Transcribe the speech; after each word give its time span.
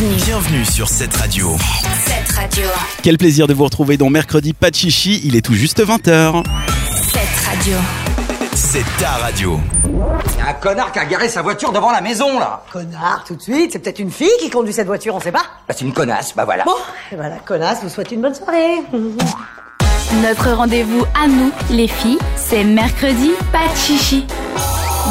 Bienvenue. 0.00 0.22
Bienvenue 0.24 0.64
sur 0.64 0.88
cette 0.88 1.14
radio. 1.14 1.58
Cette 2.06 2.34
radio. 2.34 2.64
Quel 3.02 3.18
plaisir 3.18 3.46
de 3.46 3.52
vous 3.52 3.64
retrouver 3.64 3.98
dans 3.98 4.08
Mercredi 4.08 4.54
Pas 4.54 4.70
de 4.70 4.74
Chichi, 4.74 5.20
il 5.24 5.36
est 5.36 5.42
tout 5.42 5.52
juste 5.52 5.84
20h. 5.84 6.42
Cette 6.88 7.46
radio. 7.46 7.76
C'est 8.54 8.84
ta 8.98 9.10
radio. 9.10 9.60
Y 10.38 10.40
a 10.40 10.48
un 10.48 10.52
connard 10.54 10.92
qui 10.92 11.00
a 11.00 11.04
garé 11.04 11.28
sa 11.28 11.42
voiture 11.42 11.70
devant 11.72 11.92
la 11.92 12.00
maison, 12.00 12.38
là 12.38 12.64
Connard, 12.72 13.24
tout 13.26 13.36
de 13.36 13.42
suite. 13.42 13.72
C'est 13.72 13.78
peut-être 13.78 13.98
une 13.98 14.10
fille 14.10 14.30
qui 14.40 14.48
conduit 14.48 14.72
cette 14.72 14.86
voiture, 14.86 15.14
on 15.14 15.20
sait 15.20 15.32
pas. 15.32 15.44
Bah, 15.68 15.74
c'est 15.76 15.84
une 15.84 15.92
connasse, 15.92 16.34
bah 16.34 16.46
voilà. 16.46 16.64
Bon, 16.64 16.76
et 17.12 17.16
voilà, 17.16 17.36
connasse, 17.44 17.82
vous 17.82 17.90
souhaite 17.90 18.10
une 18.10 18.22
bonne 18.22 18.34
soirée. 18.34 18.78
Notre 20.22 20.50
rendez-vous 20.52 21.04
à 21.22 21.28
nous, 21.28 21.52
les 21.70 21.88
filles, 21.88 22.18
c'est 22.36 22.64
mercredi, 22.64 23.32
pas 23.52 23.68
de 23.70 23.76
chichi. 23.76 24.26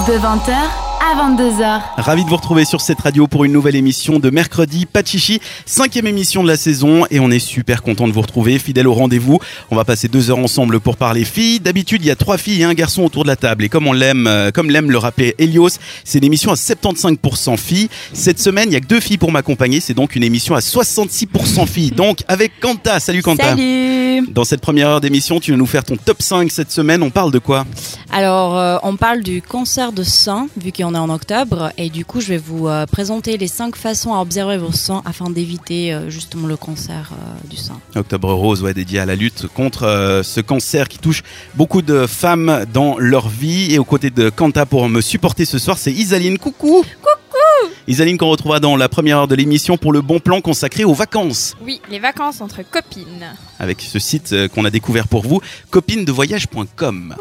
De 0.08 0.14
20h 0.14 0.89
à 1.10 1.16
22h. 1.16 1.82
Ravi 1.98 2.24
de 2.24 2.30
vous 2.30 2.36
retrouver 2.36 2.66
sur 2.66 2.82
cette 2.82 3.00
radio 3.02 3.26
pour 3.26 3.44
une 3.44 3.52
nouvelle 3.52 3.76
émission 3.76 4.20
de 4.20 4.30
Mercredi 4.30 4.86
Pas 4.86 5.02
de 5.02 5.08
Chichi, 5.08 5.42
cinquième 5.66 6.06
émission 6.06 6.44
de 6.44 6.48
la 6.48 6.56
saison 6.56 7.04
et 7.10 7.20
on 7.20 7.32
est 7.32 7.40
super 7.40 7.82
content 7.82 8.08
de 8.08 8.14
vous 8.14 8.22
retrouver, 8.22 8.60
fidèle 8.60 8.88
au 8.88 8.94
rendez-vous. 8.94 9.40
On 9.72 9.76
va 9.76 9.86
passer 9.86 10.08
deux 10.08 10.30
heures 10.30 10.38
ensemble 10.38 10.80
pour 10.80 10.98
parler 10.98 11.26
filles. 11.26 11.62
D'habitude, 11.62 12.04
il 12.04 12.08
y 12.08 12.12
a 12.12 12.16
trois 12.16 12.38
filles 12.38 12.62
et 12.62 12.64
un 12.64 12.76
garçon 12.76 13.04
autour 13.04 13.24
de 13.24 13.28
la 13.28 13.36
table 13.36 13.64
et 13.64 13.70
comme 13.70 13.88
on 13.88 13.94
l'aime, 13.94 14.28
euh, 14.28 14.52
comme 14.52 14.70
l'aime 14.70 14.92
le 14.92 15.00
rapper 15.00 15.34
Helios, 15.40 15.80
c'est 16.04 16.20
une 16.20 16.26
émission 16.26 16.52
à 16.52 16.56
75% 16.56 17.58
filles. 17.58 17.90
Cette 18.14 18.40
semaine, 18.40 18.70
il 18.70 18.74
y 18.74 18.78
a 18.78 18.80
que 18.80 18.88
deux 18.88 19.00
filles 19.00 19.18
pour 19.18 19.32
m'accompagner, 19.32 19.80
c'est 19.80 19.96
donc 19.96 20.16
une 20.16 20.24
émission 20.24 20.54
à 20.54 20.60
66% 20.60 21.66
filles. 21.66 21.92
Donc 21.92 22.20
avec 22.28 22.60
Kanta, 22.60 23.00
salut 23.00 23.24
Kanta. 23.24 23.50
Salut 23.50 24.28
Dans 24.30 24.44
cette 24.44 24.62
première 24.62 24.90
heure 24.90 25.02
d'émission, 25.02 25.40
tu 25.40 25.52
vas 25.52 25.58
nous 25.58 25.66
faire 25.66 25.84
ton 25.84 25.96
top 25.98 26.22
5 26.22 26.52
cette 26.52 26.72
semaine. 26.72 27.02
On 27.02 27.10
parle 27.10 27.32
de 27.32 27.40
quoi? 27.40 27.66
Alors, 28.12 28.58
euh, 28.58 28.78
on 28.84 28.96
parle 28.96 29.22
du 29.22 29.42
cancer 29.42 29.92
de 29.92 30.04
sang, 30.04 30.48
vu 30.58 30.72
qu'on 30.72 30.96
est 31.00 31.02
en 31.02 31.10
octobre, 31.10 31.72
et 31.78 31.90
du 31.90 32.06
coup, 32.06 32.22
je 32.22 32.28
vais 32.28 32.38
vous 32.38 32.68
euh, 32.68 32.86
présenter 32.86 33.38
les 33.38 33.48
5 33.48 33.76
façons 33.76 34.14
à 34.14 34.20
observer 34.22 34.58
vos 34.58 34.72
sangs 34.72 35.02
afin 35.06 35.30
d'éviter 35.30 35.94
euh, 35.94 36.10
justement 36.10 36.48
le 36.48 36.58
cancer 36.58 37.12
euh, 37.14 37.48
du 37.50 37.56
sang. 37.58 37.80
Octobre 37.96 38.32
Rose, 38.34 38.62
ouais, 38.62 38.74
dédié 38.74 39.00
à 39.00 39.06
la 39.06 39.16
lutte 39.16 39.48
contre 39.48 39.84
euh, 39.84 40.24
ce 40.24 40.42
cancer 40.42 40.88
qui 40.88 41.00
touche 41.00 41.24
beaucoup 41.56 41.82
de 41.82 42.06
femmes 42.08 42.66
dans 42.74 42.98
leur 42.98 43.30
vie. 43.30 43.74
Et 43.74 43.80
aux 43.80 43.84
côtés 43.86 44.10
de 44.10 44.30
Kanta 44.30 44.66
pour 44.66 44.90
me 44.90 45.02
supporter 45.02 45.46
ce 45.46 45.58
soir, 45.58 45.78
c'est 45.78 45.92
Isaline. 45.92 46.38
Coucou 46.38 46.84
Coucou 47.02 47.74
Isaline 47.88 48.18
qu'on 48.18 48.30
retrouvera 48.30 48.60
dans 48.60 48.76
la 48.76 48.88
première 48.90 49.18
heure 49.20 49.28
de 49.28 49.36
l'émission 49.36 49.78
pour 49.78 49.92
le 49.92 50.02
bon 50.02 50.20
plan 50.20 50.42
consacré 50.42 50.84
aux 50.84 50.94
vacances. 50.94 51.56
Oui, 51.64 51.82
les 51.90 52.00
vacances 52.00 52.42
entre 52.42 52.62
copines. 52.70 53.26
Avec 53.60 53.82
ce 53.82 53.98
site 54.00 54.34
euh, 54.34 54.48
qu'on 54.48 54.66
a 54.66 54.70
découvert 54.70 55.08
pour 55.08 55.24
vous, 55.24 55.42
copinedevoyage.com. 55.72 57.16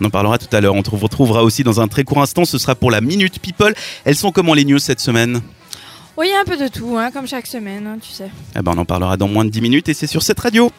On 0.00 0.04
en 0.06 0.10
parlera 0.10 0.38
tout 0.38 0.54
à 0.54 0.60
l'heure. 0.60 0.74
On 0.74 0.82
te 0.82 0.90
retrouvera 0.90 1.42
aussi 1.42 1.64
dans 1.64 1.80
un 1.80 1.88
très 1.88 2.04
court 2.04 2.22
instant. 2.22 2.44
Ce 2.44 2.58
sera 2.58 2.74
pour 2.74 2.90
la 2.90 3.00
Minute 3.00 3.40
People. 3.40 3.74
Elles 4.04 4.16
sont 4.16 4.30
comment 4.32 4.54
les 4.54 4.64
news 4.64 4.78
cette 4.78 5.00
semaine? 5.00 5.40
Oui, 6.16 6.26
il 6.28 6.32
y 6.32 6.34
a 6.34 6.40
un 6.40 6.44
peu 6.44 6.56
de 6.56 6.66
tout, 6.68 6.96
hein, 6.98 7.10
comme 7.12 7.28
chaque 7.28 7.46
semaine, 7.46 7.86
hein, 7.86 7.98
tu 8.02 8.10
sais. 8.12 8.28
eh 8.56 8.60
ben, 8.60 8.72
On 8.74 8.78
en 8.78 8.84
parlera 8.84 9.16
dans 9.16 9.28
moins 9.28 9.44
de 9.44 9.50
10 9.50 9.60
minutes 9.60 9.88
et 9.88 9.94
c'est 9.94 10.08
sur 10.08 10.22
cette 10.22 10.40
radio. 10.40 10.72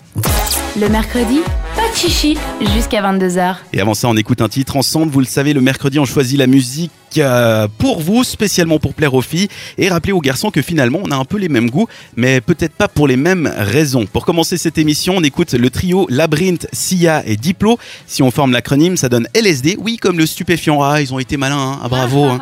Le 0.78 0.90
mercredi, 0.90 1.40
pas 1.78 1.90
de 1.90 1.96
chichi 1.96 2.38
jusqu'à 2.76 3.02
22h. 3.02 3.56
Et 3.72 3.80
avant 3.80 3.94
ça, 3.94 4.10
on 4.10 4.18
écoute 4.18 4.42
un 4.42 4.50
titre 4.50 4.76
ensemble. 4.76 5.12
Vous 5.14 5.22
le 5.22 5.26
savez, 5.26 5.54
le 5.54 5.62
mercredi, 5.62 5.98
on 5.98 6.04
choisit 6.04 6.38
la 6.38 6.46
musique 6.48 6.92
euh, 7.18 7.68
pour 7.78 8.00
vous, 8.02 8.24
spécialement 8.24 8.80
pour 8.80 8.94
plaire 8.94 9.14
aux 9.14 9.22
filles. 9.22 9.48
Et 9.78 9.90
rappeler 9.90 10.14
aux 10.14 10.22
garçons 10.22 10.52
que 10.52 10.62
finalement, 10.62 11.00
on 11.04 11.12
a 11.12 11.16
un 11.16 11.26
peu 11.26 11.38
les 11.38 11.50
mêmes 11.50 11.70
goûts, 11.70 11.88
mais 12.16 12.42
peut-être 12.42 12.74
pas 12.74 12.88
pour 12.88 13.08
les 13.08 13.18
mêmes 13.18 13.52
raisons. 13.58 14.06
Pour 14.06 14.26
commencer 14.26 14.58
cette 14.58 14.78
émission, 14.78 15.16
on 15.18 15.24
écoute 15.24 15.54
le 15.54 15.70
trio 15.70 16.06
Labyrinthe, 16.10 16.68
Sia 16.74 17.24
et 17.26 17.36
Diplo. 17.36 17.78
Si 18.08 18.22
on 18.24 18.32
forme 18.32 18.52
l'acronyme, 18.52 18.98
ça 18.98 19.10
donne 19.10 19.28
LSD. 19.34 19.78
Oui, 19.80 19.98
comme 19.98 20.18
le 20.18 20.26
stupéfiant. 20.26 20.82
Ah, 20.84 21.02
ils 21.02 21.14
ont 21.14 21.20
été 21.20 21.38
malins. 21.38 21.58
Hein. 21.74 21.80
Ah, 21.84 21.90
bravo. 21.90 22.26
hein. 22.26 22.40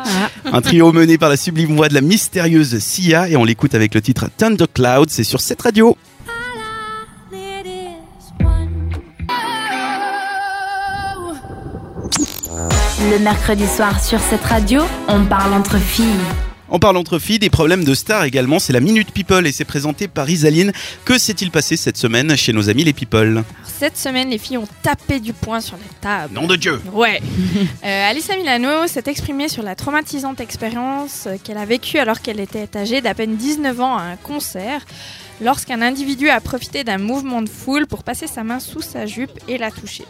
Un 0.52 0.60
trio 0.60 0.92
mené 0.92 1.18
par 1.18 1.28
la 1.28 1.36
sublime 1.36 1.76
voix 1.76 1.88
de 1.88 1.94
la 1.94 2.00
mystérieuse 2.00 2.78
Sia. 2.78 3.28
Et 3.28 3.36
on 3.36 3.44
l'écoute 3.44 3.74
avec 3.74 3.94
le 3.94 4.00
titre 4.00 4.28
Thundercloud. 4.36 5.08
C'est 5.10 5.24
sur 5.24 5.40
cette 5.40 5.62
radio. 5.62 5.96
Le 13.00 13.16
mercredi 13.20 13.64
soir 13.64 14.02
sur 14.02 14.18
cette 14.18 14.42
radio, 14.42 14.82
on 15.06 15.24
parle 15.24 15.54
entre 15.54 15.78
filles. 15.78 16.04
On 16.68 16.80
parle 16.80 16.96
entre 16.96 17.20
filles, 17.20 17.38
des 17.38 17.48
problèmes 17.48 17.84
de 17.84 17.94
stars 17.94 18.24
également. 18.24 18.58
C'est 18.58 18.72
la 18.72 18.80
Minute 18.80 19.12
People 19.12 19.46
et 19.46 19.52
c'est 19.52 19.64
présenté 19.64 20.08
par 20.08 20.28
Isaline. 20.28 20.72
Que 21.04 21.16
s'est-il 21.16 21.52
passé 21.52 21.76
cette 21.76 21.96
semaine 21.96 22.36
chez 22.36 22.52
nos 22.52 22.68
amis 22.68 22.82
les 22.82 22.92
People 22.92 23.28
Alors, 23.28 23.44
cette 23.62 23.96
semaine, 23.96 24.30
les 24.30 24.38
filles 24.38 24.58
ont 24.58 24.66
tapé 24.82 25.20
du 25.20 25.32
poing 25.32 25.60
sur 25.60 25.76
les 25.76 25.94
tables. 26.00 26.34
Nom 26.34 26.48
de 26.48 26.56
Dieu 26.56 26.80
Ouais. 26.92 27.22
euh, 27.84 28.10
Alissa 28.10 28.36
Milano 28.36 28.88
s'est 28.88 29.04
exprimée 29.06 29.48
sur 29.48 29.62
la 29.62 29.76
traumatisante 29.76 30.40
expérience 30.40 31.28
euh, 31.28 31.36
qu'elle 31.42 31.58
a 31.58 31.66
vécue 31.66 31.98
alors 31.98 32.20
qu'elle 32.20 32.40
était 32.40 32.76
âgée 32.76 33.00
d'à 33.00 33.14
peine 33.14 33.36
19 33.36 33.80
ans 33.80 33.96
à 33.96 34.02
un 34.02 34.16
concert, 34.16 34.84
lorsqu'un 35.40 35.82
individu 35.82 36.30
a 36.30 36.40
profité 36.40 36.82
d'un 36.82 36.98
mouvement 36.98 37.42
de 37.42 37.48
foule 37.48 37.86
pour 37.86 38.02
passer 38.02 38.26
sa 38.26 38.42
main 38.42 38.58
sous 38.58 38.82
sa 38.82 39.06
jupe 39.06 39.38
et 39.46 39.56
la 39.56 39.70
toucher. 39.70 40.04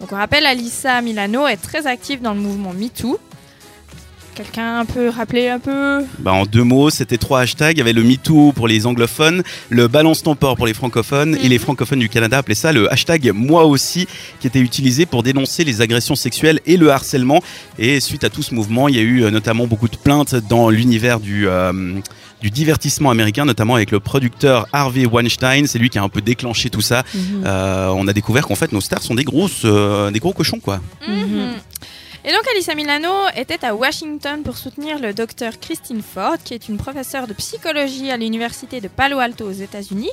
Donc 0.00 0.12
on 0.12 0.16
rappelle, 0.16 0.46
Alissa 0.46 1.02
Milano 1.02 1.46
est 1.46 1.58
très 1.58 1.86
active 1.86 2.22
dans 2.22 2.32
le 2.32 2.40
mouvement 2.40 2.72
MeToo. 2.72 3.18
Quelqu'un 4.40 4.86
peut 4.86 5.10
rappeler 5.10 5.48
un 5.50 5.58
peu 5.58 6.02
Bah 6.20 6.32
en 6.32 6.46
deux 6.46 6.64
mots, 6.64 6.88
c'était 6.88 7.18
trois 7.18 7.40
hashtags. 7.40 7.76
Il 7.76 7.78
y 7.78 7.82
avait 7.82 7.92
le 7.92 8.02
MeToo 8.02 8.52
pour 8.52 8.68
les 8.68 8.86
anglophones, 8.86 9.42
le 9.68 9.86
Balance 9.86 10.22
ton 10.22 10.34
port 10.34 10.56
pour 10.56 10.66
les 10.66 10.72
francophones 10.72 11.36
et 11.44 11.48
les 11.50 11.58
francophones 11.58 11.98
du 11.98 12.08
Canada 12.08 12.38
appelaient 12.38 12.54
ça 12.54 12.72
le 12.72 12.90
hashtag 12.90 13.32
moi 13.34 13.66
aussi 13.66 14.08
qui 14.40 14.46
était 14.46 14.60
utilisé 14.60 15.04
pour 15.04 15.22
dénoncer 15.22 15.62
les 15.64 15.82
agressions 15.82 16.14
sexuelles 16.14 16.58
et 16.64 16.78
le 16.78 16.90
harcèlement. 16.90 17.42
Et 17.78 18.00
suite 18.00 18.24
à 18.24 18.30
tout 18.30 18.42
ce 18.42 18.54
mouvement, 18.54 18.88
il 18.88 18.96
y 18.96 18.98
a 18.98 19.02
eu 19.02 19.24
euh, 19.24 19.30
notamment 19.30 19.66
beaucoup 19.66 19.88
de 19.88 19.96
plaintes 19.96 20.34
dans 20.48 20.70
l'univers 20.70 21.20
du... 21.20 21.46
euh, 21.46 22.00
du 22.40 22.48
divertissement 22.50 23.10
américain, 23.10 23.44
notamment 23.44 23.74
avec 23.74 23.90
le 23.90 24.00
producteur 24.00 24.66
Harvey 24.72 25.04
Weinstein, 25.04 25.66
c'est 25.66 25.78
lui 25.78 25.90
qui 25.90 25.98
a 25.98 26.02
un 26.02 26.08
peu 26.08 26.22
déclenché 26.22 26.70
tout 26.70 26.80
ça. 26.80 27.04
Euh, 27.44 27.88
on 27.88 28.08
a 28.08 28.14
découvert 28.14 28.46
qu'en 28.46 28.54
fait 28.54 28.72
nos 28.72 28.80
stars 28.80 29.02
sont 29.02 29.14
des 29.14 29.24
grosses, 29.24 29.60
euh, 29.66 30.10
des 30.10 30.20
gros 30.20 30.32
cochons 30.32 30.58
quoi. 30.58 30.80
Mhm. 31.06 31.50
Et 32.22 32.32
donc 32.32 32.46
Alissa 32.50 32.74
Milano 32.74 33.12
était 33.34 33.64
à 33.64 33.74
Washington 33.74 34.42
pour 34.42 34.58
soutenir 34.58 34.98
le 34.98 35.14
docteur 35.14 35.58
Christine 35.58 36.02
Ford, 36.02 36.36
qui 36.44 36.52
est 36.52 36.68
une 36.68 36.76
professeure 36.76 37.26
de 37.26 37.32
psychologie 37.32 38.10
à 38.10 38.18
l'université 38.18 38.82
de 38.82 38.88
Palo 38.88 39.18
Alto 39.18 39.46
aux 39.46 39.52
États-Unis, 39.52 40.10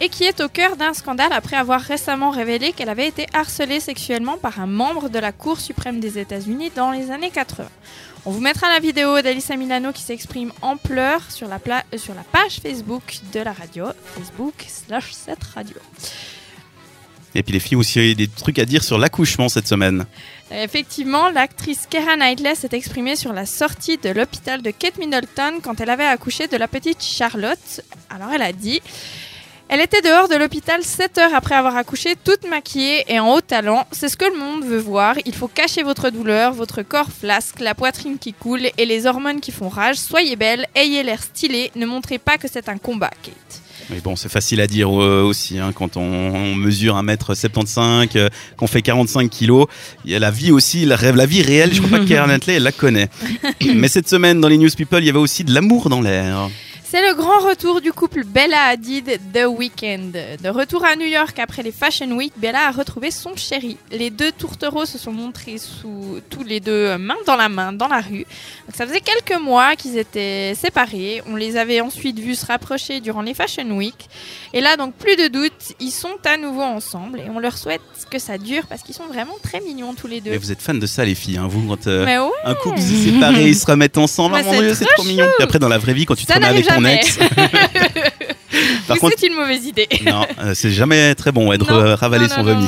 et 0.00 0.08
qui 0.08 0.24
est 0.24 0.40
au 0.40 0.48
cœur 0.48 0.76
d'un 0.76 0.94
scandale 0.94 1.34
après 1.34 1.56
avoir 1.56 1.82
récemment 1.82 2.30
révélé 2.30 2.72
qu'elle 2.72 2.88
avait 2.88 3.08
été 3.08 3.26
harcelée 3.34 3.80
sexuellement 3.80 4.38
par 4.38 4.58
un 4.58 4.66
membre 4.66 5.10
de 5.10 5.18
la 5.18 5.32
Cour 5.32 5.60
suprême 5.60 6.00
des 6.00 6.18
États-Unis 6.18 6.72
dans 6.74 6.90
les 6.90 7.10
années 7.10 7.30
80. 7.30 7.68
On 8.24 8.30
vous 8.30 8.40
mettra 8.40 8.70
la 8.70 8.80
vidéo 8.80 9.20
d'Alissa 9.20 9.54
Milano 9.54 9.92
qui 9.92 10.00
s'exprime 10.00 10.50
en 10.62 10.78
pleurs 10.78 11.30
sur 11.30 11.46
la, 11.46 11.60
sur 11.98 12.14
la 12.14 12.22
page 12.22 12.60
Facebook 12.62 13.20
de 13.34 13.40
la 13.40 13.52
radio, 13.52 13.88
Facebook 14.14 14.54
slash 14.66 15.12
cette 15.12 15.44
radio. 15.44 15.76
Et 17.34 17.42
puis 17.42 17.52
les 17.52 17.60
filles 17.60 17.76
aussi 17.76 18.14
des 18.14 18.28
trucs 18.28 18.58
à 18.58 18.64
dire 18.64 18.84
sur 18.84 18.98
l'accouchement 18.98 19.48
cette 19.48 19.66
semaine. 19.66 20.06
Effectivement, 20.50 21.30
l'actrice 21.30 21.86
Keira 21.90 22.16
Knightley 22.16 22.54
s'est 22.54 22.68
exprimée 22.72 23.16
sur 23.16 23.32
la 23.32 23.44
sortie 23.46 23.96
de 23.98 24.10
l'hôpital 24.10 24.62
de 24.62 24.70
Kate 24.70 24.98
Middleton 24.98 25.60
quand 25.62 25.80
elle 25.80 25.90
avait 25.90 26.04
accouché 26.04 26.46
de 26.46 26.56
la 26.56 26.68
petite 26.68 27.02
Charlotte. 27.02 27.80
Alors 28.08 28.28
elle 28.32 28.42
a 28.42 28.52
dit 28.52 28.80
Elle 29.68 29.80
était 29.80 30.02
dehors 30.02 30.28
de 30.28 30.36
l'hôpital 30.36 30.84
7 30.84 31.18
heures 31.18 31.34
après 31.34 31.56
avoir 31.56 31.76
accouché, 31.76 32.14
toute 32.22 32.48
maquillée 32.48 33.04
et 33.08 33.18
en 33.18 33.34
haut 33.34 33.40
talent. 33.40 33.86
C'est 33.90 34.08
ce 34.08 34.16
que 34.16 34.26
le 34.26 34.38
monde 34.38 34.64
veut 34.64 34.78
voir. 34.78 35.16
Il 35.24 35.34
faut 35.34 35.48
cacher 35.48 35.82
votre 35.82 36.10
douleur, 36.10 36.52
votre 36.52 36.82
corps 36.82 37.10
flasque, 37.10 37.58
la 37.58 37.74
poitrine 37.74 38.18
qui 38.18 38.32
coule 38.32 38.68
et 38.76 38.84
les 38.84 39.06
hormones 39.06 39.40
qui 39.40 39.50
font 39.50 39.68
rage. 39.68 39.96
Soyez 39.96 40.36
belle, 40.36 40.66
ayez 40.76 41.02
l'air 41.02 41.22
stylé, 41.22 41.72
ne 41.74 41.86
montrez 41.86 42.18
pas 42.18 42.38
que 42.38 42.46
c'est 42.46 42.68
un 42.68 42.78
combat, 42.78 43.10
Kate. 43.22 43.63
Mais 43.90 44.00
bon, 44.00 44.16
c'est 44.16 44.30
facile 44.30 44.60
à 44.60 44.66
dire 44.66 44.88
euh, 44.90 45.22
aussi, 45.22 45.58
hein, 45.58 45.72
quand 45.74 45.96
on, 45.96 46.02
on 46.02 46.54
mesure 46.54 46.96
1m75, 46.96 48.08
euh, 48.16 48.28
qu'on 48.56 48.66
fait 48.66 48.82
45 48.82 49.28
kilos. 49.28 49.66
Il 50.04 50.10
y 50.10 50.14
a 50.14 50.18
la 50.18 50.30
vie 50.30 50.52
aussi, 50.52 50.84
la, 50.84 50.96
rêve, 50.96 51.16
la 51.16 51.26
vie 51.26 51.42
réelle, 51.42 51.74
je 51.74 51.80
crois 51.82 51.98
pas 51.98 52.04
que 52.04 52.26
Knightley, 52.26 52.54
elle 52.56 52.62
la 52.62 52.72
connaît. 52.72 53.08
Mais 53.74 53.88
cette 53.88 54.08
semaine, 54.08 54.40
dans 54.40 54.48
les 54.48 54.58
News 54.58 54.70
People, 54.76 55.02
il 55.02 55.06
y 55.06 55.10
avait 55.10 55.18
aussi 55.18 55.44
de 55.44 55.52
l'amour 55.52 55.88
dans 55.90 56.00
l'air. 56.00 56.48
C'est 56.86 57.00
le 57.00 57.14
grand 57.14 57.40
retour 57.40 57.80
du 57.80 57.92
couple 57.92 58.24
Bella 58.24 58.66
Hadid 58.66 59.18
The 59.32 59.46
Weeknd. 59.46 60.12
De 60.42 60.48
retour 60.50 60.84
à 60.84 60.96
New 60.96 61.06
York 61.06 61.38
après 61.38 61.62
les 61.62 61.72
Fashion 61.72 62.10
Week, 62.12 62.32
Bella 62.36 62.68
a 62.68 62.70
retrouvé 62.72 63.10
son 63.10 63.34
chéri. 63.36 63.78
Les 63.90 64.10
deux 64.10 64.30
tourtereaux 64.30 64.84
se 64.84 64.98
sont 64.98 65.10
montrés 65.10 65.56
sous 65.56 66.20
tous 66.28 66.44
les 66.44 66.60
deux 66.60 66.96
main 66.98 67.16
dans 67.26 67.36
la 67.36 67.48
main 67.48 67.72
dans 67.72 67.88
la 67.88 68.02
rue. 68.02 68.26
Donc 68.66 68.76
ça 68.76 68.86
faisait 68.86 69.00
quelques 69.00 69.40
mois 69.40 69.76
qu'ils 69.76 69.96
étaient 69.96 70.52
séparés. 70.54 71.22
On 71.26 71.36
les 71.36 71.56
avait 71.56 71.80
ensuite 71.80 72.18
vus 72.18 72.34
se 72.34 72.46
rapprocher 72.46 73.00
durant 73.00 73.22
les 73.22 73.32
Fashion 73.32 73.70
Week. 73.70 74.08
Et 74.52 74.60
là, 74.60 74.76
donc 74.76 74.94
plus 74.94 75.16
de 75.16 75.28
doute, 75.28 75.72
ils 75.80 75.90
sont 75.90 76.18
à 76.26 76.36
nouveau 76.36 76.62
ensemble 76.62 77.18
et 77.20 77.30
on 77.30 77.38
leur 77.38 77.56
souhaite 77.56 77.80
que 78.10 78.18
ça 78.18 78.36
dure 78.36 78.66
parce 78.68 78.82
qu'ils 78.82 78.94
sont 78.94 79.06
vraiment 79.06 79.36
très 79.42 79.60
mignons 79.60 79.94
tous 79.94 80.06
les 80.06 80.20
deux. 80.20 80.30
Mais 80.30 80.36
vous 80.36 80.52
êtes 80.52 80.60
fans 80.60 80.74
de 80.74 80.86
ça, 80.86 81.04
les 81.04 81.14
filles, 81.14 81.38
hein, 81.38 81.48
vous, 81.48 81.66
quand 81.66 81.86
euh, 81.86 82.04
ouais. 82.04 82.30
un 82.44 82.54
couple 82.54 82.78
se 82.78 82.94
sépare, 82.94 83.32
ils 83.40 83.56
se 83.56 83.66
remettent 83.66 83.96
ensemble. 83.96 84.36
C'est 84.44 84.58
Dieu, 84.60 84.74
c'est 84.74 84.84
trop 84.84 84.94
trop 84.96 85.04
mignon. 85.04 85.26
Puis 85.36 85.44
après, 85.44 85.58
dans 85.58 85.68
la 85.68 85.78
vraie 85.78 85.94
vie, 85.94 86.04
quand 86.04 86.14
tu 86.14 86.26
te 86.26 86.32
Ça 86.32 86.34
remets 86.34 86.46
avec 86.46 86.64
n'arrive 86.66 86.83
ton 86.84 86.88
jamais. 86.88 87.00
ex, 87.00 87.18
Par 88.86 88.98
contre, 88.98 89.16
c'est 89.18 89.26
une 89.26 89.34
mauvaise 89.34 89.64
idée. 89.66 89.88
non, 90.06 90.26
euh, 90.40 90.54
c'est 90.54 90.70
jamais 90.70 91.14
très 91.14 91.32
bon 91.32 91.52
être 91.52 91.68
Non, 91.70 91.76
euh, 91.78 91.94
ravalé 91.96 92.28
non, 92.28 92.34
son 92.34 92.42
vomi. 92.42 92.66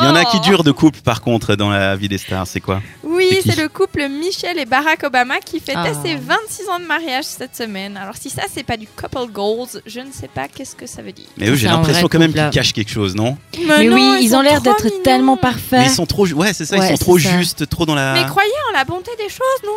Il 0.00 0.04
y 0.04 0.08
en 0.08 0.14
a 0.14 0.24
qui 0.24 0.36
Oh. 0.38 0.44
durent 0.44 0.64
de 0.64 0.72
couple 0.72 1.00
par 1.00 1.20
contre 1.22 1.54
dans 1.56 1.70
la 1.70 1.94
vie 1.96 2.08
des 2.08 2.18
stars, 2.18 2.46
c'est 2.46 2.60
quoi? 2.60 2.82
Oui, 3.02 3.38
C'est 3.46 3.56
le 3.56 3.68
couple 3.68 4.08
Michelle 4.08 4.58
et 4.58 4.64
Barack 4.66 5.04
Obama 5.04 5.38
qui 5.38 5.58
fêtait 5.60 5.74
Ah. 5.76 6.02
ses 6.04 6.16
26 6.16 6.68
ans 6.68 6.78
de 6.80 6.84
mariage 6.86 7.24
cette 7.24 7.56
semaine. 7.56 7.96
Alors 7.96 8.14
si 8.20 8.28
ça 8.28 8.42
c'est 8.52 8.62
pas 8.64 8.76
du 8.76 8.86
couple 8.86 9.26
goals, 9.32 9.68
je 9.86 10.00
ne 10.00 10.10
sais 10.12 10.28
pas 10.28 10.48
qu'est-ce 10.48 10.74
que 10.76 10.86
ça 10.86 11.02
veut 11.02 11.12
dire. 11.12 11.26
Mais 11.38 11.48
eux, 11.48 11.54
j'ai 11.54 11.68
l'impression 11.68 12.08
quand 12.08 12.18
même 12.18 12.32
qu'ils 12.32 12.50
cachent 12.50 12.72
quelque 12.72 12.90
chose, 12.90 13.14
non? 13.14 13.36
Mais 13.66 13.84
non, 13.84 13.94
oui, 13.96 14.18
ils, 14.22 14.34
ont 14.34 14.42
l'air 14.42 14.60
d'être 14.60 15.02
tellement 15.02 15.36
Mais 15.36 15.40
parfaits. 15.42 15.86
ils 15.86 15.90
sont 15.94 16.06
trop, 16.06 16.26
ouais, 16.26 16.52
c'est 16.52 16.64
ça, 16.66 16.76
ils 16.76 16.80
Ouais, 16.80 16.88
sont 16.88 16.96
trop 16.96 17.18
ça. 17.18 17.30
justes, 17.38 17.68
trop 17.68 17.86
dans 17.86 17.94
la. 17.94 18.14
Mais 18.14 18.24
croyez 18.26 18.50
en 18.70 18.76
la 18.76 18.84
bonté 18.84 19.10
des 19.18 19.28
choses, 19.30 19.62
non? 19.64 19.72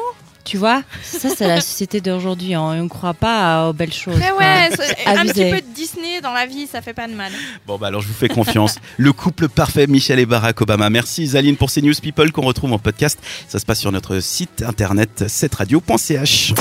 Tu 0.50 0.58
vois, 0.58 0.82
ça 1.04 1.30
c'est 1.30 1.48
la 1.48 1.62
société 1.62 2.02
d'aujourd'hui. 2.02 2.56
hein. 2.56 2.62
On 2.62 2.84
ne 2.84 2.88
croit 2.90 3.14
pas 3.14 3.70
aux 3.70 3.74
belles 3.74 3.94
choses. 3.94 4.18
Mais 4.18 4.32
ouais, 4.32 4.70
c'est- 4.76 5.06
un 5.08 5.18
Abusé. 5.18 5.34
petit 5.34 5.52
peu 5.52 5.62
de 5.62 5.76
Disney 5.76 6.22
dans 6.22 6.34
la 6.34 6.48
vie, 6.48 6.66
ça 6.66 6.82
fait 6.82 6.94
pas 6.94 7.08
de 7.08 7.14
mal. 7.14 7.32
Bon 7.68 7.78
bah 7.78 7.86
alors 7.88 8.02
je 8.02 8.08
vous 8.08 8.14
fais 8.16 8.30
confiance. 8.30 8.78
le 8.98 9.14
couple 9.14 9.48
parfait, 9.48 9.86
Michel 9.86 10.18
et 10.18 10.26
Barack 10.26 10.60
Obama. 10.62 10.90
Merci 10.90 11.28
Zaline 11.28 11.56
pour 11.56 11.70
ces 11.70 11.84
news 11.84 11.94
people 12.02 12.32
qu'on 12.32 12.42
retrouve 12.42 12.74
en 12.74 12.80
podcast. 12.80 13.20
Ça 13.48 13.60
se 13.60 13.66
passe 13.66 13.80
sur 13.80 13.92
notre 13.92 14.20
site 14.22 14.64
internet 14.66 15.26
setradio.ch. 15.28 16.54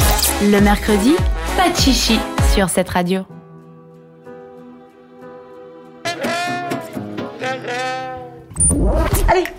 Le 0.43 0.61
mercredi, 0.61 1.15
pas 1.57 1.71
de 1.71 1.77
chichi 1.77 2.19
sur 2.55 2.69
cette 2.69 2.91
radio. 2.91 3.25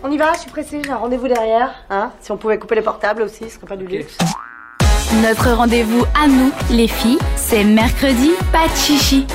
On 0.10 0.12
y 0.12 0.18
va, 0.18 0.34
je 0.34 0.40
suis 0.40 0.50
pressée, 0.50 0.82
j'ai 0.84 0.92
un 0.92 0.98
rendez-vous 0.98 1.28
derrière. 1.28 1.72
Hein 1.92 2.12
si 2.20 2.32
on 2.32 2.38
pouvait 2.38 2.58
couper 2.58 2.76
les 2.76 2.82
portables 2.82 3.22
aussi, 3.22 3.48
ce 3.48 3.56
serait 3.58 3.68
pas 3.68 3.76
du 3.76 3.86
luxe. 3.86 4.18
Notre 5.22 5.52
rendez-vous 5.52 6.04
à 6.20 6.28
nous, 6.28 6.52
les 6.72 6.88
filles, 6.88 7.20
c'est 7.36 7.64
mercredi, 7.64 8.32
pas 8.52 8.68
de 8.68 8.76
chichi. 8.76 9.28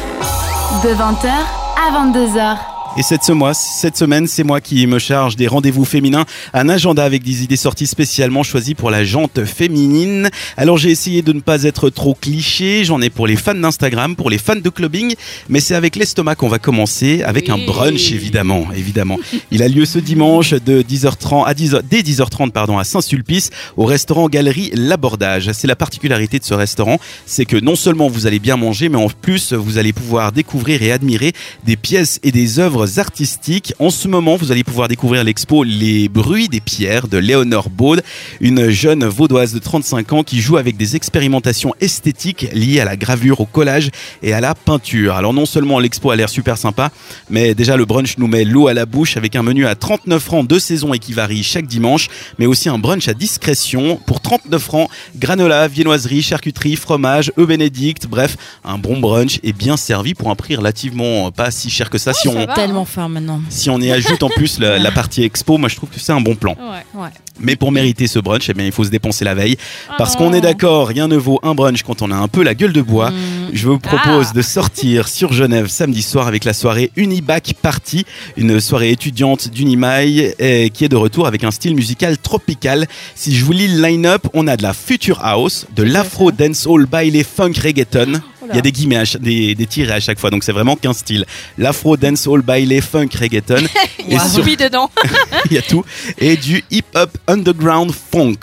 De 0.83 0.89
20h 0.89 1.29
à 1.29 2.07
22h. 2.07 2.74
Et 2.97 3.03
cette, 3.03 3.25
semaine, 3.25 4.29
c'est 4.29 4.45
moi 4.45 4.61
qui 4.61 4.87
me 4.87 5.01
charge 5.01 5.35
des 5.35 5.49
rendez-vous 5.49 5.85
féminins. 5.85 6.25
Un 6.53 6.69
agenda 6.69 7.05
avec 7.05 7.25
des 7.25 7.43
idées 7.43 7.57
sorties 7.57 7.89
spécialement 7.89 8.45
choisies 8.45 8.77
pour 8.77 8.89
la 8.89 9.03
jante 9.03 9.45
féminine. 9.45 10.31
Alors 10.57 10.79
j'ai 10.79 10.91
essayé 10.91 11.21
de 11.23 11.33
ne 11.33 11.41
pas 11.41 11.65
être 11.65 11.91
trop 11.91 12.15
cliché. 12.15 12.85
J'en 12.85 13.01
ai 13.03 13.11
pour 13.11 13.27
les 13.27 13.35
fans 13.35 13.57
d'Instagram, 13.57 14.15
pour 14.15 14.31
les 14.31 14.39
fans 14.39 14.55
de 14.55 14.69
clubbing. 14.69 15.17
Mais 15.49 15.59
c'est 15.59 15.75
avec 15.75 15.97
l'estomac 15.97 16.37
qu'on 16.37 16.47
va 16.47 16.61
commencer, 16.61 17.25
avec 17.25 17.49
un 17.49 17.59
brunch 17.59 18.13
évidemment. 18.13 18.69
évidemment. 18.77 19.19
Il 19.51 19.65
a 19.65 19.69
lieu 19.69 19.87
ce 19.87 19.99
dimanche 19.99 20.51
de 20.51 20.81
10h30 20.81 21.47
à 21.47 21.53
10h, 21.53 21.81
dès 21.91 22.03
10h30 22.03 22.53
pardon, 22.53 22.79
à 22.79 22.85
Saint-Sulpice 22.85 23.51
au 23.77 23.87
restaurant 23.87 24.29
Galerie 24.29 24.71
L'Abordage. 24.73 25.51
C'est 25.53 25.67
la 25.67 25.77
particularité 25.77 26.39
de 26.39 26.45
ce 26.45 26.55
restaurant, 26.55 27.01
c'est 27.27 27.45
que 27.45 27.57
non 27.57 27.75
seulement 27.75 28.07
vous 28.07 28.29
allez 28.29 28.39
bien 28.39 28.57
manger, 28.57 28.89
mais 28.89 28.99
en 28.99 29.09
plus 29.09 29.53
vous 29.53 29.79
allez 29.79 29.93
pouvoir 29.93 30.31
découvrir 30.31 30.81
et 30.85 30.93
admirer 30.93 31.33
des 31.67 31.77
pièces 31.77 32.21
et 32.23 32.31
des 32.31 32.61
œuvres 32.61 32.84
artistiques. 32.99 33.75
En 33.79 33.91
ce 33.91 34.09
moment, 34.09 34.37
vous 34.37 34.53
allez 34.53 34.65
pouvoir 34.65 34.89
découvrir 34.89 35.25
l'expo 35.25 35.65
Les 35.65 36.09
bruits 36.09 36.49
des 36.49 36.61
pierres 36.61 37.09
de 37.09 37.19
Léonore 37.19 37.71
Baud, 37.71 38.03
une 38.41 38.71
jeune 38.71 39.05
vaudoise 39.05 39.53
de 39.53 39.59
35 39.59 40.13
ans 40.13 40.23
qui 40.23 40.41
joue 40.41 40.57
avec 40.57 40.77
des 40.77 40.97
expérimentations 40.97 41.75
esthétiques 41.81 42.49
liées 42.53 42.81
à 42.81 42.85
la 42.85 42.97
gravure, 42.97 43.41
au 43.41 43.47
collage 43.47 43.91
et 44.23 44.33
à 44.33 44.41
la 44.41 44.55
peinture. 44.55 45.15
Alors 45.15 45.33
non 45.33 45.47
seulement 45.47 45.79
l'expo 45.79 46.11
a 46.11 46.17
l'air 46.17 46.29
super 46.29 46.57
sympa, 46.57 46.91
mais 47.31 47.55
déjà 47.55 47.77
le 47.77 47.85
brunch 47.85 48.19
nous 48.19 48.27
met 48.27 48.45
l'eau 48.45 48.69
à 48.69 48.75
la 48.75 48.87
bouche 48.87 49.17
avec 49.17 49.37
un 49.37 49.43
menu 49.43 49.67
à 49.67 49.75
39 49.75 50.23
francs 50.23 50.47
de 50.47 50.59
saison 50.59 50.95
et 50.95 50.99
qui 50.99 51.13
varie 51.13 51.43
chaque 51.43 51.67
dimanche, 51.67 52.09
mais 52.39 52.47
aussi 52.47 52.69
un 52.69 52.79
brunch 52.79 53.09
à 53.09 53.15
discrétion 53.15 53.97
pour 54.07 54.21
39 54.21 54.63
francs, 54.63 54.91
granola, 55.17 55.69
viennoiserie, 55.69 56.23
charcuterie, 56.23 56.77
fromage, 56.77 57.33
œufs 57.39 57.47
bénédicts, 57.47 58.07
bref, 58.07 58.37
un 58.65 58.79
bon 58.79 58.99
brunch 58.99 59.41
et 59.43 59.53
bien 59.53 59.77
servi 59.77 60.15
pour 60.15 60.31
un 60.31 60.35
prix 60.35 60.57
relativement 60.57 61.31
pas 61.31 61.51
si 61.51 61.71
cher 61.71 61.91
que 61.91 61.99
ça 61.99 62.13
si 62.13 62.29
ça 62.29 62.35
on 62.35 62.47
va. 62.47 62.55
Tellement 62.85 63.09
maintenant. 63.09 63.41
si 63.49 63.71
on 63.71 63.79
y 63.81 63.91
ajoute 63.91 64.23
en 64.23 64.29
plus 64.31 64.59
la, 64.59 64.79
la 64.79 64.91
partie 64.91 65.23
expo, 65.23 65.59
moi 65.59 65.69
je 65.69 65.77
trouve 65.77 65.91
que 65.91 66.01
c'est 66.01 66.13
un 66.13 66.21
bon 66.21 66.35
plan. 66.35 66.57
Ouais. 66.59 67.01
Ouais. 67.01 67.09
Mais 67.41 67.57
pour 67.57 67.73
mériter 67.73 68.07
ce 68.07 68.21
brunch, 68.21 68.49
eh 68.49 68.55
bien, 68.55 68.65
il 68.65 68.71
faut 68.71 68.85
se 68.85 68.91
dépenser 68.91 69.25
la 69.25 69.35
veille. 69.35 69.57
Parce 69.99 70.15
qu'on 70.15 70.33
est 70.33 70.41
d'accord, 70.41 70.87
rien 70.87 71.09
ne 71.09 71.17
vaut 71.17 71.41
un 71.43 71.53
brunch 71.55 71.83
quand 71.83 72.01
on 72.01 72.13
a 72.13 72.15
un 72.15 72.29
peu 72.29 72.45
la 72.45 72.55
gueule 72.55 72.73
de 72.73 72.81
bois. 72.81 73.11
Mm. 73.11 73.15
Je 73.53 73.67
vous 73.69 73.79
propose 73.81 74.29
Ah. 74.31 74.35
de 74.35 74.43
sortir 74.43 75.09
sur 75.09 75.33
Genève 75.33 75.67
samedi 75.67 76.03
soir 76.03 76.29
avec 76.29 76.45
la 76.45 76.53
soirée 76.53 76.93
Unibac 76.95 77.55
Party, 77.61 78.05
une 78.37 78.61
soirée 78.61 78.93
étudiante 78.93 79.49
d'Unimail 79.49 80.33
eh, 80.39 80.71
qui 80.71 80.85
est 80.85 80.89
de 80.89 80.95
retour 80.97 81.27
avec 81.27 81.43
un 81.43 81.51
style 81.51 81.75
musical 81.75 82.19
tropical. 82.19 82.87
Si 83.17 83.35
je 83.35 83.45
vous 83.45 83.53
lis 83.53 83.67
le 83.69 83.83
line-up, 83.83 84.29
on 84.33 84.47
a 84.47 84.57
de 84.57 84.63
la 84.63 84.73
future 84.73 85.19
house, 85.25 85.67
de 85.75 85.83
l'afro 85.83 86.31
dancehall 86.31 86.87
baile 86.87 87.25
funk 87.25 87.55
reggaeton. 87.63 88.21
Il 88.51 88.57
y 88.57 88.59
a 88.59 88.63
des 88.63 88.73
guillemets, 88.73 88.97
à 88.97 89.05
des, 89.19 89.55
des 89.55 89.67
tirets 89.67 89.95
à 89.95 90.01
chaque 90.01 90.19
fois, 90.19 90.31
donc 90.31 90.45
c'est 90.45 90.53
vraiment 90.53 90.77
qu'un 90.77 90.93
style. 90.93 91.25
L'afro 91.59 91.97
dancehall 91.97 92.43
baile 92.43 92.81
funk 92.83 93.09
reggaeton. 93.19 93.65
et 94.09 94.15
Wow. 94.17 94.29
sur- 94.29 94.45
Oui, 94.45 94.57
dedans. 94.57 94.91
il 95.51 95.53
y 95.53 95.59
a 95.59 95.63
tout. 95.63 95.85
Et 96.19 96.37
du 96.37 96.63
hip-hop 96.71 97.17
underground 97.27 97.93
funk. 97.93 98.39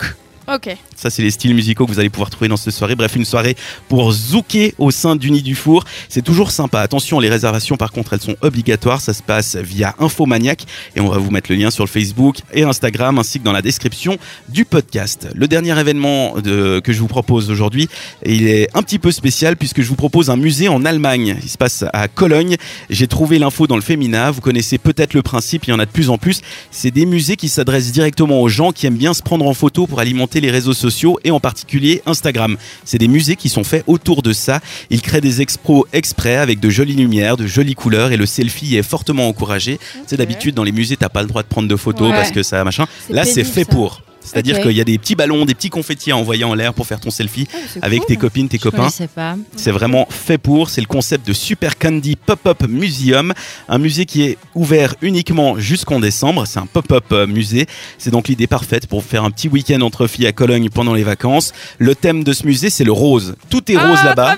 ok. 0.52 0.76
Ça, 1.02 1.10
c'est 1.10 1.22
les 1.22 1.32
styles 1.32 1.52
musicaux 1.52 1.84
que 1.84 1.90
vous 1.90 1.98
allez 1.98 2.10
pouvoir 2.10 2.30
trouver 2.30 2.46
dans 2.46 2.56
cette 2.56 2.74
soirée. 2.74 2.94
Bref, 2.94 3.16
une 3.16 3.24
soirée 3.24 3.56
pour 3.88 4.12
zouker 4.12 4.72
au 4.78 4.92
sein 4.92 5.16
du 5.16 5.32
Nid 5.32 5.42
du 5.42 5.56
Four. 5.56 5.82
C'est 6.08 6.22
toujours 6.22 6.52
sympa. 6.52 6.78
Attention, 6.78 7.18
les 7.18 7.28
réservations, 7.28 7.76
par 7.76 7.90
contre, 7.90 8.12
elles 8.12 8.20
sont 8.20 8.36
obligatoires. 8.40 9.00
Ça 9.00 9.12
se 9.12 9.20
passe 9.20 9.56
via 9.56 9.96
Infomaniac. 9.98 10.64
Et 10.94 11.00
on 11.00 11.08
va 11.08 11.18
vous 11.18 11.32
mettre 11.32 11.50
le 11.50 11.56
lien 11.56 11.72
sur 11.72 11.88
Facebook 11.88 12.36
et 12.54 12.62
Instagram, 12.62 13.18
ainsi 13.18 13.40
que 13.40 13.44
dans 13.44 13.50
la 13.50 13.62
description 13.62 14.16
du 14.48 14.64
podcast. 14.64 15.26
Le 15.34 15.48
dernier 15.48 15.76
événement 15.76 16.34
que 16.34 16.92
je 16.92 17.00
vous 17.00 17.08
propose 17.08 17.50
aujourd'hui, 17.50 17.88
il 18.24 18.46
est 18.46 18.68
un 18.72 18.84
petit 18.84 19.00
peu 19.00 19.10
spécial 19.10 19.56
puisque 19.56 19.82
je 19.82 19.88
vous 19.88 19.96
propose 19.96 20.30
un 20.30 20.36
musée 20.36 20.68
en 20.68 20.84
Allemagne. 20.84 21.36
Il 21.42 21.48
se 21.48 21.58
passe 21.58 21.84
à 21.92 22.06
Cologne. 22.06 22.58
J'ai 22.90 23.08
trouvé 23.08 23.40
l'info 23.40 23.66
dans 23.66 23.74
le 23.74 23.82
Femina. 23.82 24.30
Vous 24.30 24.40
connaissez 24.40 24.78
peut-être 24.78 25.14
le 25.14 25.22
principe. 25.22 25.64
Il 25.66 25.70
y 25.70 25.72
en 25.72 25.80
a 25.80 25.84
de 25.84 25.90
plus 25.90 26.10
en 26.10 26.16
plus. 26.16 26.42
C'est 26.70 26.92
des 26.92 27.06
musées 27.06 27.34
qui 27.34 27.48
s'adressent 27.48 27.90
directement 27.90 28.40
aux 28.40 28.48
gens 28.48 28.70
qui 28.70 28.86
aiment 28.86 28.96
bien 28.96 29.14
se 29.14 29.22
prendre 29.24 29.48
en 29.48 29.54
photo 29.54 29.88
pour 29.88 29.98
alimenter 29.98 30.40
les 30.40 30.52
réseaux 30.52 30.72
sociaux 30.74 30.91
et 31.24 31.30
en 31.30 31.40
particulier 31.40 32.02
Instagram. 32.06 32.56
C'est 32.84 32.98
des 32.98 33.08
musées 33.08 33.36
qui 33.36 33.48
sont 33.48 33.64
faits 33.64 33.84
autour 33.86 34.22
de 34.22 34.32
ça. 34.32 34.60
Ils 34.90 35.02
créent 35.02 35.20
des 35.20 35.40
expos 35.40 35.84
exprès 35.92 36.36
avec 36.36 36.60
de 36.60 36.70
jolies 36.70 36.94
lumières, 36.94 37.36
de 37.36 37.46
jolies 37.46 37.74
couleurs 37.74 38.12
et 38.12 38.16
le 38.16 38.26
selfie 38.26 38.76
est 38.76 38.82
fortement 38.82 39.28
encouragé. 39.28 39.78
C'est 40.06 40.16
d'habitude 40.16 40.54
dans 40.54 40.64
les 40.64 40.72
musées 40.72 40.96
t'as 40.96 41.08
pas 41.08 41.22
le 41.22 41.28
droit 41.28 41.42
de 41.42 41.48
prendre 41.48 41.68
de 41.68 41.76
photos 41.76 42.10
Ouais. 42.10 42.16
parce 42.16 42.30
que 42.30 42.42
ça 42.42 42.62
machin. 42.64 42.86
Là 43.10 43.24
c'est 43.24 43.44
fait 43.44 43.64
ça. 43.64 43.70
pour. 43.70 44.02
C'est-à-dire 44.32 44.60
qu'il 44.60 44.72
y 44.72 44.80
a 44.80 44.84
des 44.84 44.98
petits 44.98 45.14
ballons, 45.14 45.44
des 45.44 45.54
petits 45.54 45.70
confettis 45.70 46.10
à 46.10 46.16
envoyer 46.16 46.44
en 46.44 46.54
l'air 46.54 46.72
pour 46.74 46.86
faire 46.86 47.00
ton 47.00 47.10
selfie 47.10 47.46
Ah, 47.52 47.58
avec 47.82 48.00
cool. 48.00 48.06
tes 48.08 48.16
copines, 48.16 48.48
tes 48.48 48.56
Je 48.58 48.62
copains. 48.62 48.88
C'est 49.56 49.70
vraiment 49.70 50.06
fait 50.10 50.38
pour. 50.38 50.70
C'est 50.70 50.80
le 50.80 50.86
concept 50.86 51.26
de 51.26 51.32
Super 51.32 51.78
Candy 51.78 52.16
Pop-Up 52.16 52.62
Museum. 52.68 53.32
Un 53.68 53.78
musée 53.78 54.06
qui 54.06 54.22
est 54.22 54.38
ouvert 54.54 54.94
uniquement 55.02 55.58
jusqu'en 55.58 56.00
décembre. 56.00 56.46
C'est 56.46 56.58
un 56.58 56.66
pop-up 56.66 57.04
euh, 57.12 57.26
musée. 57.26 57.66
C'est 57.98 58.10
donc 58.10 58.28
l'idée 58.28 58.46
parfaite 58.46 58.86
pour 58.86 59.04
faire 59.04 59.24
un 59.24 59.30
petit 59.30 59.48
week-end 59.48 59.80
entre 59.82 60.06
filles 60.06 60.26
à 60.26 60.32
Cologne 60.32 60.68
pendant 60.70 60.94
les 60.94 61.02
vacances. 61.04 61.52
Le 61.78 61.94
thème 61.94 62.24
de 62.24 62.32
ce 62.32 62.46
musée, 62.46 62.70
c'est 62.70 62.84
le 62.84 62.92
rose. 62.92 63.34
Tout 63.50 63.70
est 63.70 63.76
rose 63.76 63.98
Ah, 64.02 64.06
là-bas. 64.06 64.36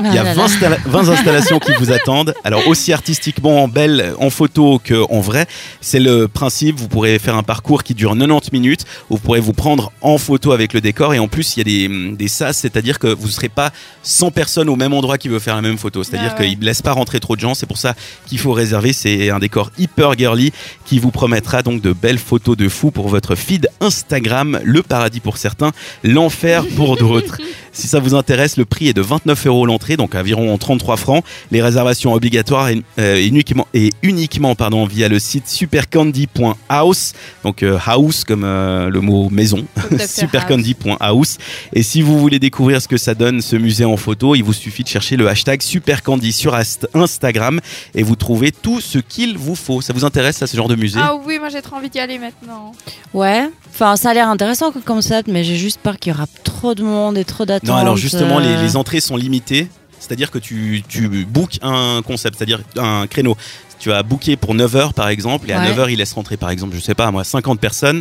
Il 0.00 0.06
y 0.12 0.18
a 0.18 0.22
Ah 0.22 0.24
là 0.24 0.34
20, 0.34 0.34
là. 0.34 0.44
installa- 0.44 0.78
20 0.86 1.08
installations 1.08 1.58
qui 1.60 1.72
vous 1.78 1.92
attendent. 1.92 2.34
Alors 2.44 2.66
aussi 2.66 2.92
artistiquement 2.92 3.68
belle 3.68 4.12
en 4.18 4.28
photo 4.30 4.80
qu'en 4.86 5.20
vrai. 5.20 5.46
C'est 5.80 6.00
le 6.00 6.26
principe. 6.28 6.76
Vous 6.78 6.88
pourrez 6.88 7.18
faire 7.18 7.36
un 7.36 7.42
parcours 7.44 7.82
qui 7.84 7.94
dure 7.94 8.16
90 8.16 8.50
minutes. 8.52 8.84
Vous 9.08 9.18
pourrez 9.24 9.40
vous 9.40 9.52
prendre 9.52 9.90
en 10.02 10.18
photo 10.18 10.52
avec 10.52 10.72
le 10.72 10.80
décor. 10.80 11.14
Et 11.14 11.18
en 11.18 11.28
plus, 11.28 11.56
il 11.56 11.60
y 11.60 11.60
a 11.62 11.88
des, 11.88 12.14
des 12.16 12.28
sas, 12.28 12.56
c'est-à-dire 12.56 12.98
que 12.98 13.06
vous 13.08 13.26
ne 13.26 13.32
serez 13.32 13.48
pas 13.48 13.72
100 14.02 14.30
personnes 14.30 14.68
au 14.68 14.76
même 14.76 14.92
endroit 14.92 15.18
qui 15.18 15.28
veut 15.28 15.38
faire 15.38 15.56
la 15.56 15.62
même 15.62 15.78
photo. 15.78 16.04
C'est-à-dire 16.04 16.32
Ah 16.36 16.40
ouais. 16.40 16.50
qu'ils 16.50 16.60
ne 16.60 16.64
laissent 16.64 16.82
pas 16.82 16.92
rentrer 16.92 17.20
trop 17.20 17.34
de 17.34 17.40
gens. 17.40 17.54
C'est 17.54 17.66
pour 17.66 17.78
ça 17.78 17.94
qu'il 18.26 18.38
faut 18.38 18.52
réserver. 18.52 18.92
C'est 18.92 19.30
un 19.30 19.38
décor 19.38 19.70
hyper 19.78 20.12
girly 20.16 20.52
qui 20.84 20.98
vous 20.98 21.10
promettra 21.10 21.62
donc 21.62 21.80
de 21.80 21.92
belles 21.92 22.18
photos 22.18 22.56
de 22.56 22.68
fou 22.68 22.90
pour 22.90 23.08
votre 23.08 23.34
feed 23.34 23.68
Instagram. 23.80 24.60
Le 24.62 24.82
paradis 24.82 25.20
pour 25.20 25.38
certains, 25.38 25.72
l'enfer 26.02 26.64
pour 26.76 26.96
d'autres. 26.96 27.38
Si 27.74 27.88
ça 27.88 27.98
vous 27.98 28.14
intéresse, 28.14 28.56
le 28.56 28.64
prix 28.64 28.88
est 28.88 28.92
de 28.92 29.02
29 29.02 29.46
euros 29.46 29.66
l'entrée, 29.66 29.96
donc 29.96 30.14
environ 30.14 30.56
33 30.56 30.96
francs. 30.96 31.24
Les 31.50 31.60
réservations 31.60 32.12
obligatoires 32.12 32.68
et, 32.68 32.80
euh, 33.00 33.16
et 33.16 33.26
uniquement, 33.26 33.66
et 33.74 33.90
uniquement 34.02 34.54
pardon, 34.54 34.86
via 34.86 35.08
le 35.08 35.18
site 35.18 35.48
supercandy.house, 35.48 37.12
donc 37.42 37.64
euh, 37.64 37.76
house 37.84 38.22
comme 38.22 38.44
euh, 38.44 38.88
le 38.88 39.00
mot 39.00 39.28
maison, 39.28 39.66
supercandy.house. 39.98 41.38
Et 41.72 41.82
si 41.82 42.00
vous 42.00 42.18
voulez 42.18 42.38
découvrir 42.38 42.80
ce 42.80 42.86
que 42.86 42.96
ça 42.96 43.16
donne 43.16 43.42
ce 43.42 43.56
musée 43.56 43.84
en 43.84 43.96
photo, 43.96 44.36
il 44.36 44.44
vous 44.44 44.52
suffit 44.52 44.84
de 44.84 44.88
chercher 44.88 45.16
le 45.16 45.28
hashtag 45.28 45.60
supercandy 45.60 46.32
sur 46.32 46.56
Instagram 46.94 47.60
et 47.96 48.04
vous 48.04 48.14
trouvez 48.14 48.52
tout 48.52 48.80
ce 48.80 48.98
qu'il 48.98 49.36
vous 49.36 49.56
faut. 49.56 49.80
Ça 49.80 49.92
vous 49.92 50.04
intéresse 50.04 50.40
à 50.42 50.46
ce 50.46 50.56
genre 50.56 50.68
de 50.68 50.76
musée? 50.76 51.00
Ah 51.02 51.16
oui, 51.26 51.40
moi 51.40 51.48
j'ai 51.48 51.60
trop 51.60 51.76
envie 51.76 51.90
d'y 51.90 51.98
aller 51.98 52.20
maintenant. 52.20 52.70
Ouais. 53.12 53.48
Enfin, 53.72 53.96
ça 53.96 54.10
a 54.10 54.14
l'air 54.14 54.28
intéressant 54.28 54.70
comme 54.70 54.82
concept, 54.82 55.28
mais 55.28 55.42
j'ai 55.42 55.56
juste 55.56 55.80
peur 55.80 55.98
qu'il 55.98 56.12
y 56.12 56.14
aura 56.14 56.26
trop 56.44 56.76
de 56.76 56.84
monde 56.84 57.18
et 57.18 57.24
trop 57.24 57.44
d'attentes. 57.44 57.63
Non, 57.64 57.76
alors 57.76 57.96
justement, 57.96 58.38
les, 58.38 58.48
euh, 58.48 58.62
les 58.62 58.76
entrées 58.76 59.00
sont 59.00 59.16
limitées. 59.16 59.68
C'est-à-dire 59.98 60.30
que 60.30 60.38
tu, 60.38 60.82
tu 60.86 61.08
bookes 61.24 61.58
un 61.62 62.02
concept, 62.02 62.36
c'est-à-dire 62.36 62.60
un 62.76 63.06
créneau. 63.06 63.36
Tu 63.84 63.90
vas 63.90 64.02
booker 64.02 64.36
pour 64.36 64.54
9h 64.54 64.94
par 64.94 65.10
exemple, 65.10 65.50
et 65.50 65.52
à 65.52 65.60
Ouais. 65.60 65.70
9h, 65.74 65.90
il 65.92 65.98
laisse 65.98 66.14
rentrer 66.14 66.38
par 66.38 66.48
exemple, 66.48 66.74
je 66.74 66.80
sais 66.80 66.94
pas 66.94 67.10
moi, 67.10 67.22
50 67.22 67.60
personnes. 67.60 68.00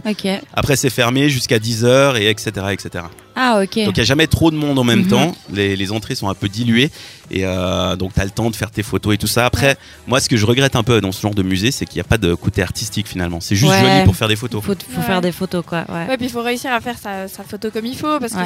Après, 0.54 0.78
c'est 0.78 0.90
fermé 0.90 1.28
jusqu'à 1.28 1.60
10h, 1.60 2.16
et 2.16 2.30
etc. 2.30 2.52
etc. 2.72 3.04
Ah, 3.36 3.60
ok. 3.62 3.84
Donc 3.84 3.98
il 3.98 4.00
n'y 4.00 4.02
a 4.02 4.04
jamais 4.04 4.28
trop 4.28 4.50
de 4.52 4.56
monde 4.56 4.78
en 4.80 4.84
même 4.86 5.00
Mhm. 5.02 5.08
temps. 5.08 5.36
Les, 5.52 5.75
les 5.75 5.92
entrées 5.92 6.13
sont 6.16 6.30
un 6.30 6.36
peu 6.36 6.48
diluées. 6.48 6.90
Et 7.32 7.46
euh, 7.46 7.96
donc 7.96 8.13
tu 8.13 8.22
as 8.22 8.25
le 8.25 8.30
temps 8.30 8.52
de 8.52 8.56
faire 8.56 8.70
tes 8.70 8.84
photos 8.84 9.16
et 9.16 9.18
tout 9.18 9.25
ça. 9.28 9.44
Après, 9.46 9.75
moi, 10.08 10.20
ce 10.22 10.30
que 10.30 10.38
je 10.38 10.46
regrette 10.46 10.75
un 10.75 10.84
peu 10.84 11.02
dans 11.02 11.12
ce 11.12 11.20
genre 11.20 11.34
de 11.34 11.42
musée, 11.42 11.72
c'est 11.72 11.86
qu'il 11.88 11.96
n'y 11.98 12.02
a 12.02 12.04
pas 12.08 12.20
de 12.20 12.36
côté 12.36 12.62
artistique 12.62 13.08
finalement. 13.08 13.42
C'est 13.42 13.56
juste 13.56 13.72
Ouais. 13.72 13.82
joli 13.82 14.04
pour 14.06 14.16
faire 14.16 14.28
des 14.28 14.36
photos. 14.36 14.63
Faut, 14.63 14.74
faut 14.75 15.00
Ouais. 15.02 15.06
faire 15.08 15.20
des 15.22 15.32
photos, 15.32 15.63
quoi. 15.66 15.84
Ouais. 15.90 16.06
Ouais, 16.10 16.18
puis 16.18 16.28
il 16.28 16.32
faut 16.32 16.44
réussir 16.44 16.72
à 16.72 16.80
faire 16.80 16.96
sa, 17.02 17.28
sa 17.28 17.44
photo 17.44 17.72
comme 17.72 17.88
il 17.88 17.98
faut 17.98 18.20
parce 18.20 18.34
que 18.34 18.40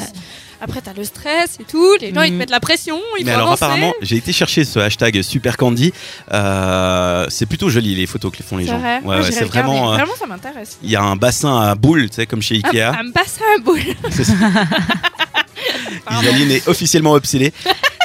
après 0.61 0.79
t'as 0.81 0.93
le 0.93 1.03
stress 1.03 1.57
et 1.59 1.65
tout, 1.65 1.95
les 1.99 2.13
gens 2.13 2.21
ils 2.21 2.27
te 2.29 2.31
Mhm. 2.31 2.37
mettent 2.37 2.49
la 2.49 2.61
pression, 2.61 2.97
il 3.19 3.25
Mais 3.25 3.31
alors 3.33 3.47
avancer. 3.47 3.65
apparemment, 3.65 3.93
j'ai 4.01 4.15
été 4.15 4.31
chercher 4.31 4.63
ce 4.63 4.79
hashtag 4.79 5.21
Super 5.21 5.57
Candy. 5.57 5.91
Euh, 6.31 7.25
c'est 7.29 7.45
plutôt 7.45 7.69
joli 7.69 7.95
les 7.95 8.05
photos 8.05 8.31
que 8.31 8.43
font 8.43 8.57
les 8.57 8.65
C'est 8.65 8.71
gens. 8.71 8.79
vrai. 8.79 8.99
Ouais, 9.03 9.17
ouais, 9.19 9.31
c'est 9.31 9.45
vraiment. 9.45 9.91
euh, 9.91 9.95
Vraiment, 9.95 10.13
ça 10.19 10.25
m'intéresse. 10.27 10.77
Il 10.83 10.89
y 10.89 10.95
a 10.95 11.01
un 11.03 11.15
bassin 11.15 11.59
à 11.61 11.75
boules, 11.75 12.09
tu 12.09 12.15
sais, 12.15 12.25
comme 12.25 12.41
chez 12.41 12.55
Ikea. 12.63 12.91
un 12.99 13.61
boule. 13.63 13.79
C'est 14.11 14.23
ça. 14.23 14.33
Pardon. 16.05 16.21
Isaline 16.21 16.51
est 16.51 16.67
officiellement 16.67 17.13
obsédée. 17.13 17.51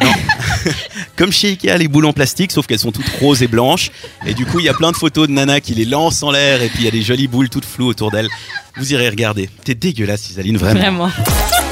Non. 0.03 0.11
Comme 1.17 1.31
chez 1.33 1.49
Ikea, 1.51 1.77
les 1.79 1.87
boules 1.89 2.07
en 2.07 2.13
plastique, 2.13 2.51
sauf 2.51 2.67
qu'elles 2.67 2.79
sont 2.79 2.91
toutes 2.93 3.09
roses 3.21 3.43
et 3.43 3.47
blanches. 3.47 3.91
Et 4.27 4.35
du 4.35 4.47
coup, 4.47 4.59
il 4.59 4.65
y 4.65 4.69
a 4.69 4.75
plein 4.75 4.91
de 4.91 4.97
photos 4.97 5.29
de 5.29 5.33
Nana 5.33 5.61
qui 5.61 5.75
les 5.75 5.85
lance 5.85 6.23
en 6.23 6.31
l'air. 6.31 6.63
Et 6.63 6.69
puis, 6.69 6.81
il 6.81 6.85
y 6.85 6.89
a 6.89 6.91
des 6.91 7.03
jolies 7.03 7.29
boules 7.29 7.49
toutes 7.51 7.65
floues 7.67 7.87
autour 7.89 8.11
d'elle. 8.11 8.29
Vous 8.77 8.93
irez 8.93 9.09
regarder. 9.11 9.49
T'es 9.65 9.75
dégueulasse, 9.75 10.31
Isaline, 10.31 10.57
vraiment. 10.57 10.81
Vraiment. 10.81 11.11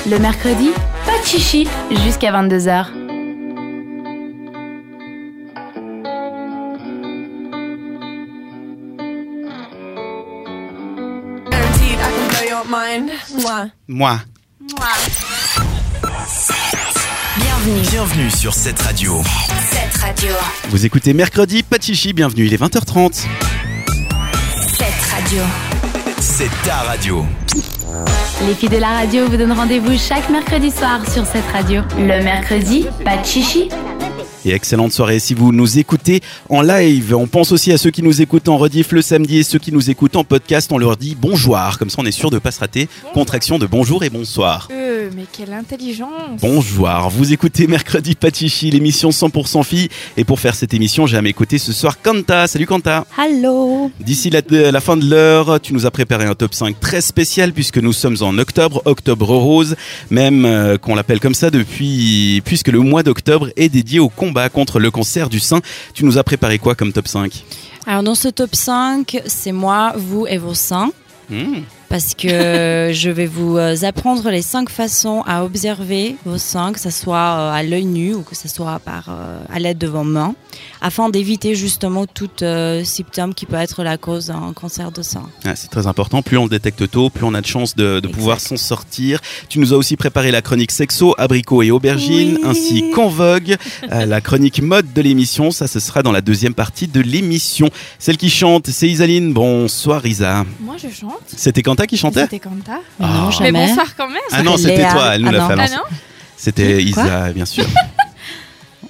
Le 0.09 0.19
mercredi, 0.19 0.71
pas 1.07 1.19
de 1.21 1.26
chichi 1.26 1.66
jusqu'à 2.04 2.30
22h. 2.33 2.87
Mind. 12.71 13.11
Mwah. 13.43 13.67
Moi. 13.89 14.19
Bienvenue, 17.37 17.81
Bienvenue 17.91 18.31
sur 18.31 18.55
cette 18.55 18.81
radio. 18.81 19.23
cette 19.71 19.97
radio. 20.00 20.33
Vous 20.69 20.87
écoutez 20.87 21.12
mercredi, 21.15 21.62
pas 21.62 21.79
de 21.79 21.83
chichi, 21.83 22.12
bienvenue. 22.12 22.47
Il 22.47 22.55
est 22.55 22.62
20h30. 22.62 23.27
Cette 24.79 25.03
radio. 25.12 25.43
C'est 26.21 26.50
ta 26.65 26.77
radio. 26.77 27.27
Les 28.47 28.55
filles 28.55 28.69
de 28.69 28.77
la 28.79 28.89
radio 28.91 29.27
vous 29.29 29.37
donnent 29.37 29.53
rendez-vous 29.53 29.99
chaque 29.99 30.29
mercredi 30.31 30.71
soir 30.71 31.00
sur 31.11 31.27
cette 31.27 31.47
radio. 31.53 31.83
Le 31.99 32.23
mercredi, 32.23 32.87
pas 33.05 33.17
de 33.17 33.27
chichi. 33.27 33.69
Et 34.47 34.52
excellente 34.52 34.92
soirée 34.92 35.18
si 35.18 35.35
vous 35.35 35.52
nous 35.52 35.78
écoutez 35.78 36.23
en 36.49 36.62
live. 36.62 37.14
On 37.14 37.26
pense 37.26 37.52
aussi 37.52 37.73
à 37.73 37.78
ceux 37.78 37.90
qui 37.90 38.02
nous 38.02 38.23
écoutent 38.23 38.49
en 38.49 38.56
rediff 38.56 38.92
le 38.92 39.02
samedi 39.02 39.38
et 39.38 39.42
ceux 39.42 39.59
qui 39.59 39.70
nous 39.70 39.90
écoutent 39.90 40.16
en 40.16 40.25
podcast. 40.25 40.73
On 40.73 40.78
leur 40.78 40.97
dit 40.97 41.14
bonjour. 41.20 41.59
Comme 41.78 41.90
ça, 41.90 41.97
on 42.00 42.06
est 42.06 42.11
sûr 42.11 42.30
de 42.30 42.38
pas 42.38 42.50
se 42.50 42.61
rater. 42.61 42.88
Contraction 43.12 43.59
de 43.59 43.66
bonjour 43.66 44.02
et 44.02 44.09
bonsoir. 44.09 44.68
Euh, 44.73 45.11
mais 45.14 45.25
quelle 45.30 45.52
intelligence. 45.52 46.40
Bonjour, 46.40 46.88
vous 47.11 47.35
écoutez 47.35 47.66
Mercredi 47.66 48.14
Patichi, 48.14 48.70
l'émission 48.70 49.11
100% 49.11 49.62
filles. 49.62 49.88
Et 50.16 50.25
pour 50.25 50.40
faire 50.40 50.54
cette 50.54 50.73
émission, 50.73 51.06
j'ai 51.06 51.18
à 51.18 51.23
mes 51.23 51.35
côtés 51.35 51.59
ce 51.59 51.75
soir 51.75 52.00
Kanta. 52.00 52.47
Salut 52.47 52.66
Kanta. 52.66 53.04
Hello. 53.18 53.90
D'ici 54.00 54.30
la, 54.30 54.40
la 54.49 54.80
fin 54.80 54.97
de 54.97 55.04
l'heure, 55.04 55.61
tu 55.61 55.75
nous 55.75 55.85
as 55.85 55.90
préparé 55.90 56.25
un 56.25 56.35
top 56.35 56.54
5 56.54 56.80
très 56.80 57.02
spécial 57.02 57.52
puisque 57.52 57.78
nous 57.78 57.92
sommes 57.92 58.16
en 58.23 58.38
octobre, 58.38 58.80
octobre 58.87 59.35
rose, 59.35 59.76
même 60.11 60.47
euh, 60.47 60.78
qu'on 60.78 60.94
l'appelle 60.94 61.20
comme 61.20 61.35
ça 61.35 61.50
depuis, 61.50 62.40
puisque 62.47 62.68
le 62.68 62.80
mois 62.80 63.02
d'octobre 63.02 63.50
est 63.56 63.68
dédié 63.68 63.99
au 63.99 64.09
combat 64.09 64.29
contre 64.52 64.78
le 64.78 64.90
cancer 64.90 65.28
du 65.28 65.40
sein. 65.40 65.60
Tu 65.94 66.04
nous 66.04 66.18
as 66.18 66.25
préparé 66.25 66.58
quoi 66.58 66.75
comme 66.75 66.92
top 66.92 67.08
5 67.08 67.44
Alors, 67.87 68.02
dans 68.02 68.14
ce 68.14 68.28
top 68.28 68.54
5, 68.54 69.22
c'est 69.26 69.52
moi, 69.52 69.92
vous 69.96 70.26
et 70.26 70.38
vos 70.38 70.54
seins. 70.54 70.90
Hmm. 71.28 71.60
Parce 71.90 72.14
que 72.14 72.90
je 72.94 73.11
vais 73.11 73.26
vous 73.26 73.59
euh, 73.59 73.75
apprendre 73.82 74.30
les 74.30 74.42
cinq 74.42 74.70
façons 74.70 75.23
à 75.26 75.44
observer 75.44 76.16
vos 76.25 76.38
seins, 76.38 76.73
que 76.73 76.80
ce 76.80 76.90
soit 76.90 77.16
euh, 77.16 77.52
à 77.52 77.62
l'œil 77.64 77.85
nu 77.85 78.14
ou 78.14 78.23
que 78.23 78.37
ce 78.37 78.49
soit 78.49 78.78
par, 78.78 79.09
euh, 79.09 79.40
à 79.52 79.59
l'aide 79.59 79.76
de 79.76 79.88
vos 79.88 80.04
mains, 80.04 80.35
afin 80.80 81.11
d'éviter 81.11 81.54
justement 81.54 82.06
tout 82.06 82.30
euh, 82.42 82.85
symptôme 82.85 83.35
qui 83.35 83.44
peut 83.44 83.56
être 83.56 83.82
la 83.82 83.99
cause 83.99 84.26
d'un 84.26 84.52
cancer 84.54 84.92
de 84.92 85.02
sein. 85.02 85.28
Ah, 85.44 85.56
c'est 85.56 85.68
très 85.68 85.87
important. 85.87 86.23
Plus 86.23 86.38
on 86.38 86.44
le 86.44 86.49
détecte 86.50 86.88
tôt, 86.90 87.11
plus 87.11 87.25
on 87.25 87.35
a 87.35 87.40
de 87.40 87.47
chances 87.47 87.75
de, 87.76 88.00
pouvoir 88.00 88.40
s'en 88.40 88.56
sortir. 88.56 89.20
Tu 89.49 89.59
nous 89.59 89.73
as 89.75 89.76
aussi 89.76 89.97
préparé 89.97 90.30
la 90.30 90.42
chronique 90.42 90.70
sexo, 90.70 91.14
abricot 91.18 91.62
et 91.62 91.70
aubergine, 91.70 92.38
Oui. 92.40 92.49
ainsi 92.49 92.90
qu'en 92.90 93.09
vogue, 93.09 93.56
euh, 93.90 94.06
la 94.06 94.20
chronique 94.20 94.62
mode 94.62 94.92
de 94.92 95.02
l'émission. 95.02 95.50
Ça, 95.50 95.66
ce 95.66 95.80
sera 95.80 96.02
dans 96.02 96.12
la 96.12 96.20
deuxième 96.20 96.54
partie 96.54 96.87
de 96.87 97.00
l'émission. 97.00 97.68
Celle 97.99 98.16
qui 98.16 98.30
chante, 98.30 98.68
c'est 98.68 98.88
Isaline. 98.88 99.32
Bonsoir 99.32 100.06
Isa. 100.06 100.44
Moi 100.61 100.76
je 100.78 100.88
chante. 100.88 101.20
C'était 101.26 101.62
Kanta 101.80 101.87
qui 101.87 101.96
chantait 101.96 102.20
C'était 102.22 102.38
Kanta. 102.38 102.78
Mais 102.99 103.06
Ah. 103.08 103.08
non, 103.08 103.26
Mais 103.26 103.32
jamais. 103.46 103.66
bonsoir 103.66 103.96
quand 103.96 104.08
même. 104.08 104.18
Ah 104.32 104.42
non, 104.42 104.56
c'était 104.56 104.88
toi, 104.90 105.14
elle 105.14 105.22
nous 105.22 105.28
Ah 105.28 105.32
l'a 105.32 105.46
fait. 105.49 105.54
Ah 105.58 105.76
non 105.76 105.96
C'était 106.37 106.82
Isa, 106.82 107.32
bien 107.32 107.44
sûr. 107.46 107.64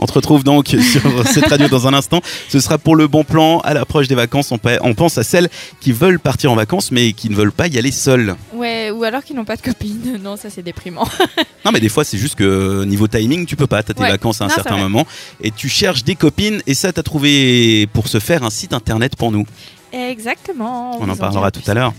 On 0.02 0.06
te 0.06 0.12
retrouve 0.12 0.44
donc 0.44 0.68
sur 0.68 1.26
cette 1.26 1.47
radio 1.49 1.68
dans 1.68 1.87
un 1.87 1.92
instant. 1.92 2.23
Ce 2.49 2.59
sera 2.59 2.78
pour 2.78 2.97
le 2.97 3.06
bon 3.06 3.23
plan 3.23 3.59
à 3.61 3.75
l'approche 3.75 4.09
des 4.09 4.14
vacances. 4.14 4.50
On, 4.50 4.94
pense 4.94 5.18
à 5.18 5.23
celles 5.23 5.50
qui 5.80 5.92
veulent 5.92 6.18
partir 6.18 6.50
en 6.50 6.54
vacances 6.56 6.90
mais 6.90 7.12
qui 7.12 7.28
ne 7.28 7.35
veulent 7.35 7.52
pas 7.52 7.66
y 7.66 7.76
aller 7.78 7.92
seules. 7.92 8.35
Ouais, 8.54 8.90
ou 8.90 9.04
alors 9.04 9.23
qu'ils 9.23 9.37
n'ont 9.37 9.44
pas 9.44 9.56
de 9.56 9.62
copine. 9.62 10.18
Non, 10.23 10.37
ça 10.37 10.49
c'est 10.50 10.62
déprimant. 10.62 11.06
Non, 11.66 11.73
mais 11.73 11.80
des 11.80 11.90
fois, 11.90 12.04
c'est 12.04 12.16
juste 12.16 12.37
que 12.37 12.85
niveau 12.85 13.06
timing, 13.06 13.44
tu 13.44 13.54
peux 13.56 13.66
pas. 13.66 13.82
T'as 13.82 13.92
tes 13.92 14.00
Ouais. 14.02 14.09
vacances 14.11 14.40
à 14.40 14.44
un 14.44 14.49
Non, 14.49 14.54
certain 14.54 14.78
moment 14.78 15.06
et 15.42 15.50
tu 15.50 15.68
cherches 15.68 16.04
des 16.04 16.14
copines. 16.14 16.62
Et 16.66 16.73
ça, 16.73 16.90
t'as 16.90 17.02
trouvé 17.02 17.87
pour 17.92 18.09
se 18.09 18.18
faire 18.18 18.42
un 18.44 18.50
site 18.50 18.73
internet 18.73 19.14
pour 19.16 19.30
nous. 19.30 19.44
Exactement. 19.92 20.99
On 21.02 21.09
en 21.11 21.16
parlera 21.16 21.50
tout 21.50 21.61
à 21.66 21.75
l'heure. 21.75 21.92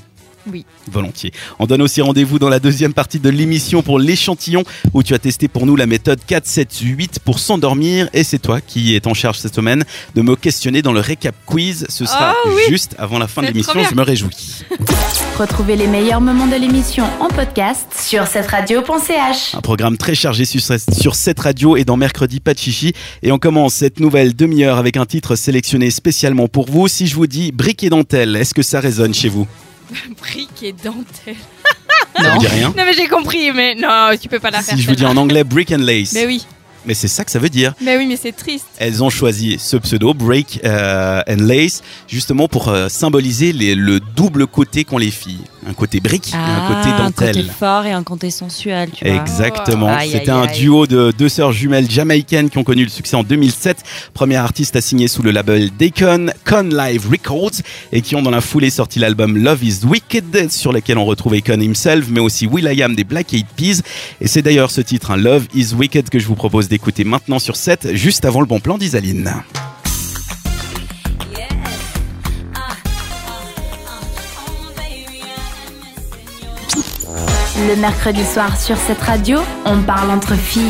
Oui. 0.47 0.65
Volontiers. 0.91 1.31
On 1.59 1.65
donne 1.65 1.81
aussi 1.81 2.01
rendez-vous 2.01 2.39
dans 2.39 2.49
la 2.49 2.59
deuxième 2.59 2.93
partie 2.93 3.19
de 3.19 3.29
l'émission 3.29 3.81
pour 3.83 3.99
l'échantillon 3.99 4.63
où 4.93 5.03
tu 5.03 5.13
as 5.13 5.19
testé 5.19 5.47
pour 5.47 5.65
nous 5.65 5.75
la 5.75 5.85
méthode 5.85 6.19
4-7-8 6.27 7.19
pour 7.23 7.39
s'endormir 7.39 8.09
et 8.13 8.23
c'est 8.23 8.39
toi 8.39 8.61
qui 8.61 8.95
es 8.95 9.07
en 9.07 9.13
charge 9.13 9.37
cette 9.37 9.55
semaine 9.55 9.83
de 10.15 10.21
me 10.21 10.35
questionner 10.35 10.81
dans 10.81 10.93
le 10.93 10.99
récap 10.99 11.35
quiz. 11.45 11.85
Ce 11.89 12.05
sera 12.05 12.35
Oh 12.45 12.49
oui. 12.55 12.61
juste 12.69 12.95
avant 12.97 13.19
la 13.19 13.27
fin 13.27 13.41
de 13.41 13.47
l'émission, 13.47 13.81
je 13.89 13.95
me 13.95 14.01
réjouis. 14.01 14.63
Retrouvez 15.37 15.75
les 15.75 15.87
meilleurs 15.87 16.21
moments 16.21 16.47
de 16.47 16.55
l'émission 16.55 17.05
en 17.19 17.27
podcast 17.27 17.87
sur 17.97 18.27
cette 18.27 18.47
radio.ch. 18.47 19.55
Un 19.55 19.61
programme 19.61 19.97
très 19.97 20.15
chargé 20.15 20.45
sur, 20.45 21.15
cette 21.15 21.39
radio 21.39 21.75
et 21.77 21.83
dans 21.83 21.97
Mercredi 21.97 22.39
Pas 22.39 22.53
de 22.53 22.59
Chichi. 22.59 22.93
Et 23.23 23.31
on 23.31 23.39
commence 23.39 23.73
cette 23.75 23.99
nouvelle 23.99 24.35
demi-heure 24.35 24.77
avec 24.77 24.97
un 24.97 25.05
titre 25.05 25.35
sélectionné 25.35 25.91
spécialement 25.91 26.47
pour 26.47 26.69
vous. 26.69 26.87
Si 26.87 27.07
je 27.07 27.15
vous 27.15 27.27
dis 27.27 27.51
brique 27.51 27.83
et 27.83 27.89
dentelle, 27.89 28.35
est-ce 28.35 28.53
que 28.53 28.61
ça 28.61 28.79
résonne 28.79 29.13
chez 29.13 29.29
vous? 29.29 29.47
Brique 30.19 30.63
et 30.63 30.73
dentelle. 30.73 31.35
Ça 32.15 32.29
vous 32.31 32.39
dit 32.39 32.47
rien 32.47 32.69
Non 32.77 32.83
mais 32.85 32.93
j'ai 32.93 33.07
compris, 33.07 33.51
mais 33.51 33.75
non, 33.75 34.11
tu 34.21 34.27
peux 34.27 34.39
pas 34.39 34.51
la 34.51 34.61
faire. 34.61 34.75
Si 34.75 34.81
je 34.81 34.87
vous 34.89 34.95
dis 34.95 35.05
en 35.05 35.17
anglais 35.17 35.43
brick 35.43 35.71
and 35.71 35.77
lace, 35.77 36.13
Mais 36.13 36.25
oui, 36.25 36.45
mais 36.85 36.93
c'est 36.93 37.07
ça 37.07 37.23
que 37.23 37.31
ça 37.31 37.39
veut 37.39 37.49
dire. 37.49 37.73
mais 37.81 37.97
oui, 37.97 38.05
mais 38.05 38.17
c'est 38.17 38.31
triste. 38.31 38.65
Elles 38.79 39.03
ont 39.03 39.09
choisi 39.09 39.57
ce 39.59 39.77
pseudo, 39.77 40.13
Break 40.13 40.59
euh, 40.65 41.21
and 41.27 41.37
Lace, 41.39 41.81
justement 42.07 42.47
pour 42.47 42.69
euh, 42.69 42.89
symboliser 42.89 43.53
les- 43.53 43.75
le 43.75 43.99
double 43.99 44.47
côté 44.47 44.83
qu'ont 44.83 44.97
les 44.97 45.11
filles. 45.11 45.41
Un 45.67 45.73
côté 45.73 45.99
brique 45.99 46.31
et 46.33 46.35
un 46.35 46.67
côté 46.67 46.89
Ah, 46.91 47.03
un 47.05 47.11
côté 47.11 47.25
dentelle. 47.31 47.49
fort 47.51 47.85
et 47.85 47.91
un 47.91 48.03
côté 48.03 48.31
sensuel, 48.31 48.89
tu 48.91 49.05
vois. 49.05 49.21
Exactement. 49.21 49.95
C'était 50.01 50.31
un 50.31 50.43
aïe. 50.43 50.57
duo 50.59 50.87
de 50.87 51.13
deux 51.15 51.29
sœurs 51.29 51.51
jumelles 51.51 51.89
jamaïcaines 51.89 52.49
qui 52.49 52.57
ont 52.57 52.63
connu 52.63 52.83
le 52.83 52.89
succès 52.89 53.15
en 53.15 53.23
2007. 53.23 53.83
Premier 54.13 54.37
artiste 54.37 54.75
à 54.75 54.81
signer 54.81 55.07
sous 55.07 55.21
le 55.21 55.29
label 55.31 55.69
Dacon, 55.77 56.31
Con 56.45 56.69
Live 56.71 57.07
Records, 57.09 57.61
et 57.91 58.01
qui 58.01 58.15
ont 58.15 58.21
dans 58.23 58.31
la 58.31 58.41
foulée 58.41 58.69
sorti 58.71 58.97
l'album 58.99 59.37
Love 59.37 59.63
is 59.63 59.85
Wicked, 59.85 60.51
sur 60.51 60.73
lequel 60.73 60.97
on 60.97 61.05
retrouve 61.05 61.33
Akon 61.33 61.59
himself, 61.61 62.07
mais 62.09 62.19
aussi 62.19 62.47
Will.i.am 62.47 62.95
des 62.95 63.03
Black 63.03 63.31
Eyed 63.33 63.45
Peas. 63.55 63.81
Et 64.19 64.27
c'est 64.27 64.41
d'ailleurs 64.41 64.71
ce 64.71 64.81
titre, 64.81 65.11
hein, 65.11 65.17
Love 65.17 65.45
is 65.53 65.73
Wicked, 65.75 66.09
que 66.09 66.17
je 66.19 66.25
vous 66.27 66.35
propose 66.35 66.67
d'écouter 66.69 67.03
maintenant 67.03 67.39
sur 67.39 67.55
7, 67.55 67.95
juste 67.95 68.25
avant 68.25 68.39
le 68.41 68.47
bon 68.47 68.59
plan 68.59 68.77
d'Isaline. 68.77 69.31
Le 77.67 77.75
mercredi 77.75 78.23
soir 78.25 78.59
sur 78.59 78.77
cette 78.77 79.01
radio, 79.01 79.39
on 79.65 79.81
parle 79.83 80.11
entre 80.11 80.35
filles. 80.35 80.63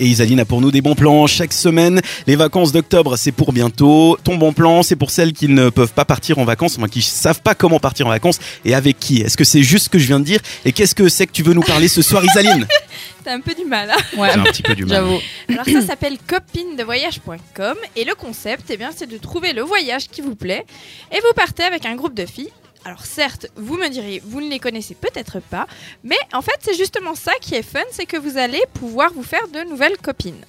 Et 0.00 0.06
Isaline 0.06 0.38
a 0.38 0.44
pour 0.44 0.60
nous 0.60 0.70
des 0.70 0.80
bons 0.80 0.94
plans 0.94 1.26
chaque 1.26 1.52
semaine. 1.52 2.00
Les 2.28 2.36
vacances 2.36 2.70
d'octobre, 2.70 3.16
c'est 3.16 3.32
pour 3.32 3.52
bientôt. 3.52 4.16
Ton 4.22 4.36
bon 4.36 4.52
plan, 4.52 4.82
c'est 4.84 4.94
pour 4.94 5.10
celles 5.10 5.32
qui 5.32 5.48
ne 5.48 5.70
peuvent 5.70 5.92
pas 5.92 6.04
partir 6.04 6.38
en 6.38 6.44
vacances, 6.44 6.76
enfin 6.78 6.86
qui 6.86 7.02
savent 7.02 7.42
pas 7.42 7.54
comment 7.56 7.80
partir 7.80 8.06
en 8.06 8.10
vacances 8.10 8.38
et 8.64 8.74
avec 8.74 8.98
qui? 9.00 9.20
Est-ce 9.22 9.36
que 9.36 9.42
c'est 9.44 9.62
juste 9.64 9.86
ce 9.86 9.88
que 9.90 9.98
je 9.98 10.06
viens 10.06 10.20
de 10.20 10.24
dire? 10.24 10.40
Et 10.64 10.70
qu'est-ce 10.72 10.94
que 10.94 11.08
c'est 11.08 11.26
que 11.26 11.32
tu 11.32 11.42
veux 11.42 11.54
nous 11.54 11.62
parler 11.62 11.88
ce 11.88 12.00
soir, 12.02 12.24
Isaline? 12.24 12.66
T'as 13.24 13.34
un 13.34 13.40
peu 13.40 13.54
du 13.54 13.64
mal. 13.64 13.90
hein. 13.90 13.96
Ouais, 14.16 14.30
J'ai 14.32 14.38
un 14.40 14.44
petit 14.44 14.62
peu 14.62 14.74
du 14.76 14.84
mal. 14.84 14.98
j'avoue. 14.98 15.18
Alors 15.48 15.64
ça 15.64 15.86
s'appelle 15.88 16.16
copinedevoyage.com 16.26 17.74
et 17.96 18.04
le 18.04 18.14
concept, 18.14 18.66
eh 18.70 18.76
bien, 18.76 18.90
c'est 18.94 19.08
de 19.10 19.18
trouver 19.18 19.52
le 19.52 19.62
voyage 19.62 20.08
qui 20.08 20.20
vous 20.20 20.36
plaît 20.36 20.64
et 21.10 21.16
vous 21.16 21.32
partez 21.34 21.64
avec 21.64 21.86
un 21.86 21.96
groupe 21.96 22.14
de 22.14 22.24
filles. 22.26 22.50
Alors 22.88 23.04
certes, 23.04 23.48
vous 23.54 23.76
me 23.76 23.88
direz, 23.90 24.22
vous 24.24 24.40
ne 24.40 24.48
les 24.48 24.58
connaissez 24.58 24.94
peut-être 24.94 25.40
pas, 25.40 25.66
mais 26.04 26.16
en 26.32 26.40
fait 26.40 26.56
c'est 26.62 26.72
justement 26.74 27.14
ça 27.14 27.32
qui 27.38 27.54
est 27.54 27.62
fun, 27.62 27.80
c'est 27.92 28.06
que 28.06 28.16
vous 28.16 28.38
allez 28.38 28.62
pouvoir 28.72 29.12
vous 29.12 29.22
faire 29.22 29.46
de 29.52 29.60
nouvelles 29.68 29.98
copines. 29.98 30.40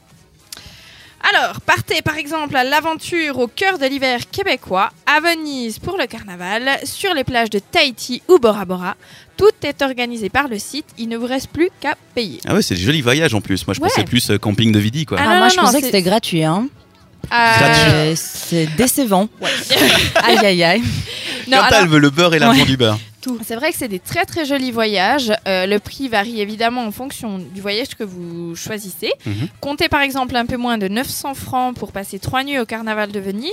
Alors, 1.34 1.60
partez 1.60 2.02
par 2.02 2.16
exemple 2.18 2.56
à 2.56 2.64
l'aventure 2.64 3.40
au 3.40 3.48
cœur 3.48 3.78
de 3.78 3.86
l'hiver 3.86 4.30
québécois, 4.32 4.90
à 5.06 5.20
Venise 5.20 5.78
pour 5.80 5.98
le 5.98 6.06
carnaval, 6.08 6.80
sur 6.86 7.14
les 7.14 7.26
plages 7.26 7.50
de 7.50 7.60
Tahiti 7.60 8.22
ou 8.30 8.40
Bora 8.40 8.64
Bora. 8.64 8.96
Tout 9.36 9.52
est 9.64 9.82
organisé 9.82 10.30
par 10.30 10.48
le 10.48 10.58
site, 10.60 10.86
il 10.98 11.10
ne 11.10 11.18
vous 11.18 11.28
reste 11.28 11.50
plus 11.50 11.70
qu'à 11.82 11.96
payer. 12.16 12.40
Ah 12.48 12.56
ouais, 12.56 12.62
c'est 12.62 12.76
des 12.76 12.82
jolis 12.82 13.02
voyages 13.02 13.34
en 13.34 13.42
plus. 13.42 13.68
Moi, 13.68 13.74
je 13.74 13.82
Ouais. 13.82 13.90
pensais 13.90 14.06
plus 14.06 14.32
euh, 14.32 14.38
camping 14.38 14.72
de 14.72 14.80
Vidi, 14.80 15.06
quoi. 15.06 15.18
Ah 15.20 15.24
Ah, 15.26 15.28
non, 15.28 15.36
moi, 15.40 15.44
non, 15.44 15.50
je 15.50 15.56
non, 15.58 15.64
pensais 15.64 15.78
que 15.80 15.82
c'est- 15.82 15.88
c'était 15.88 16.04
gratuit. 16.04 16.46
Hein. 16.46 16.70
Euh, 17.34 18.14
c'est 18.16 18.68
décevant. 18.76 19.30
aïe, 20.24 20.38
aïe, 20.46 20.64
aïe. 20.64 20.82
non, 21.48 21.58
Quentin, 21.58 21.68
alors- 21.68 21.82
elle 21.84 21.90
veut 21.90 22.00
le 22.00 22.10
beurre 22.10 22.34
et 22.36 22.40
l'argent 22.40 22.66
du 22.66 22.78
beurre. 22.78 23.00
C'est 23.46 23.56
vrai 23.56 23.72
que 23.72 23.78
c'est 23.78 23.88
des 23.90 24.00
très 24.00 24.26
très 24.26 24.46
jolis 24.46 24.72
voyages. 24.72 25.32
Euh, 25.48 25.66
le 25.68 25.78
prix 25.80 26.08
varie 26.08 26.42
évidemment 26.42 26.84
en 26.86 26.92
fonction 26.92 27.38
du 27.38 27.62
voyage 27.62 27.90
que 27.90 28.04
vous 28.04 28.56
choisissez. 28.56 29.12
Mhm. 29.26 29.48
Comptez 29.62 29.90
par 29.90 30.02
exemple 30.02 30.36
un 30.36 30.46
peu 30.46 30.58
moins 30.58 30.78
de 30.78 30.88
900 30.88 31.36
francs 31.36 31.76
pour 31.76 31.92
passer 31.92 32.18
3 32.18 32.44
nuits 32.44 32.58
au 32.60 32.66
carnaval 32.66 33.12
de 33.12 33.20
Venise, 33.20 33.52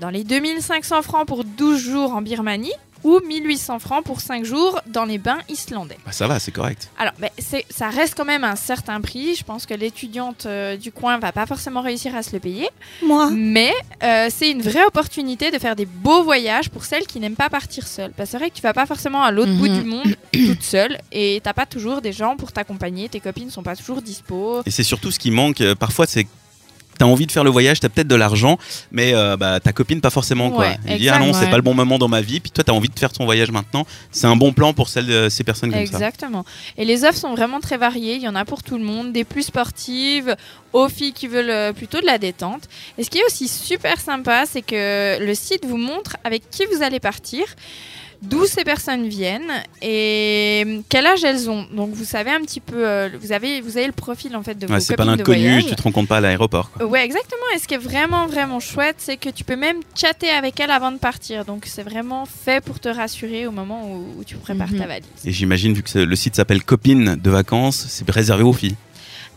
dans 0.00 0.10
les 0.10 0.22
2500 0.22 1.02
francs 1.02 1.26
pour 1.26 1.44
12 1.44 1.80
jours 1.80 2.14
en 2.14 2.22
Birmanie 2.22 2.72
ou 3.04 3.20
1800 3.20 3.78
francs 3.78 4.02
pour 4.04 4.20
5 4.20 4.44
jours 4.44 4.80
dans 4.86 5.04
les 5.04 5.18
bains 5.18 5.38
islandais. 5.48 5.98
Bah, 6.04 6.12
ça 6.12 6.26
va, 6.26 6.40
c'est 6.40 6.50
correct. 6.52 6.88
Alors, 6.98 7.12
c'est, 7.38 7.64
ça 7.70 7.88
reste 7.90 8.14
quand 8.16 8.24
même 8.24 8.42
un 8.44 8.56
certain 8.56 9.00
prix. 9.00 9.34
Je 9.36 9.44
pense 9.44 9.66
que 9.66 9.74
l'étudiante 9.74 10.46
euh, 10.46 10.76
du 10.76 10.90
coin 10.90 11.18
va 11.18 11.30
pas 11.32 11.46
forcément 11.46 11.82
réussir 11.82 12.14
à 12.16 12.22
se 12.22 12.32
le 12.32 12.40
payer. 12.40 12.68
Moi. 13.02 13.30
Mais 13.30 13.72
euh, 14.02 14.28
c'est 14.34 14.50
une 14.50 14.62
vraie 14.62 14.84
opportunité 14.84 15.50
de 15.50 15.58
faire 15.58 15.76
des 15.76 15.86
beaux 15.86 16.22
voyages 16.24 16.70
pour 16.70 16.84
celles 16.84 17.06
qui 17.06 17.20
n'aiment 17.20 17.36
pas 17.36 17.50
partir 17.50 17.86
seules. 17.86 18.12
Parce 18.16 18.28
que 18.28 18.32
c'est 18.32 18.38
vrai 18.38 18.50
que 18.50 18.56
tu 18.56 18.62
vas 18.62 18.72
pas 18.74 18.86
forcément 18.86 19.22
à 19.22 19.30
l'autre 19.30 19.52
bout 19.52 19.68
Mhm. 19.68 19.82
du 19.82 19.84
monde 19.88 20.16
toute 20.32 20.62
seule 20.62 20.98
et 21.12 21.40
t'as 21.44 21.52
pas 21.52 21.66
toujours 21.66 22.00
des 22.00 22.12
gens 22.12 22.36
pour 22.36 22.52
t'accompagner. 22.52 23.08
Tes 23.08 23.20
copines 23.20 23.50
sont 23.50 23.62
pas 23.62 23.76
toujours 23.76 24.00
dispo. 24.02 24.62
Et 24.66 24.70
c'est 24.70 24.82
surtout 24.82 25.10
ce 25.10 25.18
qui 25.18 25.30
manque. 25.30 25.60
euh, 25.60 25.74
Parfois, 25.74 26.06
c'est. 26.06 26.26
T'as 26.98 27.06
envie 27.06 27.26
de 27.26 27.32
faire 27.32 27.44
le 27.44 27.50
voyage, 27.50 27.80
t'as 27.80 27.88
peut-être 27.88 28.08
de 28.08 28.14
l'argent, 28.14 28.58
mais 28.92 29.14
euh, 29.14 29.36
bah, 29.36 29.60
ta 29.60 29.72
copine 29.72 30.00
pas 30.00 30.10
forcément 30.10 30.50
quoi. 30.50 30.66
Ouais, 30.66 30.78
Elle 30.86 30.98
dit 30.98 31.08
ah 31.08 31.18
non 31.18 31.32
c'est 31.32 31.46
ouais. 31.46 31.50
pas 31.50 31.56
le 31.56 31.62
bon 31.62 31.74
moment 31.74 31.98
dans 31.98 32.08
ma 32.08 32.20
vie, 32.20 32.40
puis 32.40 32.50
toi 32.50 32.64
t'as 32.64 32.72
envie 32.72 32.88
de 32.88 32.98
faire 32.98 33.12
ton 33.12 33.24
voyage 33.24 33.50
maintenant. 33.50 33.86
C'est 34.10 34.26
un 34.26 34.36
bon 34.36 34.52
plan 34.52 34.72
pour 34.72 34.88
celles, 34.88 35.10
euh, 35.10 35.30
ces 35.30 35.44
personnes 35.44 35.70
comme 35.72 35.86
ça. 35.86 35.96
Exactement. 35.96 36.44
Et 36.76 36.84
les 36.84 37.04
offres 37.04 37.18
sont 37.18 37.34
vraiment 37.34 37.60
très 37.60 37.76
variées. 37.76 38.14
Il 38.14 38.22
y 38.22 38.28
en 38.28 38.34
a 38.34 38.44
pour 38.44 38.62
tout 38.62 38.78
le 38.78 38.84
monde, 38.84 39.12
des 39.12 39.24
plus 39.24 39.44
sportives, 39.44 40.36
aux 40.72 40.88
filles 40.88 41.12
qui 41.12 41.26
veulent 41.26 41.50
euh, 41.50 41.72
plutôt 41.72 42.00
de 42.00 42.06
la 42.06 42.18
détente. 42.18 42.68
Et 42.98 43.04
ce 43.04 43.10
qui 43.10 43.18
est 43.18 43.24
aussi 43.26 43.48
super 43.48 44.00
sympa, 44.00 44.44
c'est 44.46 44.62
que 44.62 45.18
le 45.20 45.34
site 45.34 45.64
vous 45.64 45.76
montre 45.78 46.16
avec 46.24 46.48
qui 46.50 46.64
vous 46.66 46.82
allez 46.82 47.00
partir. 47.00 47.44
D'où 48.24 48.46
ces 48.46 48.64
personnes 48.64 49.06
viennent 49.08 49.52
et 49.82 50.80
quel 50.88 51.06
âge 51.06 51.22
elles 51.24 51.48
ont. 51.50 51.66
Donc 51.72 51.90
vous 51.92 52.04
savez 52.04 52.30
un 52.30 52.40
petit 52.40 52.60
peu, 52.60 52.86
euh, 52.86 53.08
vous 53.20 53.32
avez 53.32 53.60
vous 53.60 53.76
avez 53.76 53.86
le 53.86 53.92
profil 53.92 54.34
en 54.36 54.42
fait 54.42 54.54
de 54.58 54.66
Ouais, 54.66 54.74
vos 54.74 54.80
c'est 54.80 54.96
pas 54.96 55.04
copines 55.04 55.18
l'inconnu, 55.18 55.64
tu 55.64 55.74
te 55.76 55.82
rends 55.82 55.92
compte 55.92 56.08
pas 56.08 56.16
à 56.16 56.20
l'aéroport. 56.20 56.70
Ouais, 56.80 57.04
exactement. 57.04 57.42
Et 57.54 57.58
ce 57.58 57.66
qui 57.68 57.74
est 57.74 57.78
vraiment, 57.78 58.26
vraiment 58.26 58.60
chouette, 58.60 58.96
c'est 58.98 59.16
que 59.16 59.28
tu 59.28 59.44
peux 59.44 59.56
même 59.56 59.78
chatter 59.94 60.30
avec 60.30 60.58
elle 60.60 60.70
avant 60.70 60.92
de 60.92 60.98
partir. 60.98 61.44
Donc, 61.44 61.66
c'est 61.66 61.82
vraiment 61.82 62.24
fait 62.26 62.62
pour 62.64 62.80
te 62.80 62.88
rassurer 62.88 63.46
au 63.46 63.50
moment 63.50 63.88
où, 63.90 64.20
où 64.20 64.24
tu 64.24 64.36
prépares 64.36 64.70
Mhm. 64.72 64.78
ta 64.78 64.86
valise. 64.86 65.06
Et 65.24 65.32
j'imagine 65.32 65.74
vu 65.74 65.82
que 65.82 65.98
le 65.98 66.16
site 66.16 66.36
s'appelle 66.36 66.62
Copine 66.64 67.16
de 67.16 67.30
vacances, 67.30 67.86
c'est 67.88 68.08
réservé 68.10 68.42
aux 68.42 68.52
filles. 68.52 68.76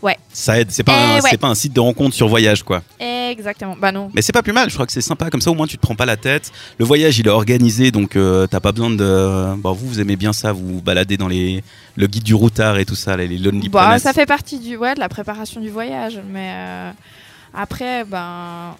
Ouais. 0.02 0.16
Ça 0.32 0.60
aide. 0.60 0.70
C'est 0.70 0.84
pas, 0.84 0.92
Eh 0.96 1.02
un, 1.18 1.20
ouais. 1.22 1.28
c'est 1.30 1.38
pas 1.38 1.48
un 1.48 1.54
site 1.54 1.72
de 1.72 1.80
rencontre 1.80 2.14
sur 2.14 2.28
voyage 2.28 2.62
quoi. 2.62 2.82
Exactement. 3.00 3.76
Bah 3.78 3.92
non. 3.92 4.10
Mais 4.14 4.22
c'est 4.22 4.32
pas 4.32 4.42
plus 4.42 4.52
mal. 4.52 4.68
Je 4.70 4.74
crois 4.74 4.86
que 4.86 4.92
c'est 4.92 5.00
sympa 5.00 5.28
comme 5.28 5.40
ça. 5.40 5.50
Au 5.50 5.54
moins 5.54 5.66
tu 5.66 5.76
te 5.76 5.82
prends 5.82 5.94
pas 5.96 6.06
la 6.06 6.16
tête. 6.16 6.50
Le 6.78 6.84
voyage 6.84 7.18
il 7.18 7.26
est 7.26 7.30
organisé 7.30 7.90
donc 7.90 8.16
euh, 8.16 8.46
t'as 8.46 8.60
pas 8.60 8.72
besoin 8.72 8.90
de. 8.90 9.54
Bon 9.56 9.72
vous 9.72 9.86
vous 9.88 10.00
aimez 10.00 10.16
bien 10.16 10.32
ça, 10.32 10.52
vous 10.52 10.66
vous 10.74 10.80
baladez 10.82 11.16
dans 11.16 11.28
les 11.28 11.62
le 11.96 12.06
guide 12.06 12.22
du 12.22 12.34
routard 12.34 12.78
et 12.78 12.84
tout 12.84 12.94
ça, 12.94 13.16
les 13.16 13.26
Lonely 13.38 13.68
Bah, 13.68 13.80
Planets. 13.80 13.98
ça 13.98 14.12
fait 14.12 14.24
partie 14.26 14.58
du, 14.60 14.76
ouais, 14.76 14.94
de 14.94 15.00
la 15.00 15.08
préparation 15.08 15.60
du 15.60 15.68
voyage. 15.68 16.20
Mais 16.30 16.50
euh, 16.52 16.90
après, 17.54 18.04
ben. 18.04 18.76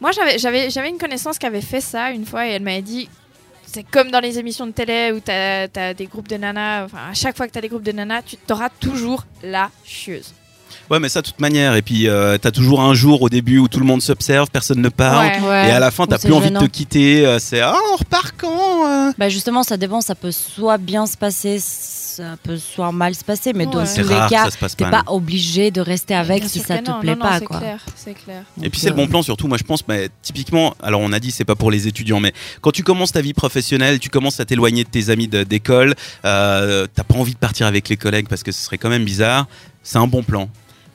Moi, 0.00 0.10
j'avais, 0.12 0.38
j'avais, 0.38 0.68
j'avais 0.68 0.90
une 0.90 0.98
connaissance 0.98 1.38
qui 1.38 1.46
avait 1.46 1.62
fait 1.62 1.80
ça 1.80 2.10
une 2.10 2.26
fois 2.26 2.46
et 2.46 2.50
elle 2.50 2.62
m'avait 2.62 2.82
dit. 2.82 3.08
C'est 3.64 3.82
comme 3.82 4.10
dans 4.10 4.20
les 4.20 4.38
émissions 4.38 4.66
de 4.66 4.72
télé 4.72 5.12
où 5.14 5.20
t'as 5.20 5.68
as 5.74 5.94
des 5.94 6.06
groupes 6.06 6.28
de 6.28 6.36
nanas. 6.36 6.84
Enfin, 6.84 6.98
à 7.10 7.14
chaque 7.14 7.36
fois 7.36 7.46
que 7.46 7.52
t'as 7.52 7.60
des 7.60 7.68
groupes 7.68 7.82
de 7.82 7.92
nanas, 7.92 8.22
tu 8.22 8.36
auras 8.50 8.68
toujours 8.68 9.24
la 9.42 9.70
chieuse. 9.84 10.34
Ouais 10.90 11.00
mais 11.00 11.08
ça 11.08 11.20
de 11.22 11.26
toute 11.26 11.40
manière. 11.40 11.74
Et 11.76 11.82
puis 11.82 12.08
euh, 12.08 12.38
t'as 12.38 12.50
toujours 12.50 12.80
un 12.80 12.94
jour 12.94 13.22
au 13.22 13.28
début 13.28 13.58
où 13.58 13.68
tout 13.68 13.80
le 13.80 13.86
monde 13.86 14.02
s'observe, 14.02 14.48
personne 14.50 14.80
ne 14.80 14.88
parle. 14.88 15.26
Ouais. 15.42 15.68
Et 15.68 15.70
à 15.72 15.78
la 15.80 15.90
fin, 15.90 16.06
t'as 16.06 16.18
plus 16.18 16.32
envie 16.32 16.50
de 16.50 16.58
te 16.58 16.64
quitter. 16.66 17.26
euh, 17.26 17.38
C'est 17.38 17.60
ah, 17.60 17.74
on 17.92 17.96
repart 17.96 18.34
quand 18.36 18.86
euh? 18.86 19.12
Bah 19.18 19.28
justement, 19.28 19.62
ça 19.62 19.76
dépend. 19.76 20.00
Ça 20.00 20.14
peut 20.14 20.32
soit 20.32 20.78
bien 20.78 21.06
se 21.06 21.16
passer, 21.16 21.58
ça 21.58 22.36
peut 22.42 22.56
soit 22.58 22.92
mal 22.92 23.14
se 23.14 23.24
passer. 23.24 23.52
Mais 23.52 23.66
dans 23.66 23.80
Ouais. 23.80 23.94
tous 23.94 24.08
les 24.08 24.14
rare 24.14 24.28
que 24.28 24.34
cas, 24.34 24.44
ça 24.46 24.50
se 24.50 24.58
passe 24.58 24.76
t'es 24.76 24.84
pas. 24.84 25.02
pas 25.02 25.12
obligé 25.12 25.70
de 25.70 25.80
rester 25.80 26.14
avec 26.14 26.40
Bien 26.40 26.48
si 26.48 26.58
sûr 26.60 26.66
ça 26.68 26.78
que 26.78 26.84
te 26.84 26.90
non, 26.90 27.00
plaît 27.00 27.12
non, 27.16 27.24
non, 27.24 27.30
pas, 27.30 27.38
c'est 27.38 27.44
quoi. 27.44 27.58
clair, 27.58 27.84
c'est 27.94 28.14
clair. 28.14 28.42
Et 28.58 28.62
Donc, 28.62 28.70
puis 28.72 28.80
c'est 28.80 28.88
le 28.88 28.92
euh, 28.94 28.96
bon 28.96 29.06
plan 29.06 29.22
surtout, 29.22 29.48
moi 29.48 29.58
je 29.58 29.64
pense, 29.64 29.86
mais 29.88 30.08
typiquement, 30.22 30.74
alors 30.82 31.00
on 31.00 31.12
a 31.12 31.20
dit 31.20 31.30
c'est 31.30 31.44
pas 31.44 31.54
pour 31.56 31.70
les 31.70 31.86
étudiants, 31.88 32.20
mais 32.20 32.32
quand 32.60 32.70
tu 32.70 32.82
commences 32.82 33.12
ta 33.12 33.20
vie 33.20 33.34
professionnelle, 33.34 33.98
tu 33.98 34.08
commences 34.08 34.40
à 34.40 34.44
t'éloigner 34.44 34.84
de 34.84 34.88
tes 34.88 35.10
amis 35.10 35.28
de- 35.28 35.42
d'école, 35.44 35.94
euh, 36.24 36.86
t'as 36.94 37.04
pas 37.04 37.14
envie 37.16 37.32
de 37.34 37.38
partir 37.38 37.66
avec 37.66 37.88
les 37.88 37.96
collègues 37.96 38.28
parce 38.28 38.42
que 38.42 38.52
ce 38.52 38.62
serait 38.62 38.78
quand 38.78 38.88
même 38.88 39.04
bizarre, 39.04 39.46
c'est 39.82 39.98
un 39.98 40.06
bon 40.06 40.22
plan, 40.22 40.48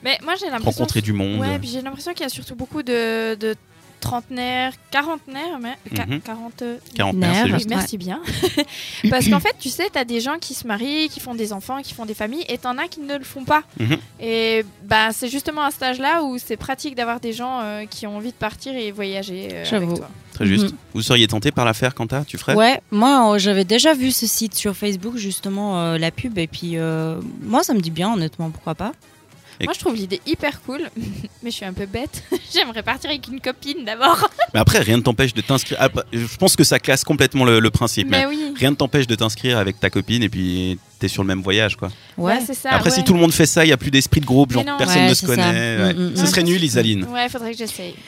Mais 0.04 0.18
moi, 0.24 0.34
j'ai 0.38 0.46
l'impression. 0.46 0.70
rencontrer 0.70 1.00
du 1.00 1.12
monde. 1.12 1.40
Ouais, 1.40 1.58
puis 1.58 1.68
j'ai 1.68 1.80
l'impression 1.82 2.12
qu'il 2.12 2.22
y 2.22 2.26
a 2.26 2.28
surtout 2.28 2.54
beaucoup 2.56 2.82
de, 2.82 3.34
de 3.36 3.54
trentenaires, 4.00 4.72
quarantenaires, 4.90 5.60
mais 5.60 5.76
qua-. 5.94 6.06
40. 6.24 6.64
40 6.96 7.14
Nerfs. 7.16 7.34
c'est 7.36 7.42
Oui, 7.44 7.50
juste. 7.52 7.68
merci 7.68 7.98
bien. 7.98 8.20
Parce 9.10 9.28
qu'en 9.28 9.38
fait, 9.46 9.54
tu 9.60 9.68
sais, 9.68 9.88
t'as 9.92 10.04
des 10.04 10.20
gens 10.20 10.38
qui 10.40 10.54
se 10.54 10.66
marient, 10.66 11.08
qui 11.08 11.20
font 11.20 11.36
des 11.36 11.52
enfants, 11.52 11.80
qui 11.82 11.94
font 11.94 12.04
des 12.04 12.14
familles, 12.14 12.44
et 12.48 12.58
t'en 12.58 12.78
as 12.78 12.88
qui 12.88 12.98
ne 13.00 13.16
le 13.16 13.22
font 13.24 13.44
pas. 13.44 13.62
Mhm. 13.78 13.96
Et 14.20 14.64
bah, 14.84 15.10
c'est 15.12 15.28
justement 15.28 15.62
à 15.62 15.70
cet 15.70 15.84
âge-là 15.84 16.24
où 16.24 16.36
c'est 16.38 16.56
pratique 16.56 16.96
d'avoir 16.96 17.20
des 17.20 17.32
gens 17.32 17.60
euh, 17.62 17.84
qui 17.86 18.06
ont 18.08 18.16
envie 18.16 18.30
de 18.32 18.36
partir 18.36 18.74
et 18.74 18.90
voyager 18.90 19.48
euh, 19.52 19.56
avec 19.58 19.66
J'avoue. 19.70 19.96
toi. 19.96 20.08
Très 20.34 20.46
juste. 20.46 20.64
Mhm. 20.72 20.76
Vous 20.94 21.02
seriez 21.02 21.28
tenté 21.28 21.52
par 21.52 21.64
l'affaire, 21.64 21.94
Quentin 21.94 22.24
Tu 22.24 22.38
ferais? 22.38 22.56
Ouais, 22.56 22.80
moi 22.90 23.34
euh, 23.34 23.38
j'avais 23.38 23.64
déjà 23.64 23.94
vu 23.94 24.10
ce 24.10 24.26
site 24.26 24.54
sur 24.56 24.74
Facebook, 24.74 25.16
justement, 25.16 25.78
euh, 25.78 25.98
la 25.98 26.10
pub, 26.10 26.38
et 26.38 26.48
puis 26.48 26.72
euh, 26.76 27.20
moi 27.42 27.62
ça 27.62 27.72
me 27.72 27.80
dit 27.80 27.90
bien, 27.92 28.12
honnêtement, 28.12 28.50
pourquoi 28.50 28.74
pas. 28.74 28.92
Et- 29.62 29.64
Moi, 29.64 29.74
je 29.74 29.80
trouve 29.80 29.94
l'idée 29.94 30.20
hyper 30.26 30.60
cool, 30.62 30.90
mais 31.42 31.50
je 31.50 31.56
suis 31.56 31.64
un 31.64 31.72
peu 31.72 31.86
bête. 31.86 32.22
J'aimerais 32.52 32.82
partir 32.82 33.08
avec 33.10 33.26
une 33.28 33.40
copine 33.40 33.84
d'abord. 33.84 34.28
Mais 34.54 34.60
après, 34.60 34.80
rien 34.80 34.98
ne 34.98 35.02
t'empêche 35.02 35.32
de 35.32 35.40
t'inscrire. 35.40 35.78
Ah, 35.80 35.88
Je 36.12 36.36
pense 36.36 36.56
que 36.56 36.64
ça 36.64 36.78
classe 36.78 37.04
complètement 37.04 37.44
le, 37.46 37.58
le 37.60 37.70
principe. 37.70 38.08
Mais 38.10 38.26
mais 38.26 38.26
oui. 38.26 38.52
Rien 38.56 38.70
ne 38.72 38.76
t'empêche 38.76 39.06
de 39.06 39.14
t'inscrire 39.14 39.56
avec 39.56 39.80
ta 39.80 39.88
copine 39.88 40.22
et 40.22 40.28
puis 40.28 40.78
t'es 41.02 41.08
sur 41.08 41.22
le 41.22 41.26
même 41.26 41.42
voyage, 41.42 41.76
quoi. 41.76 41.88
Ouais. 42.16 42.32
Ouais, 42.34 42.38
c'est 42.46 42.54
ça. 42.54 42.70
Après, 42.70 42.90
ouais. 42.90 42.96
si 42.96 43.02
tout 43.04 43.12
le 43.12 43.18
monde 43.20 43.32
fait 43.32 43.46
ça, 43.46 43.64
il 43.64 43.68
y 43.68 43.72
a 43.72 43.76
plus 43.76 43.90
d'esprit 43.90 44.20
de 44.20 44.26
groupe, 44.26 44.52
genre 44.52 44.64
non. 44.64 44.78
personne 44.78 45.02
Ouais, 45.02 45.08
ne 45.10 45.14
se 45.14 45.26
connaît. 45.26 45.42
ça. 45.42 45.84
ouais. 45.84 45.94
Mm, 45.94 45.98
mm, 46.10 46.16
Ce 46.16 46.22
mm. 46.22 46.26
serait 46.26 46.42
nul, 46.44 46.62
Isaline. 46.64 47.04
Ouais, 47.12 47.28
faudrait 47.28 47.52
que 47.52 47.58
j'essaye. 47.58 47.94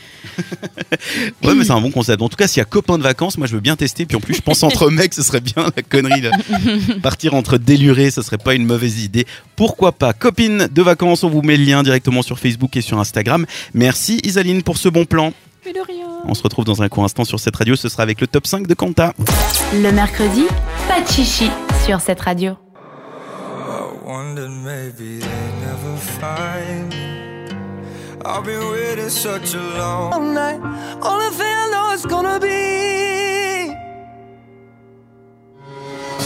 Ouais, 1.42 1.54
mais 1.54 1.64
c'est 1.64 1.72
un 1.72 1.80
bon 1.80 1.90
concept. 1.90 2.22
En 2.22 2.28
tout 2.28 2.36
cas, 2.36 2.46
s'il 2.46 2.58
y 2.58 2.62
a 2.62 2.64
copain 2.64 2.96
de 2.96 3.02
vacances, 3.02 3.36
moi 3.36 3.46
je 3.46 3.52
veux 3.54 3.60
bien 3.60 3.76
tester. 3.76 4.06
Puis 4.06 4.16
en 4.16 4.20
plus, 4.20 4.34
je 4.34 4.40
pense 4.40 4.62
entre 4.62 4.88
mecs, 4.90 5.12
ce 5.12 5.22
serait 5.22 5.40
bien 5.40 5.70
la 5.76 5.82
connerie. 5.82 6.20
là. 6.22 6.30
Partir 7.02 7.34
entre 7.34 7.58
délurés, 7.58 8.10
ce 8.10 8.22
serait 8.22 8.38
pas 8.38 8.54
une 8.54 8.64
mauvaise 8.64 9.02
idée. 9.04 9.26
Pourquoi 9.56 9.92
pas? 9.92 10.12
Copine 10.14 10.68
de 10.72 10.82
vacances, 10.82 11.24
on 11.24 11.28
vous 11.28 11.42
met 11.42 11.56
le 11.56 11.64
lien 11.64 11.82
directement 11.82 12.22
sur 12.22 12.38
Facebook 12.38 12.76
et 12.76 12.80
sur 12.80 12.98
Instagram. 12.98 13.44
Merci 13.74 14.20
Isaline 14.24 14.62
pour 14.62 14.78
ce 14.78 14.88
bon 14.88 15.04
plan. 15.04 15.32
Mais 15.66 15.72
de 15.72 15.80
rien. 15.80 16.06
On 16.26 16.34
se 16.34 16.42
retrouve 16.42 16.64
dans 16.64 16.80
un 16.82 16.88
court 16.88 17.04
instant 17.04 17.24
sur 17.24 17.38
cette 17.40 17.56
radio. 17.56 17.76
Ce 17.76 17.88
sera 17.88 18.02
avec 18.02 18.20
le 18.20 18.26
top 18.26 18.46
5 18.46 18.66
de 18.66 18.74
Quanta. 18.74 19.12
Le 19.74 19.90
mercredi, 19.92 20.44
pas 20.88 21.00
de 21.02 21.08
chichi 21.08 21.50
sur 21.84 22.00
cette 22.00 22.20
radio. 22.20 22.52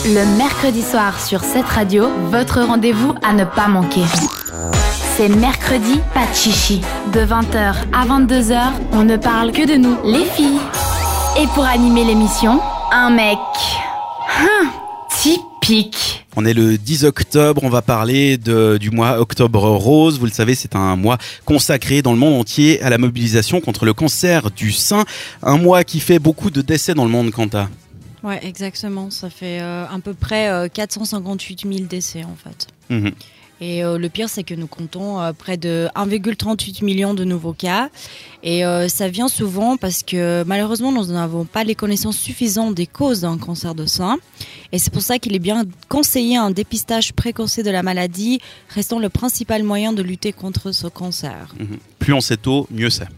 Le 0.04 0.36
mercredi 0.36 0.82
soir 0.82 1.20
sur 1.20 1.40
cette 1.40 1.66
radio, 1.66 2.08
votre 2.30 2.62
rendez-vous 2.62 3.14
à 3.22 3.32
ne 3.32 3.44
pas 3.44 3.68
manquer. 3.68 4.04
C'est 5.16 5.28
mercredi, 5.28 6.00
pas 6.14 6.26
de 6.26 6.34
chichi. 6.34 6.80
De 7.12 7.20
20h 7.20 7.74
à 7.92 8.06
22h, 8.06 8.60
on 8.92 9.04
ne 9.04 9.16
parle 9.16 9.52
que 9.52 9.66
de 9.66 9.76
nous, 9.76 9.96
les 10.02 10.24
filles. 10.24 10.60
Et 11.40 11.46
pour 11.54 11.64
animer 11.64 12.04
l'émission, 12.04 12.60
un 12.90 13.10
mec. 13.10 13.38
Hum, 14.40 14.68
typique. 15.10 16.27
On 16.40 16.44
est 16.44 16.54
le 16.54 16.78
10 16.78 17.04
octobre, 17.04 17.62
on 17.64 17.68
va 17.68 17.82
parler 17.82 18.38
de, 18.38 18.76
du 18.76 18.92
mois 18.92 19.18
Octobre 19.18 19.70
Rose. 19.70 20.20
Vous 20.20 20.24
le 20.24 20.30
savez, 20.30 20.54
c'est 20.54 20.76
un 20.76 20.94
mois 20.94 21.18
consacré 21.44 22.00
dans 22.00 22.12
le 22.12 22.18
monde 22.20 22.34
entier 22.34 22.80
à 22.80 22.90
la 22.90 22.96
mobilisation 22.96 23.60
contre 23.60 23.84
le 23.84 23.92
cancer 23.92 24.52
du 24.52 24.70
sein. 24.70 25.04
Un 25.42 25.58
mois 25.58 25.82
qui 25.82 25.98
fait 25.98 26.20
beaucoup 26.20 26.50
de 26.50 26.62
décès 26.62 26.94
dans 26.94 27.04
le 27.04 27.10
monde, 27.10 27.32
Quanta. 27.32 27.68
Ouais, 28.22 28.38
exactement. 28.46 29.10
Ça 29.10 29.30
fait 29.30 29.60
euh, 29.60 29.84
à 29.86 29.98
peu 29.98 30.14
près 30.14 30.48
euh, 30.48 30.68
458 30.72 31.66
000 31.66 31.88
décès 31.88 32.22
en 32.22 32.36
fait. 32.36 32.68
Mhm. 32.88 33.10
Et 33.60 33.84
euh, 33.84 33.98
le 33.98 34.08
pire, 34.08 34.28
c'est 34.28 34.44
que 34.44 34.54
nous 34.54 34.66
comptons 34.66 35.20
euh, 35.20 35.32
près 35.32 35.56
de 35.56 35.88
1,38 35.96 36.84
million 36.84 37.14
de 37.14 37.24
nouveaux 37.24 37.52
cas. 37.52 37.90
Et 38.42 38.64
euh, 38.64 38.88
ça 38.88 39.08
vient 39.08 39.28
souvent 39.28 39.76
parce 39.76 40.02
que 40.02 40.44
malheureusement, 40.46 40.92
nous 40.92 41.06
n'avons 41.06 41.44
pas 41.44 41.64
les 41.64 41.74
connaissances 41.74 42.16
suffisantes 42.16 42.74
des 42.74 42.86
causes 42.86 43.22
d'un 43.22 43.38
cancer 43.38 43.74
de 43.74 43.86
sein. 43.86 44.18
Et 44.72 44.78
c'est 44.78 44.92
pour 44.92 45.02
ça 45.02 45.18
qu'il 45.18 45.34
est 45.34 45.40
bien 45.40 45.64
conseillé 45.88 46.36
un 46.36 46.50
dépistage 46.50 47.12
précoce 47.12 47.58
de 47.58 47.70
la 47.70 47.82
maladie, 47.82 48.40
restant 48.68 48.98
le 48.98 49.08
principal 49.08 49.62
moyen 49.62 49.92
de 49.92 50.02
lutter 50.02 50.32
contre 50.32 50.72
ce 50.72 50.86
cancer. 50.86 51.54
Mhm. 51.58 51.78
Plus 51.98 52.12
on 52.12 52.20
sait 52.20 52.36
tôt, 52.36 52.68
mieux 52.70 52.90
c'est. 52.90 53.08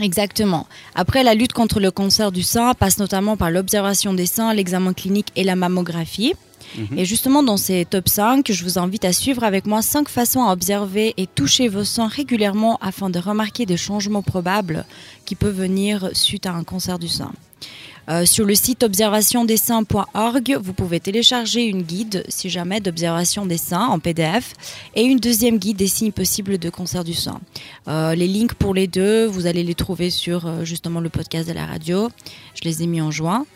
Exactement. 0.00 0.66
Après, 0.94 1.22
la 1.22 1.34
lutte 1.34 1.52
contre 1.52 1.78
le 1.78 1.90
cancer 1.90 2.32
du 2.32 2.42
sein 2.42 2.72
passe 2.72 2.98
notamment 2.98 3.36
par 3.36 3.50
l'observation 3.50 4.14
des 4.14 4.24
seins, 4.24 4.54
l'examen 4.54 4.94
clinique 4.94 5.28
et 5.36 5.44
la 5.44 5.56
mammographie. 5.56 6.32
Mhm. 6.76 6.98
Et 6.98 7.04
justement, 7.04 7.42
dans 7.42 7.56
ces 7.56 7.84
top 7.84 8.08
5, 8.08 8.50
je 8.50 8.64
vous 8.64 8.78
invite 8.78 9.04
à 9.04 9.12
suivre 9.12 9.44
avec 9.44 9.66
moi 9.66 9.82
5 9.82 10.08
façons 10.08 10.42
à 10.44 10.52
observer 10.52 11.14
et 11.16 11.26
toucher 11.26 11.68
vos 11.68 11.84
seins 11.84 12.08
régulièrement 12.08 12.78
afin 12.80 13.10
de 13.10 13.18
remarquer 13.18 13.66
des 13.66 13.76
changements 13.76 14.22
probables 14.22 14.84
qui 15.24 15.34
peuvent 15.34 15.56
venir 15.56 16.10
suite 16.12 16.46
à 16.46 16.52
un 16.52 16.64
cancer 16.64 16.98
du 16.98 17.08
sein. 17.08 17.32
Euh, 18.10 18.24
sur 18.26 18.44
le 18.44 18.54
site 18.54 18.82
observationdesseins.org, 18.82 20.58
vous 20.60 20.72
pouvez 20.72 20.98
télécharger 20.98 21.64
une 21.64 21.82
guide, 21.82 22.24
si 22.28 22.50
jamais, 22.50 22.80
d'observation 22.80 23.46
des 23.46 23.58
seins 23.58 23.86
en 23.86 24.00
PDF 24.00 24.54
et 24.96 25.02
une 25.02 25.18
deuxième 25.18 25.58
guide 25.58 25.76
des 25.76 25.86
signes 25.86 26.10
possibles 26.10 26.58
de 26.58 26.70
cancer 26.70 27.04
du 27.04 27.14
sein. 27.14 27.40
Euh, 27.86 28.14
les 28.16 28.26
links 28.26 28.54
pour 28.54 28.74
les 28.74 28.88
deux, 28.88 29.26
vous 29.26 29.46
allez 29.46 29.62
les 29.62 29.74
trouver 29.74 30.10
sur 30.10 30.46
euh, 30.46 30.64
justement 30.64 30.98
le 30.98 31.08
podcast 31.08 31.48
de 31.48 31.54
la 31.54 31.66
radio. 31.66 32.10
Je 32.54 32.68
les 32.68 32.82
ai 32.82 32.86
mis 32.86 33.00
en 33.00 33.12
juin. 33.12 33.46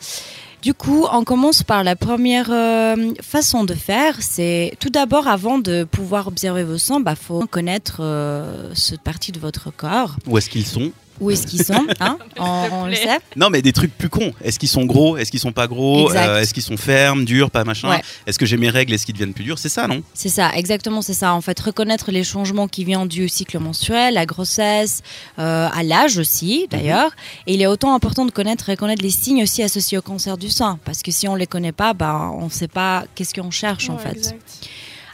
Du 0.64 0.72
coup, 0.72 1.04
on 1.12 1.24
commence 1.24 1.62
par 1.62 1.84
la 1.84 1.94
première 1.94 2.50
euh, 2.50 3.12
façon 3.20 3.64
de 3.64 3.74
faire. 3.74 4.16
C'est 4.22 4.72
tout 4.80 4.88
d'abord, 4.88 5.28
avant 5.28 5.58
de 5.58 5.84
pouvoir 5.84 6.26
observer 6.26 6.64
vos 6.64 6.78
seins, 6.78 7.00
bah, 7.00 7.16
faut 7.16 7.46
connaître 7.46 7.98
euh, 8.00 8.72
cette 8.74 9.02
partie 9.02 9.30
de 9.30 9.38
votre 9.38 9.70
corps. 9.70 10.16
Où 10.26 10.38
est-ce 10.38 10.48
qu'ils 10.48 10.64
sont? 10.64 10.90
Où 11.20 11.30
est-ce 11.30 11.46
qu'ils 11.46 11.64
sont 11.64 11.86
hein 12.00 12.18
on, 12.38 12.68
on 12.72 12.86
le 12.86 12.94
sait. 12.94 13.18
Non, 13.36 13.50
mais 13.50 13.62
des 13.62 13.72
trucs 13.72 13.96
plus 13.96 14.08
cons. 14.08 14.32
Est-ce 14.42 14.58
qu'ils 14.58 14.68
sont 14.68 14.84
gros? 14.84 15.16
Est-ce 15.16 15.30
qu'ils 15.30 15.40
sont 15.40 15.52
pas 15.52 15.66
gros? 15.66 16.10
Euh, 16.12 16.40
Est-ce 16.40 16.52
qu'ils 16.52 16.62
sont 16.62 16.76
fermes, 16.76 17.24
durs, 17.24 17.50
pas 17.50 17.64
machin? 17.64 17.90
Ouais. 17.90 18.02
Est-ce 18.26 18.38
que 18.38 18.46
j'ai 18.46 18.56
mes 18.56 18.68
règles? 18.70 18.92
Est-ce 18.92 19.06
qu'ils 19.06 19.14
deviennent 19.14 19.34
plus 19.34 19.44
durs? 19.44 19.58
C'est 19.58 19.68
ça, 19.68 19.86
non? 19.86 20.02
C'est 20.12 20.28
ça, 20.28 20.50
exactement, 20.54 21.02
c'est 21.02 21.14
ça. 21.14 21.32
En 21.34 21.40
fait, 21.40 21.58
reconnaître 21.60 22.10
les 22.10 22.24
changements 22.24 22.66
qui 22.68 22.84
viennent 22.84 23.06
du 23.06 23.28
cycle 23.28 23.58
menstruel, 23.58 24.14
la 24.14 24.26
grossesse, 24.26 25.02
euh, 25.38 25.68
à 25.72 25.82
l'âge 25.82 26.18
aussi, 26.18 26.66
d'ailleurs. 26.70 27.12
Et 27.46 27.54
il 27.54 27.62
est 27.62 27.66
autant 27.66 27.94
important 27.94 28.26
de 28.26 28.30
connaître, 28.32 28.70
reconnaître 28.70 29.02
les 29.02 29.10
signes 29.10 29.42
aussi 29.42 29.62
associés 29.62 29.98
au 29.98 30.02
cancer 30.02 30.36
du 30.36 30.50
sein, 30.50 30.78
parce 30.84 31.02
que 31.02 31.10
si 31.12 31.28
on 31.28 31.34
les 31.36 31.46
connaît 31.46 31.72
pas, 31.72 31.94
bah, 31.94 32.30
on 32.34 32.46
ne 32.46 32.50
sait 32.50 32.68
pas 32.68 33.04
qu'est-ce 33.14 33.34
qu'on 33.34 33.50
cherche 33.50 33.88
en 33.88 33.98
fait. 33.98 34.16
exact. 34.16 34.68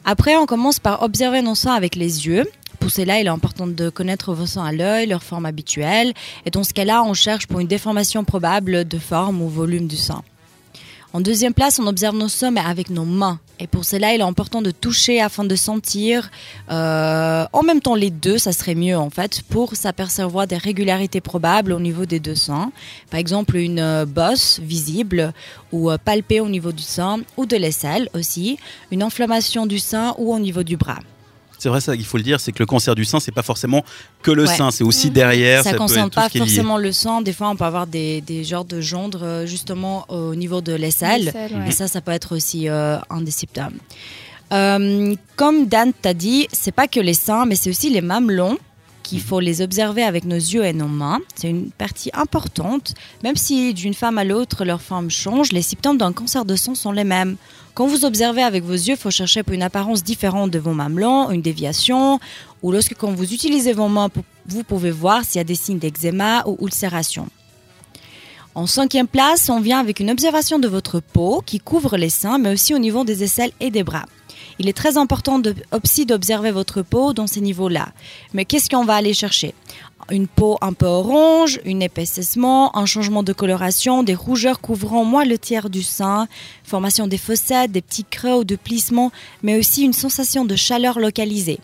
Après, 0.05 0.37
on 0.37 0.47
commence 0.47 0.79
par 0.79 1.03
observer 1.03 1.43
nos 1.43 1.55
seins 1.55 1.75
avec 1.75 1.95
les 1.95 2.27
yeux. 2.27 2.45
Pour 2.81 2.91
cela, 2.91 3.21
il 3.21 3.27
est 3.27 3.31
important 3.31 3.67
de 3.67 3.91
connaître 3.91 4.33
vos 4.35 4.47
seins 4.47 4.65
à 4.65 4.73
l'œil, 4.73 5.07
leur 5.07 5.23
forme 5.23 5.47
habituelle. 5.47 6.13
Et 6.47 6.51
dans 6.51 6.65
ce 6.65 6.73
cas-là, 6.73 7.05
on 7.05 7.15
cherche 7.15 7.47
pour 7.47 7.61
une 7.61 7.69
déformation 7.69 8.25
probable 8.25 8.85
de 8.87 8.99
forme 8.99 9.43
ou 9.43 9.49
volume 9.49 9.87
du 9.87 9.97
sein. 9.97 10.23
En 11.13 11.21
deuxième 11.21 11.55
place, 11.55 11.81
on 11.81 11.89
observe 11.89 12.17
nos 12.17 12.29
mais 12.53 12.61
avec 12.61 12.89
nos 12.89 13.05
mains. 13.05 13.41
Et 13.59 13.67
pour 13.67 13.85
cela, 13.85 14.15
il 14.15 14.21
est 14.21 14.25
important 14.25 14.63
de 14.63 14.71
toucher 14.71 15.21
afin 15.21 15.45
de 15.45 15.57
sentir. 15.57 16.31
euh, 16.71 17.45
en 17.53 17.63
même 17.65 17.81
temps, 17.81 17.97
les 17.97 18.11
deux, 18.11 18.39
ça 18.39 18.53
serait 18.53 18.77
mieux 18.77 18.97
en 18.97 19.11
fait, 19.11 19.43
pour 19.43 19.75
s'apercevoir 19.75 20.47
des 20.47 20.57
régularités 20.57 21.21
probables 21.21 21.73
au 21.73 21.81
niveau 21.81 22.07
des 22.07 22.21
deux 22.21 22.37
seins. 22.37 22.71
Par 23.11 23.19
exemple, 23.19 23.57
une 23.57 23.81
euh, 23.81 24.07
bosse 24.07 24.61
visible 24.61 25.33
ou 25.73 25.91
euh, 25.91 25.99
palpée 25.99 26.41
au 26.41 26.49
niveau 26.49 26.71
du 26.71 26.85
sein 26.85 27.19
ou 27.37 27.45
de 27.45 27.57
l'aisselle 27.57 28.09
aussi. 28.15 28.59
Une 28.93 29.03
inflammation 29.03 29.67
du 29.67 29.81
sein 29.81 30.15
ou 30.17 30.33
au 30.33 30.39
niveau 30.39 30.63
du 30.63 30.77
bras. 30.77 31.01
C'est 31.61 31.69
vrai, 31.69 31.81
ça, 31.83 31.95
il 31.95 32.05
faut 32.07 32.17
le 32.17 32.23
dire, 32.23 32.41
c'est 32.41 32.53
que 32.53 32.59
le 32.61 32.67
cancer 32.67 32.95
du 32.95 33.05
sein, 33.05 33.21
c'est 33.21 33.33
pas 33.33 33.43
forcément 33.43 33.85
que 34.23 34.31
le 34.31 34.47
Ouais. 34.47 34.57
sein, 34.57 34.71
c'est 34.71 34.83
aussi 34.83 35.11
derrière. 35.11 35.63
ça 35.63 35.73
peut 35.73 35.77
concerne 35.77 36.07
être 36.09 36.15
tout 36.15 36.21
pas 36.21 36.29
forcément 36.31 36.79
le 36.79 36.91
sang. 36.91 37.21
Des 37.21 37.35
fois, 37.35 37.51
on 37.51 37.57
peut 37.57 37.65
avoir 37.65 37.87
des, 37.87 38.23
des 38.23 38.45
genres 38.45 38.65
de 38.65 38.81
gendres 38.81 39.21
euh, 39.23 39.47
justement 39.47 40.07
au 40.09 40.35
niveau 40.35 40.63
de 40.63 40.73
l'aisselle. 40.73 41.27
L'aisselle, 41.27 41.53
ouais. 41.57 41.69
Et 41.69 41.73
ça, 41.73 41.87
ça 41.87 42.01
peut 42.01 42.13
être 42.13 42.35
aussi 42.35 42.69
euh, 42.69 42.97
un 43.11 43.21
des 43.21 43.31
symptômes. 43.31 43.79
Euh, 44.53 45.15
comme 45.37 45.67
Dan 45.67 45.93
t'a 45.93 46.15
dit, 46.15 46.49
c'est 46.53 46.73
pas 46.73 46.89
que 46.89 46.99
les 46.99 47.15
seins, 47.15 47.45
mais 47.47 47.55
c'est 47.57 47.71
aussi 47.71 47.91
les 47.91 48.01
mamelons 48.01 48.59
qu'il 49.03 49.21
faut 49.21 49.41
les 49.41 49.63
observer 49.63 50.03
avec 50.03 50.25
nos 50.25 50.37
yeux 50.37 50.65
et 50.65 50.73
nos 50.73 50.89
mains. 50.89 51.21
C'est 51.35 51.49
une 51.49 51.71
partie 51.71 52.11
importante. 52.13 52.95
Même 53.23 53.37
si 53.37 53.75
d'une 53.75 53.95
femme 53.95 54.19
à 54.19 54.25
l'autre, 54.25 54.65
leur 54.65 54.81
forme 54.81 55.11
change, 55.11 55.53
les 55.53 55.63
symptômes 55.63 55.99
d'un 55.99 56.13
cancer 56.13 56.45
de 56.45 56.57
sang 56.57 56.75
sont 56.75 56.93
les 56.93 57.05
mêmes. 57.05 57.37
Quand 57.75 57.87
vous 57.87 58.05
observez 58.05 58.43
avec 58.43 58.65
vos 58.65 58.73
yeux, 58.73 58.95
il 58.95 58.97
faut 58.97 59.11
chercher 59.11 59.43
pour 59.43 59.55
une 59.55 59.63
apparence 59.63 60.03
différente 60.03 60.51
de 60.51 60.59
vos 60.59 60.75
mamelons, 60.75 61.31
une 61.31 61.43
déviation, 61.43 62.21
ou 62.63 62.73
lorsque 62.73 62.95
quand 62.95 63.13
vous 63.13 63.33
utilisez 63.33 63.73
vos 63.73 63.89
mains, 63.89 64.09
vous 64.47 64.65
pouvez 64.65 64.91
voir 64.91 65.25
s'il 65.25 65.39
y 65.39 65.41
a 65.41 65.45
des 65.45 65.55
signes 65.55 65.79
d'eczéma 65.79 66.43
ou 66.47 66.57
ulcération. 66.61 67.29
En 68.55 68.67
cinquième 68.67 69.07
place, 69.07 69.49
on 69.49 69.61
vient 69.61 69.79
avec 69.79 70.01
une 70.01 70.11
observation 70.11 70.59
de 70.59 70.67
votre 70.67 70.99
peau 70.99 71.43
qui 71.47 71.61
couvre 71.61 71.97
les 71.97 72.11
seins, 72.11 72.39
mais 72.39 72.53
aussi 72.53 72.75
au 72.75 72.79
niveau 72.79 73.05
des 73.05 73.23
aisselles 73.23 73.53
et 73.61 73.71
des 73.71 73.85
bras. 73.85 74.07
Il 74.61 74.69
est 74.69 74.77
très 74.77 74.99
important 74.99 75.39
de- 75.39 75.55
aussi 75.73 76.05
d'observer 76.05 76.51
votre 76.51 76.83
peau 76.83 77.15
dans 77.15 77.27
ces 77.27 77.41
niveaux-là. 77.41 77.89
Mais 78.35 78.45
qu'est-ce 78.45 78.69
qu'on 78.69 78.85
va 78.85 78.95
aller 78.95 79.15
chercher? 79.15 79.55
Une 80.11 80.27
peau 80.29 80.59
un 80.61 80.75
peu 80.75 80.85
orange, 80.87 81.61
un 81.67 81.81
épaississement, 81.81 82.77
un 82.77 82.85
changement 82.85 83.23
de 83.23 83.33
coloration, 83.33 84.03
des 84.03 84.15
rougeurs 84.15 84.61
couvrant 84.61 85.05
moins 85.05 85.25
le 85.25 85.39
tiers 85.39 85.71
du 85.71 85.83
sein, 85.83 86.29
formation 86.63 87.07
des 87.07 87.17
fossettes, 87.17 87.73
des 87.73 87.81
petits 87.81 88.05
creux 88.05 88.35
ou 88.41 88.45
de 88.45 88.57
plissements, 88.57 89.13
mais 89.43 89.59
aussi 89.59 89.83
une 89.83 89.95
sensation 89.95 90.45
de 90.45 90.57
chaleur 90.57 90.99
localisée. 90.99 91.59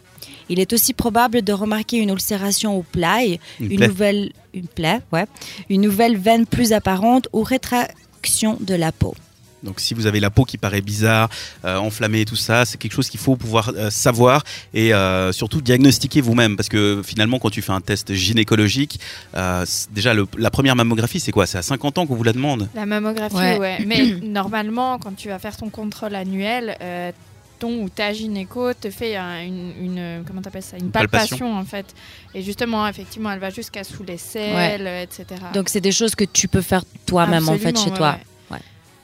Il 0.49 0.59
est 0.59 0.73
aussi 0.73 0.95
probable 0.95 1.43
de 1.43 1.53
remarquer 1.53 1.99
une 1.99 2.11
ulcération 2.11 2.79
au 2.79 2.83
plaie, 2.83 3.39
Une 3.61 3.73
une, 3.73 3.77
plaie. 3.79 3.89
nouvelle 3.89 4.33
une 4.55 4.69
plaie, 4.69 5.01
ouais, 5.13 5.27
une 5.69 5.83
nouvelle 5.83 6.17
veine 6.17 6.47
plus 6.47 6.73
apparente 6.73 7.29
ou 7.35 7.43
rétraction 7.43 8.57
de 8.61 8.75
la 8.75 8.91
peau. 8.93 9.15
Donc 9.63 9.81
si 9.81 9.95
vous 9.95 10.07
avez 10.07 10.21
la 10.21 10.31
peau 10.31 10.45
qui 10.45 10.59
paraît 10.59 10.81
bizarre, 10.81 11.29
euh, 11.65 11.77
enflammée 11.77 12.21
et 12.21 12.25
tout 12.25 12.37
ça, 12.37 12.65
c'est 12.65 12.77
quelque 12.79 12.93
chose 12.93 13.09
qu'il 13.09 13.19
faut 13.21 13.37
pouvoir 13.37 13.73
euh, 13.75 13.91
savoir 13.91 14.45
et 14.75 14.93
euh, 14.95 15.33
surtout 15.33 15.61
diagnostiquer 15.61 16.21
vous-même 16.21 16.57
parce 16.57 16.69
que 16.69 17.03
finalement 17.05 17.39
quand 17.39 17.51
tu 17.51 17.63
fais 17.63 17.73
un 17.73 17.81
test 17.81 18.13
gynécologique, 18.15 19.01
euh, 19.35 19.65
déjà 19.91 20.15
le- 20.15 20.27
la 20.39 20.51
première 20.51 20.77
mammographie 20.77 21.21
c'est 21.21 21.33
quoi? 21.33 21.47
C'est 21.47 21.59
à 21.59 21.63
50 21.63 21.99
ans 21.99 22.07
qu'on 22.07 22.15
vous 22.15 22.23
la 22.25 22.33
demande? 22.33 22.69
La 22.75 22.87
mammographie, 22.87 23.35
Ouais. 23.35 23.59
ouais. 23.59 23.79
Mais 23.87 24.05
normalement, 24.23 24.99
quand 24.99 25.17
tu 25.17 25.29
vas 25.29 25.39
faire 25.39 25.57
ton 25.57 25.71
contrôle 25.71 26.15
annuel, 26.15 26.77
euh, 26.83 27.11
ton 27.59 27.83
ou 27.83 27.89
ta 27.89 28.13
gynéco 28.13 28.75
te 28.75 28.91
fait 28.91 29.17
un- 29.17 29.43
une, 29.43 29.73
une- 29.81 30.25
comment 30.27 30.43
t'appelles 30.43 30.63
ça? 30.63 30.77
Une 30.77 30.91
palpation. 30.91 31.39
palpation. 31.39 31.59
en 31.59 31.65
fait 31.65 31.87
et 32.35 32.43
justement 32.43 32.87
effectivement 32.87 33.33
elle 33.33 33.39
va 33.39 33.49
jusqu'à 33.49 33.83
sous 33.83 34.03
les 34.03 34.19
selles 34.19 34.87
etc 35.05 35.25
Donc 35.55 35.71
c'est 35.71 35.81
des 35.81 35.91
choses 35.93 36.15
que 36.15 36.25
tu 36.25 36.49
peux 36.49 36.61
faire 36.61 36.83
toi-même 37.07 37.49
en 37.49 37.57
fait 37.57 37.75
chez 37.79 37.89
ouais, 37.91 37.97
toi. 37.97 38.11
ouais. 38.11 38.23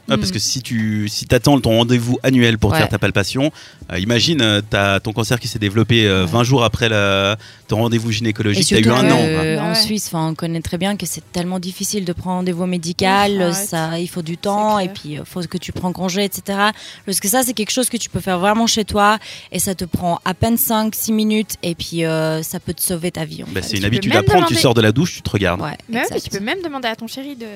Ouais, 0.09 0.17
Parce 0.17 0.33
que 0.33 0.39
si 0.41 0.63
tu 0.63 1.09
si 1.09 1.27
attends 1.31 1.61
ton 1.61 1.79
rendez-vous 1.79 2.19
annuel 2.25 2.59
pour 2.59 2.73
Ouais. 2.73 2.79
faire 2.79 2.89
ta 2.89 2.99
palpation, 2.99 3.53
euh, 3.93 3.99
imagine 4.01 4.43
euh, 4.43 4.61
t'as 4.69 4.99
ton 4.99 5.13
cancer 5.13 5.39
qui 5.39 5.47
s'est 5.47 5.61
développé 5.61 6.07
euh, 6.09 6.27
20 6.27 6.43
jours 6.43 6.65
après 6.65 6.89
la- 6.89 7.37
ton 7.69 7.77
rendez-vous 7.77 8.11
gynécologique, 8.11 8.67
t'as 8.69 8.81
eu 8.81 8.89
un 8.91 9.11
an. 9.11 9.17
euh, 9.21 9.59
en 9.61 9.69
Ouais. 9.69 9.75
Suisse, 9.77 10.11
on 10.13 10.35
connaît 10.35 10.61
très 10.61 10.77
bien 10.77 10.97
que 10.97 11.07
c'est 11.07 11.23
tellement 11.33 11.59
difficile 11.61 12.05
de 12.05 12.13
prendre 12.13 12.39
rendez-vous 12.39 12.67
médical, 12.67 13.55
ça, 13.55 13.99
il 14.01 14.09
faut 14.09 14.23
du 14.23 14.37
temps 14.37 14.79
et 14.81 14.89
puis 14.89 15.11
il 15.13 15.23
faut 15.25 15.41
que 15.43 15.57
tu 15.59 15.71
prends 15.73 15.93
congé, 15.93 16.25
etc. 16.25 16.59
Parce 17.07 17.21
que 17.21 17.29
ça, 17.29 17.43
c'est 17.45 17.53
quelque 17.55 17.71
chose 17.71 17.89
que 17.89 17.97
tu 17.97 18.11
peux 18.11 18.21
faire 18.21 18.39
vraiment 18.41 18.67
chez 18.67 18.85
toi 18.85 19.19
et 19.53 19.59
ça 19.61 19.75
te 19.75 19.85
prend 19.85 20.19
à 20.25 20.35
peine 20.35 20.57
5-6 20.57 21.13
minutes 21.13 21.55
et 21.63 21.75
puis 21.77 22.05
euh, 22.05 22.43
ça 22.43 22.59
peut 22.59 22.75
te 22.75 22.83
sauver 22.83 23.13
ta 23.13 23.25
vie. 23.25 23.45
Bah, 23.53 23.61
c'est 23.63 23.75
une 23.75 23.81
Tu 23.81 23.87
habitude 23.87 24.17
à 24.17 24.23
prendre, 24.25 24.47
tu 24.49 24.55
sors 24.57 24.75
de 24.75 24.81
la 24.81 24.91
douche, 24.93 25.15
tu 25.15 25.23
te 25.23 25.31
regardes. 25.31 25.61
Ouais, 25.61 25.77
mais 25.89 25.99
ouais, 26.01 26.07
mais 26.11 26.17
exact. 26.17 26.31
tu 26.33 26.39
peux 26.39 26.45
même 26.45 26.59
demander 26.65 26.89
à 26.89 26.97
ton 26.97 27.07
chéri 27.07 27.37
de, 27.37 27.47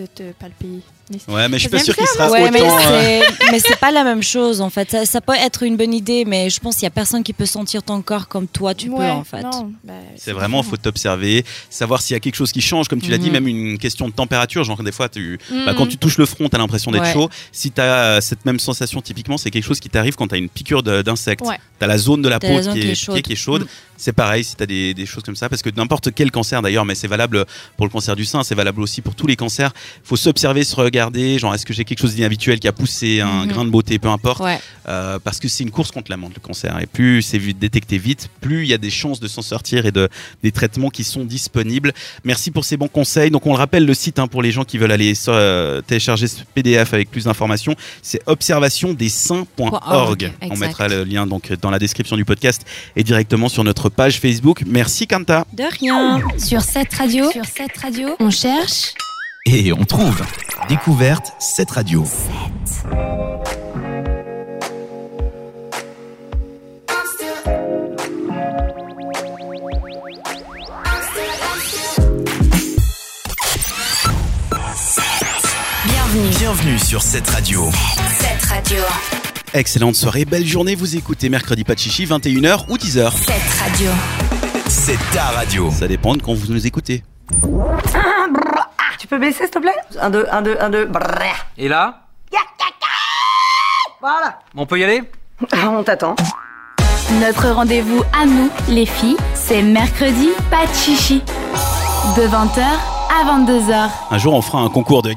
de 0.00 0.06
te 0.06 0.22
palper 0.38 0.68
Ouais, 1.28 1.48
mais 1.48 1.56
je 1.58 1.62
suis 1.62 1.68
pas 1.68 1.78
sûr 1.78 1.96
qu'il 1.96 2.06
sera 2.06 2.30
Ouais, 2.30 2.50
mais 2.50 2.60
autant. 2.60 2.76
euh, 2.78 3.20
c'est, 3.40 3.50
mais 3.52 3.58
c'est 3.60 3.76
pas 3.78 3.90
la 3.90 4.04
même 4.04 4.22
chose 4.22 4.60
en 4.60 4.70
fait. 4.70 4.90
Ça, 4.90 5.06
ça 5.06 5.20
peut 5.20 5.34
être 5.34 5.62
une 5.62 5.76
bonne 5.76 5.94
idée, 5.94 6.24
mais 6.24 6.50
je 6.50 6.60
pense 6.60 6.74
qu'il 6.76 6.84
y 6.84 6.86
a 6.86 6.90
personne 6.90 7.22
qui 7.22 7.32
peut 7.32 7.46
sentir 7.46 7.82
ton 7.82 8.02
corps 8.02 8.28
comme 8.28 8.46
toi 8.46 8.74
tu 8.74 8.88
peux 8.88 8.94
Ouais, 8.96 9.10
en 9.10 9.24
fait. 9.24 9.42
bah, 9.84 9.92
C'est 10.16 10.32
vraiment, 10.32 10.62
faut 10.62 10.76
t'observer, 10.76 11.44
savoir 11.70 12.02
s'il 12.02 12.14
y 12.14 12.16
a 12.16 12.20
quelque 12.20 12.36
chose 12.36 12.52
qui 12.52 12.60
change, 12.60 12.88
comme 12.88 13.00
tu 13.00 13.10
l'as 13.10 13.18
dit, 13.18 13.26
Mhm. 13.28 13.32
même 13.32 13.48
une 13.48 13.78
question 13.78 14.08
de 14.08 14.12
température. 14.12 14.64
Genre, 14.64 14.82
des 14.82 14.92
fois, 14.92 15.08
tu, 15.08 15.38
Mhm. 15.50 15.64
bah, 15.66 15.74
quand 15.76 15.86
tu 15.86 15.96
touches 15.96 16.18
le 16.18 16.26
front, 16.26 16.48
t'as 16.48 16.58
l'impression 16.58 16.90
d'être 16.90 17.02
Ouais. 17.04 17.12
chaud. 17.12 17.30
Si 17.52 17.70
t'as 17.70 17.82
euh, 17.82 18.20
cette 18.20 18.44
même 18.44 18.58
sensation, 18.58 19.00
typiquement, 19.00 19.38
c'est 19.38 19.50
quelque 19.50 19.64
chose 19.64 19.80
qui 19.80 19.88
t'arrive 19.88 20.14
quand 20.16 20.28
t'as 20.28 20.36
une 20.38 20.48
piqûre 20.48 20.82
d'insecte. 20.82 21.44
Ouais. 21.46 21.58
T'as 21.78 21.86
la 21.86 21.98
zone 21.98 22.22
de 22.22 22.28
la 22.28 22.38
peau 22.40 22.48
la 22.48 22.62
zone 22.62 22.74
qui, 22.74 22.80
qui 22.80 22.88
est, 22.88 22.90
est 22.92 22.94
chaude. 22.94 23.14
piquée, 23.16 23.22
qui 23.28 23.32
est 23.32 23.36
chaude. 23.36 23.62
Mm. 23.62 23.68
C'est 23.96 24.12
pareil 24.12 24.44
si 24.44 24.54
t'as 24.56 24.66
des, 24.66 24.94
des 24.94 25.06
choses 25.06 25.22
comme 25.24 25.34
ça, 25.36 25.48
parce 25.48 25.62
que 25.62 25.70
n'importe 25.76 26.12
quel 26.14 26.30
cancer 26.30 26.62
d'ailleurs, 26.62 26.84
mais 26.84 26.94
c'est 26.94 27.08
valable 27.08 27.44
pour 27.76 27.86
le 27.86 27.90
cancer 27.90 28.14
du 28.14 28.24
sein, 28.24 28.42
c'est 28.44 28.54
valable 28.54 28.80
aussi 28.80 29.00
pour 29.00 29.14
tous 29.14 29.26
les 29.26 29.34
cancers. 29.36 29.72
Faut 30.04 30.16
s'observer, 30.16 30.62
se 30.64 30.76
regarder 30.76 30.97
regarder, 30.98 31.38
genre 31.38 31.54
est-ce 31.54 31.64
que 31.64 31.72
j'ai 31.72 31.84
quelque 31.84 32.00
chose 32.00 32.14
d'inhabituel 32.16 32.58
qui 32.58 32.66
a 32.68 32.72
poussé 32.72 33.20
un 33.20 33.44
Mhm. 33.44 33.48
grain 33.52 33.64
de 33.64 33.70
beauté, 33.70 33.98
peu 33.98 34.08
importe. 34.08 34.40
Ouais. 34.42 34.58
Euh, 34.88 35.18
parce 35.22 35.38
que 35.38 35.46
c'est 35.48 35.62
une 35.64 35.70
course 35.70 35.90
contre 35.92 36.10
la 36.10 36.16
menthe, 36.16 36.34
le 36.34 36.40
cancer. 36.40 36.76
Et 36.80 36.86
plus 36.86 37.22
c'est 37.22 37.38
détecté 37.38 37.98
vite, 37.98 38.28
plus 38.40 38.64
il 38.64 38.68
y 38.68 38.74
a 38.74 38.78
des 38.78 38.90
chances 38.90 39.20
de 39.20 39.28
s'en 39.28 39.42
sortir 39.42 39.86
et 39.86 39.92
de, 39.92 40.08
des 40.42 40.50
traitements 40.50 40.90
qui 40.90 41.04
sont 41.04 41.24
disponibles. 41.24 41.92
Merci 42.24 42.50
pour 42.50 42.64
ces 42.64 42.76
bons 42.76 42.88
conseils. 42.88 43.30
Donc 43.30 43.46
on 43.46 43.52
le 43.52 43.58
rappelle, 43.58 43.84
le 43.86 43.94
site 43.94 44.18
hein, 44.18 44.26
pour 44.26 44.42
les 44.42 44.50
gens 44.50 44.64
qui 44.64 44.78
veulent 44.78 44.90
aller 44.92 45.12
euh, 45.28 45.80
télécharger 45.82 46.26
ce 46.26 46.42
PDF 46.54 46.94
avec 46.94 47.10
plus 47.10 47.24
d'informations, 47.24 47.76
c'est 48.02 48.20
observationdesseins.org. 48.26 50.32
On 50.50 50.56
mettra 50.56 50.88
le 50.88 51.04
lien 51.04 51.26
donc 51.26 51.52
dans 51.60 51.70
la 51.70 51.78
description 51.78 52.16
du 52.16 52.24
podcast 52.24 52.64
et 52.96 53.04
directement 53.04 53.48
sur 53.48 53.62
notre 53.64 53.88
page 53.88 54.18
Facebook. 54.20 54.62
Merci 54.66 55.06
Kanta. 55.06 55.44
De 55.52 55.64
rien. 55.80 56.20
Sur 56.38 56.62
cette 56.62 56.92
radio, 56.94 57.30
sur 57.30 57.44
cette 57.44 57.76
radio, 57.76 58.08
on 58.20 58.30
cherche 58.30 58.94
Et 59.50 59.72
on 59.72 59.82
trouve. 59.84 60.22
Découverte 60.68 61.32
cette 61.38 61.70
radio. 61.70 62.04
Bienvenue. 75.86 76.28
Bienvenue 76.38 76.78
sur 76.78 77.00
cette 77.00 77.30
radio. 77.30 77.70
Cette 78.18 78.44
radio. 78.44 78.76
Excellente 79.54 79.94
soirée, 79.94 80.26
belle 80.26 80.46
journée. 80.46 80.74
Vous 80.74 80.94
écoutez 80.94 81.30
mercredi 81.30 81.64
pas 81.64 81.74
de 81.74 81.78
chichi, 81.78 82.04
21h 82.04 82.66
ou 82.68 82.76
10h. 82.76 83.12
Cette 83.12 83.62
radio. 83.62 83.90
C'est 84.68 84.98
ta 85.14 85.24
radio. 85.28 85.70
Ça 85.70 85.88
dépend 85.88 86.16
de 86.16 86.20
quand 86.20 86.34
vous 86.34 86.52
nous 86.52 86.66
écoutez. 86.66 87.02
Tu 89.08 89.14
peux 89.14 89.20
baisser, 89.20 89.44
s'il 89.44 89.50
te 89.50 89.58
plaît 89.58 89.74
Un, 90.02 90.10
deux, 90.10 90.26
un, 90.30 90.42
deux, 90.42 90.58
un, 90.60 90.68
deux. 90.68 90.86
Et 91.56 91.66
là 91.66 92.00
Voilà. 94.02 94.38
On 94.54 94.66
peut 94.66 94.78
y 94.78 94.84
aller 94.84 95.02
On 95.64 95.82
t'attend. 95.82 96.14
Notre 97.18 97.48
rendez-vous 97.52 98.02
à 98.12 98.26
nous, 98.26 98.50
les 98.68 98.84
filles, 98.84 99.16
c'est 99.32 99.62
mercredi, 99.62 100.28
pas 100.50 100.66
de 100.66 100.74
chichi. 100.74 101.22
De 102.18 102.26
20h 102.28 102.60
à 102.60 103.24
22h. 103.24 103.88
Un 104.10 104.18
jour, 104.18 104.34
on 104.34 104.42
fera 104.42 104.58
un 104.60 104.68
concours 104.68 105.00
de 105.00 105.14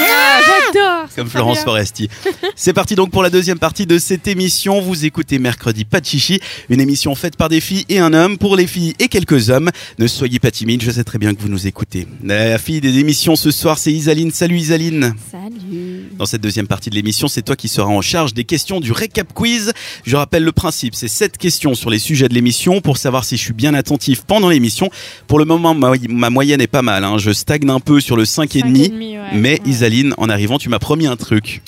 Ah, 0.00 0.40
j'adore 0.46 1.08
comme 1.16 1.28
Florence. 1.28 1.58
Foresti. 1.60 2.08
C'est 2.56 2.72
parti 2.72 2.94
donc 2.94 3.10
pour 3.10 3.22
la 3.22 3.30
deuxième 3.30 3.58
partie 3.58 3.86
de 3.86 3.98
cette 3.98 4.26
émission. 4.28 4.80
Vous 4.80 5.04
écoutez 5.04 5.38
mercredi 5.38 5.84
pas 5.84 6.00
de 6.00 6.06
chichi, 6.06 6.40
une 6.68 6.80
émission 6.80 7.14
faite 7.14 7.36
par 7.36 7.48
des 7.48 7.60
filles 7.60 7.84
et 7.88 7.98
un 7.98 8.12
homme 8.14 8.38
pour 8.38 8.56
les 8.56 8.66
filles 8.66 8.94
et 8.98 9.08
quelques 9.08 9.50
hommes. 9.50 9.70
Ne 9.98 10.06
soyez 10.06 10.38
pas 10.38 10.50
timides, 10.50 10.82
je 10.82 10.90
sais 10.90 11.04
très 11.04 11.18
bien 11.18 11.34
que 11.34 11.40
vous 11.40 11.48
nous 11.48 11.66
écoutez. 11.66 12.06
La 12.24 12.58
fille 12.58 12.80
des 12.80 12.98
émissions 12.98 13.36
ce 13.36 13.50
soir, 13.50 13.78
c'est 13.78 13.92
Isaline. 13.92 14.30
Salut 14.30 14.56
Isaline. 14.58 15.14
Salut 15.30 16.08
Dans 16.18 16.26
cette 16.26 16.40
deuxième 16.42 16.66
partie 16.66 16.90
de 16.90 16.94
l'émission, 16.94 17.28
c'est 17.28 17.42
toi 17.42 17.56
qui 17.56 17.68
seras 17.68 17.88
en 17.90 18.00
charge 18.00 18.32
des 18.34 18.44
questions 18.44 18.80
du 18.80 18.92
récap 18.92 19.32
quiz. 19.32 19.72
Je 20.04 20.16
rappelle 20.16 20.44
le 20.44 20.52
principe, 20.52 20.94
c'est 20.94 21.08
sept 21.08 21.36
questions 21.38 21.74
sur 21.74 21.90
les 21.90 21.98
sujets 21.98 22.28
de 22.28 22.34
l'émission 22.34 22.80
pour 22.80 22.96
savoir 22.96 23.24
si 23.24 23.36
je 23.36 23.42
suis 23.42 23.52
bien 23.52 23.74
attentif 23.74 24.22
pendant 24.26 24.48
l'émission. 24.48 24.90
Pour 25.26 25.38
le 25.38 25.44
moment, 25.44 25.74
ma, 25.74 25.92
ma 26.08 26.30
moyenne 26.30 26.60
est 26.60 26.66
pas 26.66 26.82
mal. 26.82 27.04
hein. 27.04 27.18
Je 27.18 27.32
stagne 27.32 27.68
un 27.68 27.80
peu 27.80 28.00
sur 28.00 28.16
le 28.16 28.24
5,5. 28.24 28.26
Cinq 28.40 28.56
et 28.56 28.62
demi, 28.62 29.18
ouais. 29.18 29.20
Mais 29.34 29.50
Ouais. 29.50 29.60
Isaline, 29.66 29.89
en 30.18 30.28
arrivant, 30.28 30.58
tu 30.58 30.68
m'as 30.68 30.78
promis 30.78 31.06
un 31.06 31.16
truc. 31.16 31.62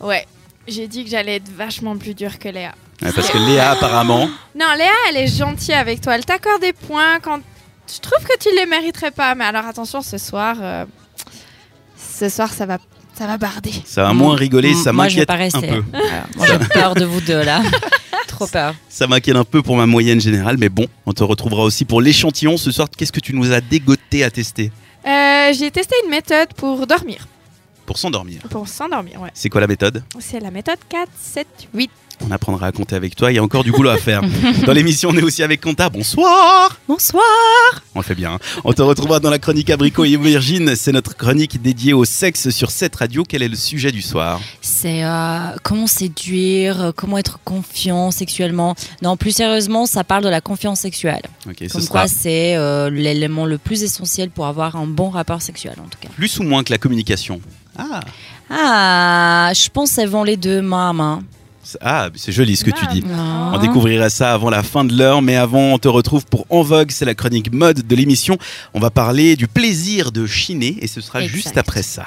Ouais, 0.00 0.26
j'ai 0.68 0.86
dit 0.88 1.04
que 1.04 1.10
j'allais 1.10 1.36
être 1.36 1.48
vachement 1.56 1.96
plus 1.96 2.14
dur 2.14 2.38
que 2.38 2.48
Léa. 2.48 2.74
Ouais, 3.02 3.10
parce 3.14 3.28
que 3.30 3.38
Léa, 3.38 3.70
apparemment, 3.72 4.28
Non, 4.58 4.66
Léa, 4.76 4.90
elle 5.10 5.16
est 5.16 5.26
gentille 5.26 5.74
avec 5.74 6.00
toi. 6.00 6.14
Elle 6.14 6.24
t'accorde 6.24 6.60
des 6.62 6.72
points 6.72 7.18
quand 7.20 7.40
je 7.92 8.00
trouve 8.00 8.24
que 8.26 8.38
tu 8.38 8.48
les 8.56 8.66
mériterais 8.66 9.10
pas. 9.10 9.34
Mais 9.34 9.44
alors 9.44 9.66
attention, 9.66 10.00
ce 10.02 10.16
soir, 10.18 10.56
euh, 10.60 10.84
ce 11.96 12.28
soir, 12.28 12.52
ça 12.52 12.66
va, 12.66 12.78
ça 13.14 13.26
va 13.26 13.36
barder. 13.36 13.72
ça 13.84 14.02
va 14.04 14.12
moins 14.12 14.36
rigoler, 14.36 14.70
M- 14.70 14.76
ça 14.82 14.92
m'inquiète 14.92 15.28
un 15.30 15.60
peu. 15.60 15.82
Moi, 16.36 16.46
j'ai 16.46 16.58
peur 16.72 16.94
de 16.94 17.04
vous 17.04 17.20
deux 17.20 17.42
là. 17.42 17.62
Trop 18.28 18.46
peur. 18.46 18.74
Ça 18.88 19.06
m'inquiète 19.06 19.36
un 19.36 19.44
peu 19.44 19.62
pour 19.62 19.76
ma 19.76 19.86
moyenne 19.86 20.20
générale, 20.20 20.56
mais 20.58 20.68
bon, 20.68 20.86
on 21.06 21.12
te 21.12 21.22
retrouvera 21.22 21.62
aussi 21.62 21.84
pour 21.84 22.00
l'échantillon 22.00 22.56
ce 22.56 22.72
soir. 22.72 22.88
Qu'est-ce 22.96 23.12
que 23.12 23.20
tu 23.20 23.32
nous 23.34 23.52
as 23.52 23.60
dégoté 23.60 24.24
à 24.24 24.30
tester? 24.30 24.72
Euh, 25.06 25.52
j'ai 25.52 25.70
testé 25.70 25.94
une 26.04 26.10
méthode 26.10 26.48
pour 26.56 26.84
dormir, 26.86 27.28
pour 27.86 27.98
s'endormir 27.98 28.40
pour 28.50 28.68
s'endormir. 28.68 29.20
Ouais, 29.20 29.30
C'est 29.34 29.48
quoi 29.50 29.60
la 29.60 29.66
méthode 29.66 30.02
c'est 30.18 30.40
la 30.40 30.50
méthode 30.50 30.78
4, 30.88 31.08
7, 31.20 31.46
8. 31.74 31.90
On 32.26 32.30
apprendra 32.30 32.68
à 32.68 32.72
compter 32.72 32.94
avec 32.94 33.16
toi. 33.16 33.32
Il 33.32 33.34
y 33.34 33.38
a 33.38 33.42
encore 33.42 33.64
du 33.64 33.72
boulot 33.72 33.90
à 33.90 33.96
faire. 33.96 34.22
Dans 34.66 34.72
l'émission, 34.72 35.08
on 35.10 35.16
est 35.16 35.22
aussi 35.22 35.42
avec 35.42 35.60
Quentin. 35.60 35.88
Bonsoir. 35.90 36.78
Bonsoir. 36.86 37.24
On 37.94 37.98
le 37.98 38.04
fait 38.04 38.14
bien. 38.14 38.34
hein. 38.34 38.38
On 38.62 38.72
te 38.72 38.82
retrouvera 38.82 39.18
dans 39.18 39.30
la 39.30 39.40
chronique 39.40 39.68
Abricot 39.68 40.04
et 40.04 40.16
Virgin. 40.16 40.76
C'est 40.76 40.92
notre 40.92 41.16
chronique 41.16 41.60
dédiée 41.60 41.92
au 41.92 42.04
sexe 42.04 42.50
sur 42.50 42.70
cette 42.70 42.94
radio. 42.94 43.24
Quel 43.28 43.42
est 43.42 43.48
le 43.48 43.56
sujet 43.56 43.90
du 43.90 44.00
soir 44.00 44.40
C'est 44.62 45.04
euh, 45.04 45.38
comment 45.64 45.88
séduire, 45.88 46.80
euh, 46.80 46.92
comment 46.94 47.18
être 47.18 47.40
confiant 47.44 48.12
sexuellement. 48.12 48.76
Non, 49.02 49.16
plus 49.16 49.32
sérieusement, 49.32 49.84
ça 49.86 50.04
parle 50.04 50.22
de 50.22 50.28
la 50.28 50.40
confiance 50.40 50.80
sexuelle. 50.80 51.22
Ok, 51.48 51.56
ce 51.62 51.72
Comme 51.72 51.80
sera 51.80 52.00
quoi, 52.02 52.08
c'est 52.08 52.54
euh, 52.56 52.90
l'élément 52.90 53.44
le 53.44 53.58
plus 53.58 53.82
essentiel 53.82 54.30
pour 54.30 54.46
avoir 54.46 54.76
un 54.76 54.86
bon 54.86 55.10
rapport 55.10 55.42
sexuel, 55.42 55.74
en 55.84 55.88
tout 55.88 55.98
cas. 56.00 56.08
plus 56.14 56.38
ou 56.38 56.44
moins 56.44 56.62
que 56.62 56.70
la 56.70 56.78
communication. 56.78 57.40
Ah, 57.78 58.00
Ah, 58.50 59.52
je 59.54 59.68
pense 59.70 59.92
qu'elles 59.94 60.08
vont 60.08 60.22
les 60.24 60.36
deux 60.36 60.60
main 60.62 60.90
à 60.90 60.92
main. 60.92 61.22
c'est- 61.62 61.78
ah, 61.80 62.08
c'est 62.14 62.30
joli 62.30 62.56
ce 62.56 62.64
que 62.64 62.70
tu 62.70 62.86
dis. 62.88 63.02
On 63.52 63.58
découvrira 63.58 64.10
ça 64.10 64.34
avant 64.34 64.50
la 64.50 64.62
fin 64.62 64.84
de 64.84 64.96
l'heure, 64.96 65.22
mais 65.22 65.34
avant, 65.36 65.72
on 65.72 65.78
te 65.78 65.88
retrouve 65.88 66.26
pour 66.26 66.44
En 66.50 66.62
Vogue, 66.62 66.90
c'est 66.90 67.06
la 67.06 67.14
chronique 67.14 67.52
mode 67.52 67.86
de 67.86 67.96
l'émission. 67.96 68.36
On 68.74 68.80
va 68.80 68.90
parler 68.90 69.34
du 69.34 69.48
plaisir 69.48 70.12
de 70.12 70.26
chiner 70.26 70.76
et 70.82 70.86
ce 70.86 71.00
sera 71.00 71.22
Exact. 71.22 71.34
juste 71.34 71.56
après 71.56 71.82
ça. 71.82 72.04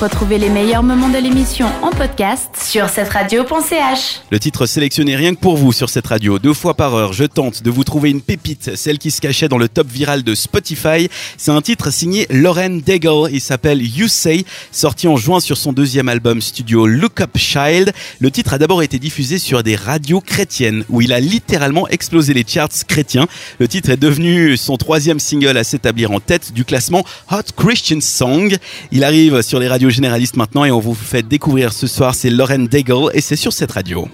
Retrouvez 0.00 0.38
les 0.38 0.50
meilleurs 0.50 0.82
moments 0.82 1.08
de 1.08 1.18
l'émission 1.18 1.66
en 1.80 1.90
podcast 1.90 2.50
sur 2.60 2.88
cette 2.88 3.08
radio.ch. 3.08 4.20
Le 4.30 4.38
titre 4.38 4.66
sélectionné 4.66 5.16
rien 5.16 5.34
que 5.34 5.40
pour 5.40 5.56
vous 5.56 5.72
sur 5.72 5.88
cette 5.88 6.08
radio. 6.08 6.38
Deux 6.38 6.52
fois 6.52 6.74
par 6.74 6.94
heure, 6.94 7.12
je 7.12 7.24
tente 7.24 7.62
de 7.62 7.70
vous 7.70 7.84
trouver 7.84 8.10
une 8.10 8.20
pépite, 8.20 8.76
celle 8.76 8.98
qui 8.98 9.10
se 9.10 9.20
cachait 9.20 9.48
dans 9.48 9.56
le 9.56 9.68
top 9.68 9.86
viral 9.86 10.22
de 10.22 10.34
Spotify. 10.34 11.08
C'est 11.38 11.52
un 11.52 11.62
titre 11.62 11.90
signé 11.90 12.26
Lauren 12.28 12.80
Daigle. 12.84 13.30
Il 13.30 13.40
s'appelle 13.40 13.80
You 13.80 14.08
Say, 14.08 14.44
sorti 14.72 15.08
en 15.08 15.16
juin 15.16 15.40
sur 15.40 15.56
son 15.56 15.72
deuxième 15.72 16.08
album 16.08 16.42
studio 16.42 16.86
Look 16.86 17.20
Up 17.22 17.38
Child. 17.38 17.92
Le 18.18 18.30
titre 18.30 18.52
a 18.52 18.58
d'abord 18.58 18.82
été 18.82 18.98
diffusé 18.98 19.38
sur 19.38 19.62
des 19.62 19.76
radios 19.76 20.20
chrétiennes 20.20 20.84
où 20.90 21.00
il 21.00 21.12
a 21.12 21.20
littéralement 21.20 21.88
explosé 21.88 22.34
les 22.34 22.44
charts 22.46 22.84
chrétiens. 22.86 23.26
Le 23.58 23.68
titre 23.68 23.90
est 23.90 23.96
devenu 23.96 24.56
son 24.56 24.76
troisième 24.76 25.20
single 25.20 25.56
à 25.56 25.64
s'établir 25.64 26.10
en 26.10 26.20
tête 26.20 26.52
du 26.52 26.64
classement 26.66 27.06
Hot 27.30 27.52
Christian 27.56 28.00
Song. 28.02 28.54
Il 28.92 29.02
arrive 29.02 29.23
sur 29.42 29.58
les 29.58 29.68
radios 29.68 29.90
généralistes 29.90 30.36
maintenant 30.36 30.64
et 30.64 30.70
on 30.70 30.80
vous 30.80 30.94
fait 30.94 31.22
découvrir 31.22 31.72
ce 31.72 31.86
soir, 31.86 32.14
c'est 32.14 32.30
Lauren 32.30 32.58
Daigle 32.58 33.10
et 33.12 33.20
c'est 33.20 33.36
sur 33.36 33.52
cette 33.52 33.72
radio. 33.72 34.08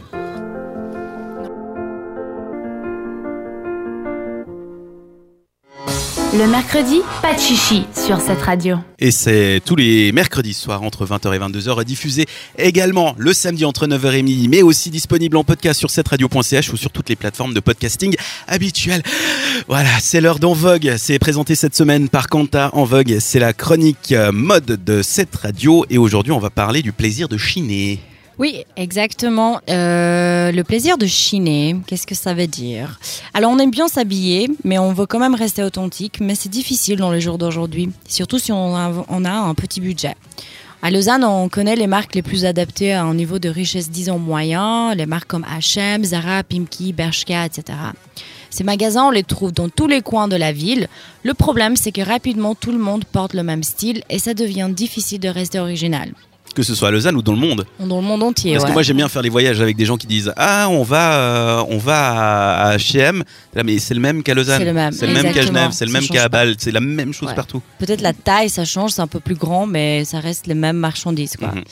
Le 6.32 6.46
mercredi, 6.46 7.00
pas 7.22 7.34
de 7.34 7.40
chichi 7.40 7.82
sur 7.92 8.20
cette 8.20 8.40
radio. 8.40 8.76
Et 9.00 9.10
c'est 9.10 9.60
tous 9.64 9.74
les 9.74 10.12
mercredis 10.12 10.54
soirs 10.54 10.84
entre 10.84 11.04
20h 11.04 11.34
et 11.34 11.38
22h, 11.40 11.82
diffusé 11.84 12.26
également 12.56 13.16
le 13.18 13.32
samedi 13.32 13.64
entre 13.64 13.88
9h 13.88 14.14
et 14.14 14.22
midi, 14.22 14.48
mais 14.48 14.62
aussi 14.62 14.90
disponible 14.90 15.36
en 15.36 15.42
podcast 15.42 15.80
sur 15.80 15.90
cette 15.90 16.06
radio.ch 16.06 16.72
ou 16.72 16.76
sur 16.76 16.92
toutes 16.92 17.08
les 17.08 17.16
plateformes 17.16 17.52
de 17.52 17.58
podcasting 17.58 18.14
habituelles. 18.46 19.02
Voilà, 19.66 19.90
c'est 19.98 20.20
l'heure 20.20 20.38
d'En 20.38 20.52
Vogue. 20.52 20.94
C'est 20.98 21.18
présenté 21.18 21.56
cette 21.56 21.74
semaine 21.74 22.08
par 22.08 22.28
Quanta 22.28 22.70
En 22.74 22.84
Vogue. 22.84 23.16
C'est 23.18 23.40
la 23.40 23.52
chronique 23.52 24.12
euh, 24.12 24.30
mode 24.30 24.84
de 24.84 25.02
cette 25.02 25.34
radio 25.34 25.84
et 25.90 25.98
aujourd'hui 25.98 26.30
on 26.30 26.38
va 26.38 26.50
parler 26.50 26.82
du 26.82 26.92
plaisir 26.92 27.26
de 27.26 27.38
chiner. 27.38 27.98
Oui, 28.40 28.64
exactement. 28.74 29.60
Euh, 29.68 30.50
le 30.50 30.64
plaisir 30.64 30.96
de 30.96 31.04
chiner, 31.04 31.76
qu'est-ce 31.86 32.06
que 32.06 32.14
ça 32.14 32.32
veut 32.32 32.46
dire? 32.46 32.98
Alors, 33.34 33.52
on 33.52 33.58
aime 33.58 33.70
bien 33.70 33.86
s'habiller, 33.86 34.48
mais 34.64 34.78
on 34.78 34.94
veut 34.94 35.04
quand 35.04 35.18
même 35.18 35.34
rester 35.34 35.62
authentique. 35.62 36.20
Mais 36.22 36.34
c'est 36.34 36.48
difficile 36.48 36.96
dans 36.96 37.12
les 37.12 37.20
jours 37.20 37.36
d'aujourd'hui, 37.36 37.90
surtout 38.08 38.38
si 38.38 38.50
on 38.50 38.74
a, 38.74 39.30
un 39.30 39.54
petit 39.54 39.82
budget. 39.82 40.14
À 40.80 40.90
Lausanne, 40.90 41.22
on 41.22 41.50
connaît 41.50 41.76
les 41.76 41.86
marques 41.86 42.14
les 42.14 42.22
plus 42.22 42.46
adaptées 42.46 42.94
à 42.94 43.04
un 43.04 43.12
niveau 43.12 43.38
de 43.38 43.50
richesse, 43.50 43.90
disons, 43.90 44.18
moyen, 44.18 44.94
les 44.94 45.04
marques 45.04 45.28
comme 45.28 45.44
H&M, 45.44 46.02
Zara, 46.02 46.42
Pimki, 46.42 46.94
Bershka, 46.94 47.44
etc. 47.44 47.76
Ces 48.48 48.64
magasins, 48.64 49.04
on 49.04 49.10
les 49.10 49.22
trouve 49.22 49.52
dans 49.52 49.68
tous 49.68 49.86
les 49.86 50.00
coins 50.00 50.28
de 50.28 50.36
la 50.36 50.52
ville. 50.52 50.88
Le 51.24 51.34
problème, 51.34 51.76
c'est 51.76 51.92
que 51.92 52.00
rapidement, 52.00 52.54
tout 52.54 52.72
le 52.72 52.78
monde 52.78 53.04
porte 53.04 53.34
le 53.34 53.42
même 53.42 53.62
style 53.62 54.02
et 54.08 54.18
ça 54.18 54.32
devient 54.32 54.70
difficile 54.74 55.20
de 55.20 55.28
rester 55.28 55.58
original. 55.58 56.14
Que 56.54 56.62
ce 56.64 56.74
soit 56.74 56.88
à 56.88 56.90
Lausanne 56.90 57.14
ou 57.16 57.22
dans 57.22 57.32
le 57.32 57.38
monde. 57.38 57.64
Dans 57.78 58.00
le 58.00 58.06
monde 58.06 58.22
entier, 58.24 58.52
Parce 58.52 58.64
que 58.64 58.68
ouais. 58.70 58.74
moi 58.74 58.82
j'aime 58.82 58.96
bien 58.96 59.08
faire 59.08 59.22
les 59.22 59.28
voyages 59.28 59.60
avec 59.60 59.76
des 59.76 59.84
gens 59.84 59.96
qui 59.96 60.06
disent 60.08 60.32
ah 60.36 60.68
on 60.68 60.82
va 60.82 61.14
euh, 61.14 61.64
on 61.68 61.78
va 61.78 62.70
à 62.70 62.76
H&M 62.76 63.22
Là, 63.54 63.62
mais 63.64 63.78
c'est 63.78 63.94
le 63.94 64.00
même 64.00 64.22
qu'à 64.22 64.34
Lausanne 64.34 64.58
C'est 64.58 64.64
le 64.64 64.72
même, 64.72 65.32
qu'à. 65.32 65.42
Genève 65.42 65.70
c'est 65.72 65.86
le 65.86 65.92
même 65.92 66.06
qu'à. 66.08 66.28
Bâle 66.28 66.54
c'est 66.58 66.72
la 66.72 66.80
même 66.80 67.12
chose 67.12 67.28
Ouais. 67.28 67.34
partout 67.34 67.62
Peut-être 67.78 68.00
la 68.00 68.12
taille, 68.12 68.48
ça 68.48 68.64
change, 68.64 68.90
c'est 68.92 69.00
un 69.02 69.06
peu 69.06 69.20
plus 69.20 69.34
grand, 69.36 69.66
mais 69.66 70.04
ça 70.04 70.18
reste 70.20 70.46
les 70.46 70.54
mêmes 70.54 70.76
marchandises. 70.76 71.36
Quoi. 71.36 71.48
Mhm. 71.48 71.62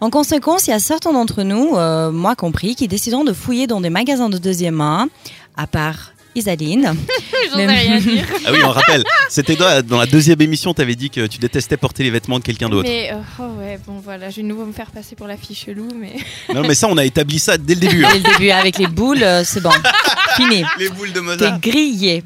En 0.00 0.10
conséquence, 0.10 0.66
il 0.66 0.70
y 0.70 0.74
a 0.74 0.78
certains 0.80 1.12
d'entre 1.12 1.42
nous, 1.42 1.76
euh, 1.76 2.10
moi 2.10 2.34
compris, 2.34 2.74
qui 2.74 2.88
décideront 2.88 3.24
de 3.24 3.32
fouiller 3.32 3.66
dans 3.66 3.80
des 3.80 3.90
magasins 3.90 4.28
de 4.30 4.38
deuxième 4.38 4.74
main, 4.76 5.08
à 5.56 5.66
part 5.66 6.12
Isaline. 6.34 6.94
J'en 7.50 7.56
sais 7.56 7.66
rien 7.66 7.98
dire. 8.00 8.24
Ah 8.46 8.50
oui, 8.52 8.58
on 8.64 8.70
rappelle. 8.70 9.04
C'était 9.28 9.56
dans, 9.56 9.84
dans 9.86 9.98
la 9.98 10.06
deuxième 10.06 10.40
émission, 10.40 10.74
tu 10.74 10.82
avais 10.82 10.94
dit 10.94 11.10
que 11.10 11.26
tu 11.26 11.38
détestais 11.38 11.76
porter 11.76 12.02
les 12.02 12.10
vêtements 12.10 12.38
de 12.38 12.44
quelqu'un 12.44 12.68
d'autre. 12.68 12.88
Mais 12.88 13.10
euh, 13.12 13.16
oh 13.40 13.58
ouais, 13.60 13.78
bon 13.86 14.00
voilà, 14.04 14.30
je 14.30 14.36
vais 14.36 14.42
de 14.42 14.48
nouveau 14.48 14.64
me 14.64 14.72
faire 14.72 14.90
passer 14.90 15.14
pour 15.16 15.26
la 15.26 15.36
fille 15.36 15.56
chelou, 15.56 15.88
mais 15.98 16.14
Non, 16.54 16.62
mais 16.62 16.74
ça, 16.74 16.88
on 16.88 16.96
a 16.96 17.04
établi 17.04 17.38
ça 17.38 17.56
dès 17.58 17.74
le 17.74 17.80
début. 17.80 18.04
hein. 18.04 18.08
Dès 18.12 18.18
le 18.18 18.32
début, 18.38 18.50
avec 18.50 18.78
les 18.78 18.86
boules, 18.86 19.22
euh, 19.22 19.44
c'est 19.44 19.60
bon. 19.62 19.70
Fini. 20.36 20.64
Les 20.78 20.88
boules 20.88 21.08
de 21.12 21.20
T'es 21.20 21.24
Mozart. 21.24 21.60
grillé. 21.60 22.22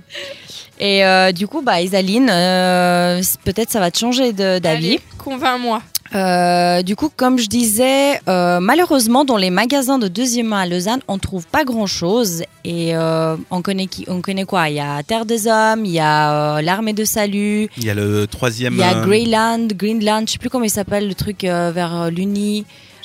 Et 0.80 1.04
euh, 1.04 1.32
du 1.32 1.48
coup, 1.48 1.60
bah, 1.60 1.80
Isaline, 1.82 2.30
euh, 2.30 3.20
peut-être 3.44 3.70
ça 3.70 3.80
va 3.80 3.90
te 3.90 3.98
changer 3.98 4.32
d'avis. 4.32 5.00
Convainc-moi. 5.18 5.82
Euh, 6.14 6.82
du 6.82 6.96
coup, 6.96 7.10
comme 7.14 7.38
je 7.38 7.48
disais, 7.48 8.20
euh, 8.28 8.60
malheureusement, 8.60 9.24
dans 9.24 9.36
les 9.36 9.50
magasins 9.50 9.98
de 9.98 10.08
deuxième 10.08 10.48
main 10.48 10.60
à 10.60 10.66
Lausanne, 10.66 11.00
on 11.08 11.18
trouve 11.18 11.46
pas 11.46 11.64
grand-chose. 11.64 12.42
Et 12.64 12.96
euh, 12.96 13.36
on, 13.50 13.62
connaît 13.62 13.86
qui, 13.86 14.04
on 14.08 14.20
connaît 14.20 14.44
quoi? 14.44 14.68
Il 14.68 14.76
y 14.76 14.80
a 14.80 15.02
Terre 15.02 15.26
des 15.26 15.46
Hommes, 15.46 15.84
il 15.84 15.92
y 15.92 16.00
a 16.00 16.56
euh, 16.58 16.62
l'Armée 16.62 16.92
de 16.92 17.04
Salut, 17.04 17.68
Il 17.76 17.84
y 17.84 17.90
a 17.90 17.94
le 17.94 18.26
troisième. 18.26 18.74
il 18.74 18.80
y 18.80 18.82
a 18.82 18.98
euh, 18.98 19.04
Greyland, 19.04 19.68
Greenland, 19.74 20.24
je 20.26 20.32
sais 20.32 20.38
plus 20.38 20.50
comment 20.50 20.64
il 20.64 20.70
s'appelle, 20.70 21.08
le 21.08 21.14
truc 21.14 21.42
vers 21.42 22.10
l'Uni, 22.10 22.64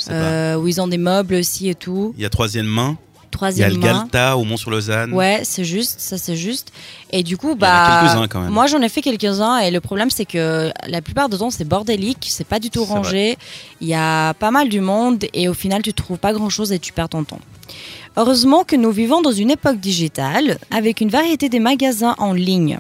euh, 0.10 0.56
où 0.56 0.68
ils 0.68 0.82
ont 0.82 0.88
des 0.88 0.98
meubles 0.98 1.36
aussi 1.36 1.70
et 1.70 1.76
tout. 1.76 2.14
Il 2.18 2.24
y 2.24 2.26
a 2.26 2.30
troisième 2.30 2.66
main. 2.66 2.98
Il 3.34 3.60
y 3.60 3.64
a 3.64 3.70
Troisième 3.70 3.74
le. 3.74 3.80
Galta 3.80 4.38
au 4.38 4.44
Mont-sur-Lausanne. 4.44 5.14
Ouais, 5.14 5.42
c'est 5.44 5.64
juste, 5.64 6.00
ça 6.00 6.18
c'est 6.18 6.36
juste. 6.36 6.72
Et 7.12 7.24
du 7.24 7.38
coup, 7.38 7.52
en 7.52 7.56
bah, 7.56 8.02
quelques-uns, 8.02 8.28
quand 8.28 8.42
même. 8.42 8.52
moi 8.52 8.68
j'en 8.68 8.82
ai 8.82 8.90
fait 8.90 9.02
quelques-uns 9.02 9.60
et 9.60 9.72
le 9.72 9.82
problème 9.82 10.10
c'est 10.10 10.26
que 10.26 10.72
la 10.88 11.02
plupart 11.02 11.30
du 11.30 11.38
temps 11.38 11.50
c'est 11.50 11.68
bordélique, 11.68 12.28
c'est 12.30 12.48
pas 12.48 12.60
du 12.60 12.70
tout 12.70 12.84
rangé. 12.84 13.38
Il 13.82 13.88
y 13.88 13.96
a 13.96 14.34
pas 14.36 14.52
mal 14.52 14.70
du 14.70 14.82
monde 14.82 15.26
et 15.34 15.48
au 15.50 15.54
final 15.54 15.82
tu 15.82 15.94
trouves 15.94 16.18
pas 16.18 16.34
grand 16.34 16.50
chose 16.50 16.72
et 16.72 16.80
tu 16.80 16.94
perds 16.94 17.10
ton 17.10 17.24
temps. 17.24 17.40
Heureusement 18.16 18.64
que 18.64 18.76
nous 18.76 18.92
vivons 18.92 19.22
dans 19.22 19.32
une 19.32 19.50
époque 19.50 19.80
digitale 19.80 20.60
avec 20.70 21.02
une 21.02 21.10
variété 21.10 21.50
des 21.50 21.60
magasins 21.60 22.16
en 22.20 22.34
ligne. 22.34 22.78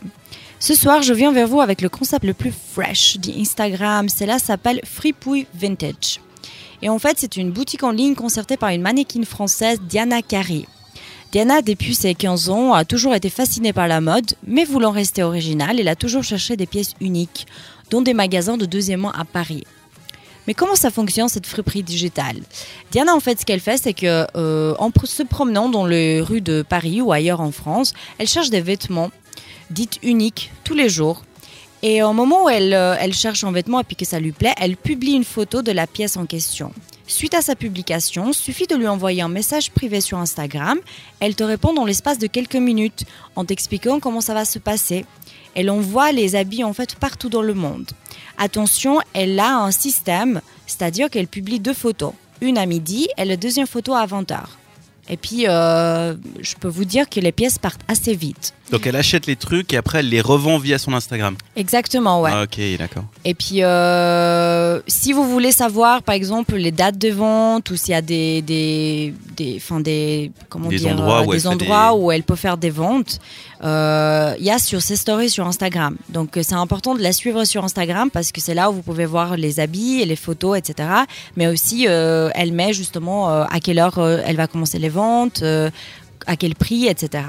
Ce 0.59 0.75
soir, 0.75 1.01
je 1.01 1.13
viens 1.13 1.33
vers 1.33 1.47
vous 1.47 1.59
avec 1.59 1.81
le 1.81 1.89
concept 1.89 2.23
le 2.23 2.33
plus 2.33 2.53
fresh 2.53 3.17
d'Instagram. 3.17 4.07
Cela 4.07 4.39
s'appelle 4.39 4.79
Fripouille 4.85 5.45
Vintage. 5.53 6.21
Et 6.83 6.89
en 6.89 6.99
fait, 6.99 7.15
c'est 7.17 7.37
une 7.37 7.49
boutique 7.49 7.83
en 7.83 7.91
ligne 7.91 8.13
concertée 8.13 8.57
par 8.57 8.69
une 8.69 8.81
mannequin 8.81 9.23
française, 9.23 9.79
Diana 9.81 10.21
Carré. 10.21 10.67
Diana, 11.31 11.61
depuis 11.61 11.95
ses 11.95 12.13
15 12.13 12.49
ans, 12.49 12.73
a 12.73 12.83
toujours 12.83 13.15
été 13.15 13.29
fascinée 13.29 13.71
par 13.71 13.87
la 13.87 14.01
mode, 14.01 14.33
mais 14.45 14.65
voulant 14.65 14.91
rester 14.91 15.23
originale, 15.23 15.79
elle 15.79 15.87
a 15.87 15.95
toujours 15.95 16.23
cherché 16.23 16.57
des 16.57 16.65
pièces 16.65 16.93
uniques, 16.99 17.47
dont 17.89 18.01
des 18.01 18.13
magasins 18.13 18.57
de 18.57 18.65
deuxième 18.65 18.99
main 18.99 19.13
à 19.17 19.23
Paris. 19.23 19.63
Mais 20.45 20.53
comment 20.53 20.75
ça 20.75 20.91
fonctionne 20.91 21.29
cette 21.29 21.47
friperie 21.47 21.83
digitale? 21.83 22.41
Diana, 22.91 23.15
en 23.15 23.21
fait, 23.21 23.39
ce 23.39 23.45
qu'elle 23.45 23.61
fait, 23.61 23.77
c'est 23.77 23.93
que 23.93 24.27
euh, 24.35 24.75
en 24.77 24.91
se 25.05 25.23
promenant 25.23 25.69
dans 25.69 25.85
les 25.85 26.19
rues 26.19 26.41
de 26.41 26.63
Paris 26.63 27.01
ou 27.01 27.13
ailleurs 27.13 27.39
en 27.39 27.53
France, 27.53 27.93
elle 28.17 28.27
cherche 28.27 28.49
des 28.49 28.59
vêtements 28.59 29.09
dites 29.69 29.99
uniques 30.03 30.51
tous 30.65 30.73
les 30.73 30.89
jours. 30.89 31.23
Et 31.85 32.01
au 32.01 32.13
moment 32.13 32.45
où 32.45 32.49
elle, 32.49 32.73
euh, 32.73 32.95
elle 32.97 33.13
cherche 33.13 33.43
un 33.43 33.51
vêtement 33.51 33.81
et 33.81 33.83
puis 33.83 33.97
que 33.97 34.05
ça 34.05 34.17
lui 34.17 34.31
plaît, 34.31 34.53
elle 34.57 34.77
publie 34.77 35.11
une 35.11 35.25
photo 35.25 35.61
de 35.61 35.73
la 35.73 35.85
pièce 35.85 36.15
en 36.15 36.25
question. 36.25 36.71
Suite 37.07 37.33
à 37.33 37.41
sa 37.41 37.57
publication, 37.57 38.31
suffit 38.31 38.67
de 38.67 38.75
lui 38.75 38.87
envoyer 38.87 39.21
un 39.21 39.27
message 39.27 39.69
privé 39.69 39.99
sur 39.99 40.17
Instagram. 40.17 40.79
Elle 41.19 41.35
te 41.35 41.43
répond 41.43 41.73
dans 41.73 41.83
l'espace 41.83 42.17
de 42.17 42.27
quelques 42.27 42.55
minutes 42.55 43.03
en 43.35 43.43
t'expliquant 43.43 43.99
comment 43.99 44.21
ça 44.21 44.33
va 44.33 44.45
se 44.45 44.59
passer. 44.59 45.05
Elle 45.55 45.69
envoie 45.69 46.13
les 46.13 46.37
habits 46.37 46.63
en 46.63 46.71
fait 46.71 46.95
partout 46.95 47.27
dans 47.27 47.41
le 47.41 47.53
monde. 47.53 47.91
Attention, 48.37 48.99
elle 49.11 49.37
a 49.37 49.57
un 49.57 49.71
système, 49.71 50.39
c'est-à-dire 50.65 51.09
qu'elle 51.09 51.27
publie 51.27 51.59
deux 51.59 51.73
photos, 51.73 52.13
une 52.39 52.57
à 52.57 52.65
midi 52.65 53.09
et 53.17 53.25
la 53.25 53.35
deuxième 53.35 53.67
photo 53.67 53.93
à 53.93 54.05
20h. 54.05 54.39
Et 55.09 55.17
puis, 55.17 55.47
euh, 55.47 56.15
je 56.39 56.55
peux 56.59 56.67
vous 56.69 56.85
dire 56.85 57.09
que 57.09 57.19
les 57.19 57.31
pièces 57.31 57.57
partent 57.57 57.81
assez 57.87 58.15
vite. 58.15 58.53
Donc 58.71 58.87
elle 58.87 58.95
achète 58.95 59.27
les 59.27 59.35
trucs 59.35 59.71
et 59.73 59.77
après 59.77 59.99
elle 59.99 60.09
les 60.09 60.21
revend 60.21 60.57
via 60.57 60.79
son 60.79 60.93
Instagram. 60.93 61.35
Exactement, 61.55 62.21
ouais. 62.21 62.31
Ah, 62.33 62.43
ok, 62.43 62.59
d'accord. 62.79 63.03
Et 63.25 63.33
puis, 63.35 63.61
euh, 63.61 64.79
si 64.87 65.13
vous 65.13 65.29
voulez 65.29 65.51
savoir, 65.51 66.01
par 66.01 66.15
exemple, 66.15 66.55
les 66.55 66.71
dates 66.71 66.97
de 66.97 67.09
vente 67.09 67.69
ou 67.69 67.75
s'il 67.75 67.91
y 67.91 67.95
a 67.95 68.01
des, 68.01 68.41
des, 68.41 69.13
des, 69.35 69.55
enfin 69.57 69.79
des, 69.79 70.31
comment 70.49 70.69
Des 70.69 70.77
dire, 70.77 70.93
endroits 70.93 71.19
euh, 71.21 71.25
où 71.25 71.33
elle 71.33 71.37
des 71.37 71.41
fait 71.43 71.47
endroits 71.49 71.91
des- 71.93 71.97
où 71.99 72.11
elle 72.11 72.23
peut 72.23 72.35
faire 72.37 72.57
des 72.57 72.69
ventes, 72.71 73.19
euh, 73.63 74.33
il 74.39 74.45
y 74.45 74.49
a 74.51 74.57
sur 74.57 74.81
ses 74.81 74.95
stories 74.95 75.29
sur 75.29 75.45
Instagram. 75.45 75.95
Donc, 76.09 76.39
c'est 76.41 76.53
important 76.55 76.95
de 76.95 77.01
la 77.01 77.11
suivre 77.11 77.43
sur 77.45 77.63
Instagram 77.63 78.09
parce 78.09 78.31
que 78.31 78.41
c'est 78.41 78.55
là 78.55 78.71
où 78.71 78.73
vous 78.75 78.81
pouvez 78.81 79.05
voir 79.05 79.37
les 79.37 79.59
habits 79.59 80.01
et 80.01 80.05
les 80.05 80.15
photos, 80.15 80.57
etc. 80.57 80.89
Mais 81.37 81.47
aussi, 81.47 81.85
elle 81.85 82.53
met 82.53 82.73
justement 82.73 83.27
à 83.43 83.59
quelle 83.59 83.79
heure 83.79 83.99
elle 84.25 84.35
va 84.37 84.47
commencer 84.47 84.79
les 84.79 84.89
ventes. 84.93 85.41
euh, 85.43 85.69
à 86.25 86.37
quel 86.37 86.55
prix, 86.55 86.87
etc. 86.87 87.25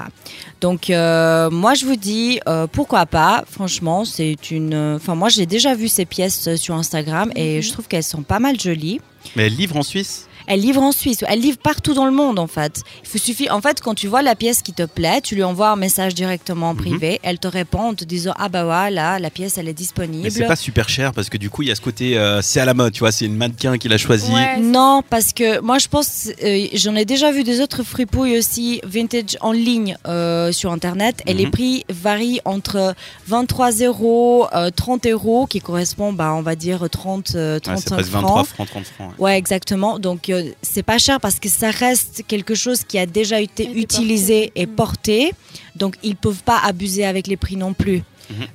Donc, 0.61 0.89
euh, 0.89 1.49
moi, 1.49 1.73
je 1.73 1.85
vous 1.85 1.97
dis, 1.97 2.39
euh, 2.47 2.65
pourquoi 2.65 3.05
pas 3.05 3.43
Franchement, 3.49 4.05
c'est 4.05 4.51
une. 4.51 4.95
Enfin, 4.95 5.15
moi, 5.15 5.27
j'ai 5.27 5.45
déjà 5.45 5.75
vu 5.75 5.89
ces 5.89 6.05
pièces 6.05 6.55
sur 6.55 6.75
Instagram 6.75 7.29
et 7.35 7.61
je 7.61 7.73
trouve 7.73 7.89
qu'elles 7.89 8.03
sont 8.03 8.23
pas 8.23 8.39
mal 8.39 8.57
jolies. 8.57 9.01
Mais 9.35 9.47
elle 9.47 9.55
livre 9.55 9.75
en 9.75 9.83
Suisse? 9.83 10.24
Elle 10.47 10.59
livre 10.61 10.81
en 10.81 10.91
Suisse, 10.91 11.23
elle 11.27 11.39
livre 11.39 11.57
partout 11.57 11.93
dans 11.93 12.05
le 12.05 12.11
monde 12.11 12.39
en 12.39 12.47
fait. 12.47 12.81
Il 13.13 13.19
suffit, 13.21 13.49
en 13.49 13.61
fait, 13.61 13.81
quand 13.81 13.95
tu 13.95 14.07
vois 14.07 14.21
la 14.21 14.35
pièce 14.35 14.61
qui 14.61 14.73
te 14.73 14.83
plaît, 14.83 15.21
tu 15.21 15.35
lui 15.35 15.43
envoies 15.43 15.69
un 15.69 15.75
message 15.77 16.13
directement 16.15 16.69
en 16.71 16.75
privé. 16.75 17.19
Elle 17.23 17.39
te 17.39 17.47
répond 17.47 17.79
en 17.89 17.93
te 17.93 18.03
disant 18.03 18.33
ah 18.37 18.49
bah 18.49 18.63
voilà, 18.65 19.19
la 19.19 19.29
pièce 19.29 19.57
elle 19.57 19.67
est 19.69 19.73
disponible. 19.73 20.23
Mais 20.23 20.29
c'est 20.29 20.45
pas 20.47 20.55
super 20.55 20.89
cher 20.89 21.13
parce 21.13 21.29
que 21.29 21.37
du 21.37 21.49
coup 21.49 21.61
il 21.61 21.69
y 21.69 21.71
a 21.71 21.75
ce 21.75 21.81
côté 21.81 22.17
euh, 22.17 22.41
c'est 22.41 22.59
à 22.59 22.65
la 22.65 22.73
mode, 22.73 22.91
tu 22.93 22.99
vois, 22.99 23.11
c'est 23.11 23.25
une 23.25 23.35
mannequin 23.37 23.77
qui 23.77 23.87
l'a 23.87 23.97
choisi. 23.97 24.31
Ouais, 24.31 24.57
Non, 24.59 25.01
parce 25.09 25.31
que 25.33 25.59
moi 25.61 25.77
je 25.79 25.87
pense, 25.87 26.29
euh, 26.43 26.67
j'en 26.73 26.95
ai 26.95 27.05
déjà 27.05 27.31
vu 27.31 27.43
des 27.43 27.61
autres 27.61 27.83
fripouilles 27.83 28.37
aussi 28.37 28.81
vintage 28.83 29.37
en 29.41 29.51
ligne 29.51 29.97
euh, 30.07 30.51
sur 30.51 30.71
internet 30.71 31.21
et 31.25 31.33
les 31.33 31.45
Mhm. 31.45 31.51
prix 31.51 31.85
varient 31.89 32.41
entre 32.45 32.93
23 33.27 33.71
euros, 33.83 34.47
euh, 34.53 34.69
30 34.75 35.05
euros 35.07 35.45
qui 35.47 35.59
correspond, 35.61 36.13
bah, 36.13 36.33
on 36.35 36.41
va 36.41 36.55
dire 36.55 36.87
30, 36.89 37.33
euh, 37.35 37.55
Ouais, 37.55 37.59
35 37.59 37.81
c'est 37.89 37.93
presque 37.95 38.09
francs. 38.11 38.23
23 38.23 38.43
francs, 38.43 38.67
30 38.69 38.85
francs. 38.85 39.11
ouais. 39.19 39.25
Ouais, 39.25 39.37
exactement. 39.37 39.99
Donc, 39.99 40.29
c'est 40.61 40.83
pas 40.83 40.97
cher 40.97 41.19
parce 41.19 41.39
que 41.39 41.49
ça 41.49 41.71
reste 41.71 42.23
quelque 42.27 42.55
chose 42.55 42.83
qui 42.83 42.97
a 42.99 43.05
déjà 43.05 43.39
été 43.41 43.69
utilisé 43.75 44.47
porté. 44.47 44.61
et 44.61 44.65
Mm. 44.65 44.75
porté. 44.75 45.31
Donc, 45.75 45.95
ils 46.03 46.15
peuvent 46.15 46.43
pas 46.43 46.59
abuser 46.63 47.05
avec 47.05 47.27
les 47.27 47.37
prix 47.37 47.55
non 47.57 47.73
plus. 47.73 48.01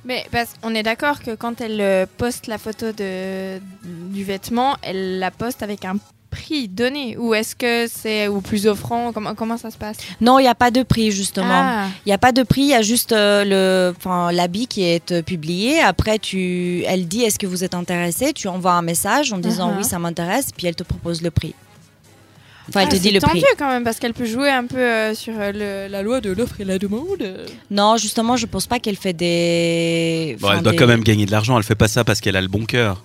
Mais 0.05 0.25
parce, 0.33 0.51
on 0.65 0.75
est 0.75 0.83
d'accord 0.83 1.21
que 1.23 1.35
quand 1.37 1.61
elle 1.61 1.81
euh, 1.81 2.05
poste 2.17 2.47
la 2.49 2.59
photo 2.59 2.87
de, 2.93 3.59
du 3.85 4.25
vêtement, 4.25 4.77
elle 4.83 5.21
la 5.21 5.31
poste 5.31 5.63
avec 5.63 5.85
un 5.85 5.97
prix 6.31 6.69
donné 6.69 7.17
Ou 7.19 7.35
est-ce 7.35 7.55
que 7.57 7.87
c'est 7.93 8.27
ou 8.29 8.41
plus 8.41 8.67
offrant? 8.69 9.13
Comment, 9.13 9.35
comment 9.35 9.57
ça 9.59 9.71
se 9.71 9.77
passe? 9.77 9.97
Non, 10.21 10.39
il 10.39 10.43
n'y 10.43 10.49
a 10.49 10.55
pas 10.57 10.71
de 10.73 10.83
prix, 10.85 11.11
justement. 11.13 11.49
Ah, 11.51 11.87
Il 12.05 12.09
n'y 12.09 12.13
a 12.13 12.19
pas 12.19 12.33
de 12.33 12.43
prix, 12.45 12.63
il 12.63 12.69
y 12.69 12.75
a 12.75 12.83
juste 12.83 13.13
euh, 13.13 13.45
le, 13.45 13.95
enfin, 13.97 14.31
l'habit 14.33 14.67
qui 14.69 14.83
est 14.83 15.11
euh, 15.13 15.23
publié. 15.23 15.81
Après, 15.81 16.19
tu, 16.19 16.83
elle 16.87 17.07
dit 17.09 17.23
est-ce 17.23 17.39
que 17.39 17.47
vous 17.49 17.63
êtes 17.65 17.75
intéressé 17.75 18.33
Tu 18.33 18.49
envoies 18.49 18.73
un 18.73 18.83
message 18.83 19.33
en 19.33 19.39
disant 19.39 19.71
Uh-huh. 19.73 19.79
oui, 19.79 19.85
ça 19.85 19.99
m'intéresse, 19.99 20.51
puis 20.57 20.67
elle 20.69 20.77
te 20.77 20.85
propose 20.85 21.21
le 21.23 21.31
prix. 21.31 21.55
Enfin, 22.71 22.81
elle 22.81 22.87
Ah, 22.89 22.91
te 22.93 22.97
dit 22.97 23.09
c'est 23.09 23.15
le 23.15 23.21
prix. 23.21 23.43
quand 23.59 23.69
même 23.69 23.85
parce 23.85 23.99
qu'elle 23.99 24.15
peut 24.15 24.25
jouer 24.25 24.49
un 24.49 24.65
peu 24.65 24.79
euh, 24.79 25.15
sur 25.15 25.35
euh, 25.39 25.53
le- 25.53 25.93
la 25.93 26.03
loi 26.03 26.21
de 26.21 26.31
l'offre 26.31 26.61
et 26.61 26.65
la 26.65 26.79
demande. 26.79 27.23
Non, 27.71 27.97
justement, 27.97 28.37
je 28.37 28.47
pense 28.47 28.67
pas 28.67 28.79
qu'elle 28.79 28.97
fait 28.97 29.13
des. 29.13 30.37
Bon, 30.41 30.51
elle 30.53 30.63
doit 30.63 30.73
des- 30.73 30.79
quand 30.79 30.87
même 30.87 31.03
gagner 31.03 31.27
de 31.27 31.31
l'argent, 31.31 31.57
elle 31.59 31.65
fait 31.65 31.75
pas 31.75 31.89
ça 31.89 32.05
parce 32.05 32.21
qu'elle 32.21 32.37
a 32.37 32.41
le 32.41 32.49
bon 32.49 32.65
cœur. 32.65 33.03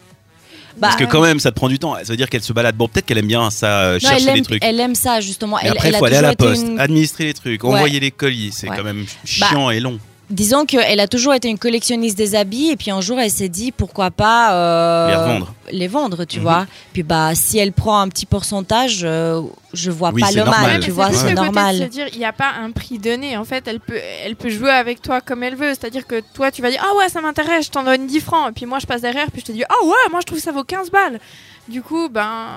Bah, 0.78 0.90
Parce 0.90 0.98
que 0.98 1.06
quand 1.06 1.22
même 1.22 1.40
ça 1.40 1.52
te 1.52 1.56
prend 1.56 1.70
du 1.70 1.80
temps, 1.80 1.96
ça 1.96 2.04
veut 2.04 2.18
dire 2.18 2.30
qu'elle 2.30 2.44
se 2.44 2.52
balade. 2.52 2.76
Bon, 2.76 2.88
peut-être 2.90 3.06
qu'elle 3.06 3.18
aime 3.18 3.28
bien 3.28 3.50
ça, 3.50 3.80
euh, 3.82 3.94
non, 3.94 4.00
chercher 4.00 4.16
elle 4.28 4.34
des 4.34 4.40
aime, 4.40 4.46
trucs. 4.46 4.64
elle 4.66 4.80
aime 4.82 4.94
ça 4.96 5.22
justement. 5.22 5.56
Mais 5.56 5.70
elle, 5.70 5.72
après, 5.72 5.88
elle 5.88 5.94
il 5.94 5.96
a 5.96 6.00
faut 6.00 6.06
aller 6.06 6.16
à 6.18 6.22
la 6.22 6.36
poste, 6.36 6.64
une- 6.68 6.80
administrer 6.80 7.24
les 7.26 7.34
trucs, 7.34 7.64
Ouais. 7.64 7.70
envoyer 7.74 8.00
les 8.02 8.12
colis, 8.12 8.52
c'est 8.52 8.70
Ouais. 8.70 8.76
quand 8.76 8.84
même 8.84 9.06
Bah, 9.40 9.48
chiant 9.50 9.70
et 9.70 9.80
long. 9.80 9.98
Disons 10.32 10.66
qu'elle 10.66 11.00
a 11.00 11.08
toujours 11.08 11.36
été 11.36 11.50
une 11.50 11.60
collectionniste 11.60 12.18
des 12.18 12.34
habits 12.34 12.72
et 12.72 12.76
puis 12.78 12.90
un 12.90 13.00
jour 13.00 13.20
elle 13.20 13.30
s'est 13.30 13.48
dit 13.50 13.72
pourquoi 13.72 14.10
pas 14.10 14.54
euh, 14.54 15.08
Les 15.10 15.16
revendre. 15.16 15.54
les 15.72 15.88
vendre, 15.88 16.26
tu 16.26 16.38
Mhm. 16.38 16.44
vois. 16.44 16.66
Puis 16.94 17.04
bah 17.04 17.36
si 17.36 17.60
elle 17.60 17.72
prend 17.72 18.00
un 18.00 18.10
petit 18.10 18.26
pourcentage, 18.26 19.02
euh, 19.04 19.42
je 19.74 19.92
vois 19.92 20.10
Oui, 20.14 20.22
pas 20.22 20.32
le 20.32 20.38
normal. 20.38 20.62
mal, 20.62 20.72
Ouais, 20.72 20.80
tu 20.80 20.90
vois, 20.92 21.06
c'est 21.12 21.12
le 21.12 21.20
côté 21.22 21.34
de 21.36 21.42
normal. 21.42 21.78
se 21.78 21.84
dire, 21.84 22.08
il 22.14 22.18
n'y 22.18 22.26
a 22.26 22.34
pas 22.34 22.54
un 22.60 22.72
prix 22.72 22.98
donné. 22.98 23.38
En 23.38 23.46
fait, 23.46 23.68
elle 23.68 23.80
peut, 23.80 24.00
elle 24.24 24.36
peut 24.36 24.50
jouer 24.50 24.72
avec 24.72 25.02
toi 25.02 25.22
comme 25.22 25.44
elle 25.44 25.56
veut. 25.56 25.70
C'est-à-dire 25.70 26.08
que 26.08 26.22
toi, 26.34 26.50
tu 26.52 26.62
vas 26.64 26.72
dire 26.72 26.82
Ah 26.84 26.96
ouais, 26.98 27.08
ça 27.10 27.22
m'intéresse, 27.22 27.66
je 27.68 27.72
t'en 27.72 27.84
donne 27.84 28.08
10 28.08 28.20
francs. 28.22 28.50
Et 28.50 28.54
puis 28.54 28.66
moi, 28.66 28.80
je 28.80 28.88
passe 28.88 29.02
derrière, 29.02 29.30
puis 29.32 29.42
je 29.42 29.46
te 29.46 29.52
dis 29.52 29.64
Ah 29.70 29.86
ouais, 29.86 29.94
moi, 30.12 30.22
je 30.22 30.26
trouve 30.26 30.40
que 30.40 30.44
ça 30.44 30.52
vaut 30.52 30.64
15 30.64 30.90
balles. 30.90 31.20
Du 31.68 31.82
coup, 31.82 32.10
ben, 32.10 32.48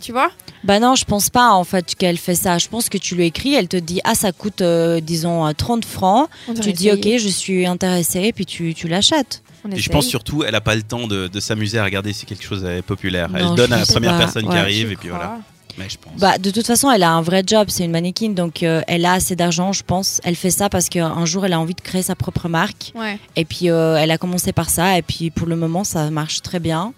tu 0.00 0.12
vois 0.12 0.30
Bah 0.64 0.80
non, 0.80 0.94
je 0.94 1.04
pense 1.04 1.30
pas 1.30 1.52
en 1.52 1.64
fait 1.64 1.94
qu'elle 1.94 2.18
fait 2.18 2.34
ça. 2.34 2.58
Je 2.58 2.68
pense 2.68 2.88
que 2.88 2.98
tu 2.98 3.14
lui 3.14 3.26
écris, 3.26 3.54
elle 3.54 3.68
te 3.68 3.76
dit 3.76 4.00
ah 4.04 4.14
ça 4.14 4.32
coûte 4.32 4.62
euh, 4.62 5.00
disons 5.00 5.46
euh, 5.46 5.52
30 5.52 5.84
francs. 5.84 6.28
On 6.48 6.54
Tu 6.54 6.72
dis 6.72 6.90
ok, 6.90 7.06
je 7.18 7.28
suis 7.28 7.66
intéressée, 7.66 8.32
puis 8.32 8.46
tu, 8.46 8.74
tu 8.74 8.88
l'achètes. 8.88 9.42
Et 9.70 9.78
je 9.78 9.90
pense 9.90 10.06
surtout, 10.06 10.42
elle 10.42 10.56
a 10.56 10.60
pas 10.60 10.74
le 10.74 10.82
temps 10.82 11.06
de, 11.06 11.28
de 11.28 11.40
s'amuser 11.40 11.78
à 11.78 11.84
regarder 11.84 12.12
si 12.12 12.26
quelque 12.26 12.42
chose 12.44 12.64
est 12.64 12.82
populaire. 12.82 13.28
Non, 13.30 13.38
elle 13.38 13.54
donne 13.54 13.72
à 13.72 13.78
la 13.78 13.86
première 13.86 14.12
pas. 14.14 14.18
personne 14.18 14.48
qui 14.48 14.56
arrive 14.56 14.90
et 14.90 14.96
puis 14.96 15.08
crois. 15.08 15.20
voilà. 15.20 15.38
Mais 15.78 15.88
je 15.88 15.96
pense. 15.96 16.12
Bah, 16.18 16.36
de 16.36 16.50
toute 16.50 16.66
façon, 16.66 16.90
elle 16.90 17.02
a 17.02 17.12
un 17.12 17.22
vrai 17.22 17.42
job, 17.46 17.68
c'est 17.70 17.84
une 17.84 17.92
mannequin, 17.92 18.30
donc 18.30 18.62
euh, 18.62 18.82
elle 18.88 19.06
a 19.06 19.12
assez 19.12 19.36
d'argent, 19.36 19.72
je 19.72 19.82
pense. 19.82 20.20
Elle 20.24 20.36
fait 20.36 20.50
ça 20.50 20.68
parce 20.68 20.88
qu'un 20.88 21.24
jour, 21.24 21.46
elle 21.46 21.54
a 21.54 21.60
envie 21.60 21.74
de 21.74 21.80
créer 21.80 22.02
sa 22.02 22.14
propre 22.14 22.48
marque. 22.48 22.92
Ouais. 22.94 23.18
Et 23.36 23.44
puis, 23.46 23.70
euh, 23.70 23.96
elle 23.96 24.10
a 24.10 24.18
commencé 24.18 24.52
par 24.52 24.68
ça, 24.68 24.98
et 24.98 25.02
puis 25.02 25.30
pour 25.30 25.46
le 25.46 25.56
moment, 25.56 25.82
ça 25.84 26.10
marche 26.10 26.42
très 26.42 26.60
bien. 26.60 26.92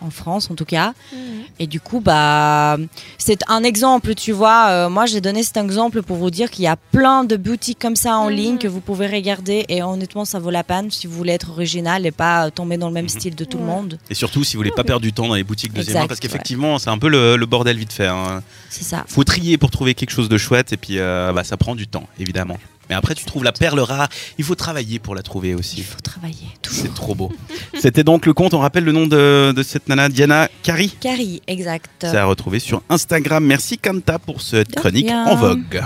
En 0.00 0.10
France 0.10 0.50
en 0.50 0.54
tout 0.54 0.64
cas. 0.64 0.92
Mhm. 1.12 1.18
Et 1.58 1.66
du 1.66 1.80
coup, 1.80 2.00
bah, 2.00 2.76
c'est 3.18 3.40
un 3.48 3.62
exemple, 3.62 4.14
tu 4.14 4.32
vois. 4.32 4.68
Euh, 4.70 4.88
moi, 4.88 5.06
j'ai 5.06 5.20
donné 5.20 5.42
cet 5.42 5.56
exemple 5.56 6.02
pour 6.02 6.16
vous 6.16 6.30
dire 6.30 6.50
qu'il 6.50 6.64
y 6.64 6.68
a 6.68 6.76
plein 6.76 7.24
de 7.24 7.36
boutiques 7.36 7.78
comme 7.78 7.96
ça 7.96 8.16
en 8.16 8.30
Mhm. 8.30 8.36
ligne 8.36 8.58
que 8.58 8.68
vous 8.68 8.80
pouvez 8.80 9.06
regarder. 9.06 9.64
Et 9.68 9.82
honnêtement, 9.82 10.24
ça 10.24 10.38
vaut 10.38 10.50
la 10.50 10.64
peine 10.64 10.90
si 10.90 11.06
vous 11.06 11.14
voulez 11.16 11.32
être 11.32 11.50
original 11.50 12.06
et 12.06 12.10
pas 12.10 12.50
tomber 12.50 12.76
dans 12.78 12.88
le 12.88 12.94
même 12.94 13.04
Mhm. 13.04 13.08
style 13.10 13.34
de 13.34 13.44
tout 13.44 13.58
le 13.58 13.64
monde. 13.64 13.98
Et 14.08 14.14
surtout, 14.14 14.42
si 14.44 14.56
vous 14.56 14.60
voulez 14.60 14.70
pas 14.70 14.84
perdre 14.84 15.02
du 15.02 15.12
temps 15.12 15.28
dans 15.28 15.34
les 15.34 15.44
boutiques 15.44 15.72
deuxième 15.72 15.94
main, 15.94 16.00
Exact, 16.00 16.08
parce 16.08 16.20
qu'effectivement, 16.20 16.78
c'est 16.78 16.90
un 16.90 16.98
peu 16.98 17.08
le, 17.08 17.36
le 17.36 17.46
bordel 17.46 17.76
vite 17.76 17.92
fait. 17.92 18.06
hein. 18.06 18.42
C'est 18.70 18.84
ça. 18.84 19.04
Faut 19.08 19.24
trier 19.24 19.58
pour 19.58 19.70
trouver 19.70 19.94
quelque 19.94 20.10
chose 20.12 20.28
de 20.28 20.38
chouette, 20.38 20.72
et 20.72 20.76
puis 20.76 20.98
euh, 20.98 21.32
bah, 21.32 21.44
ça 21.44 21.56
prend 21.56 21.74
du 21.74 21.86
temps, 21.86 22.06
évidemment. 22.18 22.56
Mais 22.90 22.96
après, 22.96 23.14
tu 23.14 23.24
trouves 23.24 23.44
la 23.44 23.52
perle 23.52 23.78
rare. 23.80 24.08
Il 24.36 24.44
faut 24.44 24.56
travailler 24.56 24.98
pour 24.98 25.14
la 25.14 25.22
trouver 25.22 25.50
Il 25.50 25.54
aussi. 25.56 25.80
faut 25.82 26.00
travailler. 26.00 26.48
C'est 26.68 26.92
trop 26.92 27.14
beau. 27.14 27.30
C'était 27.78 28.02
donc 28.04 28.26
le 28.26 28.32
compte. 28.34 28.52
On 28.52 28.58
rappelle 28.58 28.84
le 28.84 28.92
nom 28.92 29.06
de, 29.06 29.52
de 29.52 29.62
cette 29.62 29.88
nana, 29.88 30.08
Diana 30.08 30.48
Kari. 30.64 30.96
Carrie, 31.00 31.40
exact. 31.46 31.88
C'est 32.00 32.16
à 32.16 32.24
retrouver 32.24 32.58
sur 32.58 32.82
Instagram. 32.88 33.44
Merci 33.44 33.78
Kanta 33.78 34.18
pour 34.18 34.42
cette 34.42 34.74
chronique 34.74 35.08
en 35.10 35.36
vogue. 35.36 35.82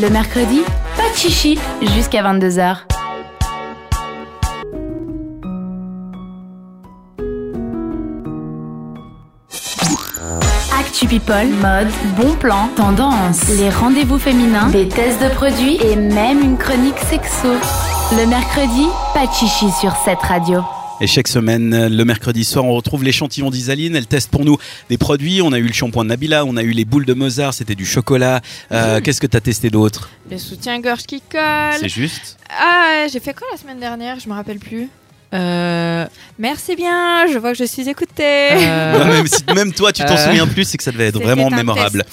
Le 0.00 0.10
mercredi, 0.10 0.60
pas 0.96 1.08
de 1.10 1.16
chichi 1.16 1.58
jusqu'à 1.94 2.22
22h. 2.22 2.78
People, 11.08 11.48
mode, 11.60 11.88
bon 12.16 12.34
plan, 12.36 12.68
tendance, 12.74 13.46
les 13.58 13.68
rendez-vous 13.68 14.18
féminins, 14.18 14.68
des 14.70 14.88
tests 14.88 15.22
de 15.22 15.28
produits 15.28 15.76
et 15.84 15.94
même 15.96 16.40
une 16.40 16.56
chronique 16.56 16.96
sexo. 17.10 17.48
Le 18.16 18.26
mercredi, 18.26 18.86
pas 19.12 19.26
de 19.26 19.32
chichi 19.32 19.70
sur 19.78 19.94
cette 20.04 20.20
radio. 20.20 20.62
Et 21.02 21.06
chaque 21.06 21.28
semaine, 21.28 21.88
le 21.88 22.04
mercredi 22.04 22.44
soir, 22.44 22.64
on 22.64 22.72
retrouve 22.74 23.04
l'échantillon 23.04 23.50
d'Isaline. 23.50 23.94
Elle 23.96 24.06
teste 24.06 24.30
pour 24.30 24.44
nous 24.44 24.56
des 24.88 24.96
produits. 24.96 25.42
On 25.42 25.52
a 25.52 25.58
eu 25.58 25.66
le 25.66 25.72
shampoing 25.72 26.04
de 26.04 26.10
Nabila, 26.10 26.44
on 26.46 26.56
a 26.56 26.62
eu 26.62 26.70
les 26.70 26.84
boules 26.84 27.04
de 27.04 27.14
Mozart, 27.14 27.52
c'était 27.54 27.74
du 27.74 27.84
chocolat. 27.84 28.40
Euh, 28.70 29.00
Qu'est-ce 29.00 29.20
que 29.20 29.26
tu 29.26 29.36
as 29.36 29.40
testé 29.40 29.68
d'autre? 29.68 30.08
Le 30.30 30.38
soutien-gorge 30.38 31.02
qui 31.02 31.20
colle. 31.20 31.74
C'est 31.78 31.88
juste 31.88 32.38
Ah, 32.48 33.06
j'ai 33.12 33.20
fait 33.20 33.34
quoi 33.34 33.46
la 33.52 33.58
semaine 33.58 33.80
dernière? 33.80 34.18
Je 34.20 34.28
me 34.28 34.34
rappelle 34.34 34.58
plus. 34.58 34.88
Euh, 35.32 36.06
Merci 36.38 36.74
bien, 36.76 37.26
je 37.32 37.38
vois 37.38 37.52
que 37.52 37.58
je 37.58 37.64
suis 37.64 37.88
écoutée. 37.88 38.50
euh, 38.52 39.04
même, 39.12 39.26
si 39.26 39.44
même 39.54 39.72
toi, 39.72 39.92
tu 39.92 40.02
t'en 40.04 40.14
Euh. 40.14 40.26
souviens 40.26 40.46
plus, 40.46 40.64
c'est 40.64 40.76
que 40.76 40.82
ça 40.84 40.92
devait 40.92 41.06
être 41.08 41.20
vraiment 41.22 41.50
mémorable. 41.50 42.04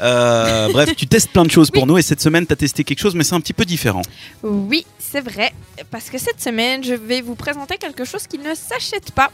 Euh, 0.00 0.68
bref, 0.72 0.90
tu 0.96 1.06
testes 1.06 1.30
plein 1.30 1.44
de 1.44 1.50
choses 1.50 1.70
pour 1.70 1.86
nous 1.86 1.96
et 1.98 2.02
cette 2.02 2.20
semaine, 2.20 2.46
tu 2.46 2.52
as 2.52 2.56
testé 2.56 2.84
quelque 2.84 2.98
chose, 3.00 3.14
mais 3.14 3.24
c'est 3.24 3.34
un 3.34 3.40
petit 3.40 3.52
peu 3.52 3.64
différent. 3.64 4.02
Oui, 4.42 4.84
c'est 4.98 5.20
vrai, 5.20 5.52
parce 5.90 6.10
que 6.10 6.18
cette 6.18 6.40
semaine, 6.42 6.82
je 6.84 6.94
vais 6.94 7.20
vous 7.20 7.34
présenter 7.34 7.76
quelque 7.78 8.04
chose 8.04 8.26
qui 8.26 8.38
ne 8.38 8.54
s'achète 8.54 9.12
pas. 9.12 9.30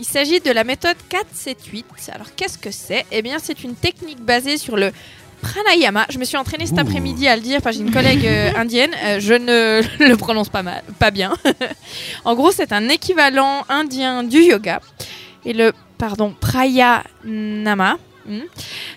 Il 0.00 0.06
s'agit 0.06 0.40
de 0.40 0.50
la 0.50 0.64
méthode 0.64 0.96
4-7-8. 1.10 1.84
Alors, 2.12 2.26
qu'est-ce 2.34 2.58
que 2.58 2.70
c'est? 2.70 3.06
Eh 3.12 3.22
bien, 3.22 3.38
c'est 3.42 3.62
une 3.62 3.74
technique 3.74 4.20
basée 4.20 4.58
sur 4.58 4.76
le 4.76 4.90
pranayama. 5.42 6.06
Je 6.08 6.18
me 6.18 6.24
suis 6.24 6.36
entraînée 6.38 6.66
cet 6.66 6.78
après-midi 6.78 7.28
à 7.28 7.36
le 7.36 7.42
dire 7.42 7.60
parce 7.60 7.76
que 7.76 7.82
j'ai 7.82 7.86
une 7.88 7.92
collègue 7.94 8.26
euh, 8.26 8.50
indienne. 8.56 8.92
Euh, 9.04 9.20
je 9.20 9.34
ne 9.34 9.82
le 10.08 10.16
prononce 10.16 10.48
pas, 10.48 10.62
mal, 10.62 10.82
pas 10.98 11.10
bien. 11.10 11.34
en 12.24 12.34
gros, 12.34 12.50
c'est 12.52 12.72
un 12.72 12.88
équivalent 12.88 13.64
indien 13.68 14.22
du 14.24 14.38
yoga. 14.42 14.80
Et 15.44 15.52
le, 15.52 15.72
pardon, 15.98 16.34
prayanama. 16.40 17.98
hmm. 18.26 18.38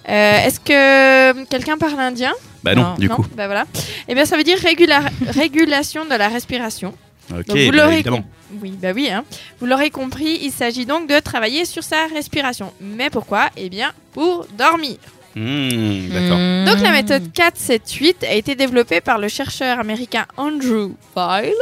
Euh, 0.10 0.38
Est-ce 0.46 0.60
que 0.60 1.44
quelqu'un 1.46 1.78
parle 1.78 2.00
indien? 2.00 2.34
Bah 2.64 2.76
non, 2.76 2.82
Non, 2.84 2.94
du 2.96 3.08
Non? 3.10 3.16
coup. 3.18 3.26
Bah 3.36 3.48
voilà. 3.48 3.66
Eh 4.08 4.14
bien, 4.16 4.26
ça 4.26 4.38
veut 4.38 4.44
dire 4.44 4.58
régula- 4.60 5.10
régulation 5.28 6.06
de 6.06 6.16
la 6.16 6.28
respiration. 6.30 6.94
Ok, 7.32 7.46
Donc, 7.48 7.58
vous 7.58 7.64
évidemment. 7.64 8.18
com- 8.18 8.26
Oui, 8.62 8.72
bah 8.80 8.90
oui. 8.94 9.10
hein. 9.10 9.24
Vous 9.60 9.66
l'aurez 9.66 9.90
compris, 9.90 10.40
il 10.44 10.52
s'agit 10.52 10.86
donc 10.86 11.08
de 11.10 11.20
travailler 11.20 11.66
sur 11.66 11.84
sa 11.84 12.06
respiration. 12.14 12.72
Mais 12.80 13.10
pourquoi? 13.10 13.50
Eh 13.58 13.70
bien, 13.70 13.92
pour 14.14 14.46
dormir. 14.58 14.98
Hmm, 15.36 16.10
D'accord. 16.10 16.38
hmm. 16.38 16.66
Donc 16.66 16.80
la 16.82 16.92
méthode 16.92 17.24
4-7-8 17.34 18.26
a 18.26 18.34
été 18.34 18.56
développée 18.56 19.02
par 19.02 19.18
le 19.18 19.28
chercheur 19.28 19.80
américain 19.80 20.26
Andrew 20.38 20.94
Weil. 21.14 21.54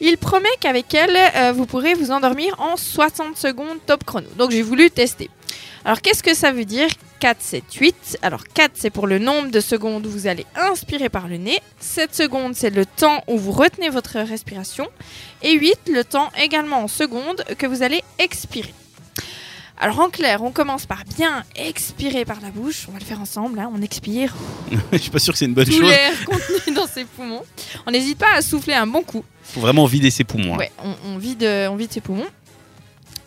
Il 0.00 0.18
promet 0.18 0.48
qu'avec 0.58 0.92
elle, 0.92 1.16
euh, 1.36 1.52
vous 1.52 1.64
pourrez 1.64 1.94
vous 1.94 2.10
endormir 2.10 2.54
en 2.58 2.76
60 2.76 3.36
secondes 3.36 3.78
top 3.86 4.02
chrono. 4.04 4.26
Donc 4.36 4.50
j'ai 4.50 4.62
voulu 4.62 4.90
tester. 4.90 5.30
Alors 5.84 6.00
qu'est-ce 6.00 6.22
que 6.22 6.34
ça 6.34 6.52
veut 6.52 6.64
dire 6.64 6.88
4, 7.20 7.40
7, 7.40 7.62
8 7.72 8.18
Alors 8.22 8.42
4 8.52 8.72
c'est 8.74 8.90
pour 8.90 9.06
le 9.06 9.20
nombre 9.20 9.50
de 9.50 9.60
secondes 9.60 10.04
où 10.04 10.10
vous 10.10 10.26
allez 10.26 10.46
inspirer 10.56 11.08
par 11.08 11.28
le 11.28 11.36
nez. 11.36 11.60
7 11.78 12.14
secondes 12.14 12.54
c'est 12.56 12.70
le 12.70 12.86
temps 12.86 13.22
où 13.28 13.38
vous 13.38 13.52
retenez 13.52 13.88
votre 13.88 14.18
respiration. 14.18 14.88
Et 15.42 15.52
8 15.52 15.90
le 15.92 16.02
temps 16.02 16.30
également 16.42 16.82
en 16.82 16.88
secondes 16.88 17.44
que 17.58 17.66
vous 17.66 17.84
allez 17.84 18.02
expirer. 18.18 18.74
Alors 19.78 19.98
en 20.00 20.10
clair, 20.10 20.42
on 20.42 20.52
commence 20.52 20.86
par 20.86 21.02
bien 21.16 21.44
expirer 21.56 22.24
par 22.24 22.40
la 22.40 22.50
bouche. 22.50 22.86
On 22.88 22.92
va 22.92 22.98
le 23.00 23.04
faire 23.04 23.20
ensemble, 23.20 23.58
hein. 23.58 23.70
on 23.74 23.82
expire 23.82 24.34
Je 24.92 24.98
suis 24.98 25.10
pas 25.10 25.18
sûr 25.18 25.32
que 25.32 25.38
c'est 25.38 25.46
une 25.46 25.54
bonne 25.54 25.64
tout 25.66 25.72
chose. 25.72 25.82
l'air 25.82 26.12
contenu 26.24 26.74
dans 26.74 26.86
ses 26.86 27.04
poumons. 27.04 27.42
On 27.86 27.90
n'hésite 27.90 28.18
pas 28.18 28.34
à 28.36 28.42
souffler 28.42 28.74
un 28.74 28.86
bon 28.86 29.02
coup. 29.02 29.24
Faut 29.42 29.60
vraiment 29.60 29.86
vider 29.86 30.10
ses 30.10 30.24
poumons. 30.24 30.54
hein. 30.54 30.58
Ouais, 30.58 30.72
on, 30.84 30.94
on 31.06 31.18
vide, 31.18 31.42
euh, 31.42 31.68
on 31.68 31.76
vide 31.76 31.92
ses 31.92 32.00
poumons. 32.00 32.26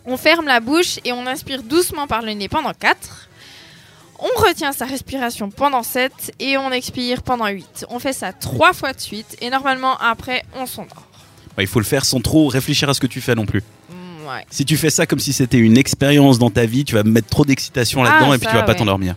On 0.06 0.18
ferme 0.18 0.46
la 0.46 0.60
bouche 0.60 1.00
et 1.04 1.12
on 1.12 1.26
inspire 1.26 1.64
doucement 1.64 2.08
par 2.08 2.22
le 2.22 2.32
nez 2.34 2.48
pendant 2.48 2.74
4. 2.74 3.28
On 4.20 4.42
retient 4.48 4.72
sa 4.72 4.86
respiration 4.86 5.50
pendant 5.50 5.84
7 5.84 6.36
et 6.40 6.58
on 6.58 6.72
expire 6.72 7.22
pendant 7.22 7.48
8. 7.48 7.88
On 7.90 8.00
fait 8.00 8.14
ça 8.14 8.32
3 8.32 8.72
fois 8.74 8.94
de 8.94 9.02
suite 9.02 9.36
et 9.42 9.50
normalement 9.50 9.98
après 9.98 10.44
on 10.56 10.66
s'endort. 10.68 11.04
Bah, 11.58 11.64
il 11.64 11.68
faut 11.68 11.80
le 11.80 11.86
faire 11.86 12.06
sans 12.06 12.22
trop 12.22 12.48
réfléchir 12.48 12.88
à 12.90 12.94
ce 12.94 13.00
que 13.02 13.08
tu 13.08 13.20
fais 13.20 13.34
non 13.36 13.46
plus. 13.46 13.62
Ouais. 14.26 14.46
Si 14.50 14.66
tu 14.66 14.78
fais 14.78 14.90
ça 14.90 15.06
comme 15.06 15.20
si 15.20 15.34
c'était 15.34 15.58
une 15.58 15.78
expérience 15.78 16.40
dans 16.40 16.50
ta 16.50 16.66
vie, 16.66 16.84
tu 16.84 16.96
vas 16.96 17.04
mettre 17.04 17.28
trop 17.30 17.46
d'excitation 17.46 18.04
là-dedans 18.04 18.32
Ah, 18.32 18.36
et 18.36 18.38
puis 18.38 18.46
ça, 18.46 18.52
tu 18.52 18.58
vas 18.58 18.64
pas 18.64 18.72
ouais. 18.72 18.78
t'endormir. 18.78 19.16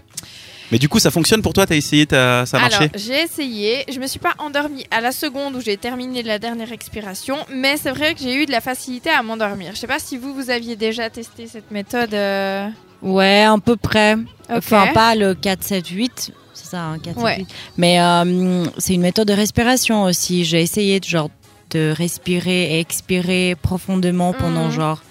Mais 0.71 0.79
du 0.79 0.87
coup, 0.89 0.99
ça 0.99 1.11
fonctionne 1.11 1.41
pour 1.41 1.55
toi? 1.55 1.65
T'as 1.65 1.77
essayé. 1.77 2.07
Ça 2.11 2.43
a 2.43 2.59
marché? 2.61 2.77
Alors, 2.77 2.91
j'ai 2.95 3.23
essayé. 3.23 3.85
Je 3.91 3.99
me 3.99 4.07
suis 4.07 4.19
pas 4.19 4.35
endormie 4.39 4.85
à 4.91 5.01
la 5.01 5.13
seconde 5.13 5.57
où 5.57 5.61
j'ai 5.63 5.79
terminé 5.79 6.23
la 6.23 6.39
dernière 6.39 6.71
expiration, 6.73 7.37
mais 7.51 7.79
c'est 7.79 7.91
vrai 7.91 8.13
que 8.15 8.21
j'ai 8.21 8.35
eu 8.35 8.45
de 8.45 8.51
la 8.51 8.61
facilité 8.61 9.09
à 9.09 9.23
m'endormir. 9.23 9.71
Je 9.75 9.79
sais 9.81 9.87
pas 9.87 9.99
si 9.99 10.19
vous, 10.19 10.35
vous 10.35 10.51
aviez 10.51 10.77
déjà 10.77 11.09
testé 11.09 11.47
cette 11.47 11.71
méthode. 11.71 12.13
euh, 12.13 12.69
Ouais, 13.01 13.45
à 13.45 13.57
peu 13.65 13.77
près. 13.77 14.17
Enfin, 14.51 14.89
pas 14.93 15.15
le 15.15 15.33
4-7-8. 15.35 16.31
C'est 16.53 16.67
ça, 16.71 16.83
hein, 16.83 16.99
4 16.99 17.15
7 17.15 17.25
Ouais. 17.25 17.37
8. 17.39 17.49
Mais 17.79 18.01
euh, 18.01 18.65
c'est 18.79 18.93
une 18.95 19.01
méthode 19.03 19.29
de 19.29 19.33
respiration 19.33 20.03
aussi. 20.03 20.45
J'ai 20.45 20.61
essayé 20.61 20.99
de, 21.01 21.05
genre, 21.07 21.31
de 21.71 21.93
respirer 21.97 22.77
et 22.77 22.81
expirer 22.81 23.57
profondément 23.61 24.33
pendant 24.33 24.67
Mhm. 24.67 24.73
genre, 24.73 25.03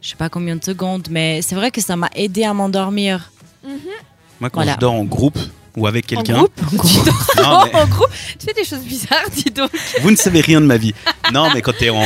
je 0.00 0.10
sais 0.10 0.16
pas 0.16 0.28
combien 0.28 0.56
de 0.56 0.64
secondes. 0.64 1.08
Mais 1.10 1.42
c'est 1.42 1.54
vrai 1.54 1.70
que 1.70 1.80
ça 1.80 1.96
m'a 1.96 2.08
aidé 2.14 2.44
à 2.44 2.54
m'endormir. 2.54 3.30
Moi, 4.40 4.50
quand 4.50 4.60
Voilà. 4.60 4.74
je 4.74 4.78
dors 4.78 4.92
en 4.94 5.04
groupe 5.04 5.38
ou 5.76 5.86
avec 5.86 6.04
En 6.06 6.08
quelqu'un, 6.16 6.34
groupe? 6.38 6.52
Non, 7.36 7.64
mais 7.64 7.74
En 7.80 7.86
gros, 7.86 8.06
tu 8.38 8.46
fais 8.46 8.52
des 8.52 8.64
choses 8.64 8.84
bizarres, 8.84 9.28
dis 9.34 9.50
donc. 9.50 9.70
vous 10.02 10.10
ne 10.10 10.16
savez 10.16 10.40
rien 10.40 10.60
de 10.60 10.66
ma 10.66 10.76
vie. 10.76 10.94
Non, 11.32 11.48
mais 11.52 11.62
quand 11.62 11.76
t'es 11.76 11.90
en, 11.90 11.98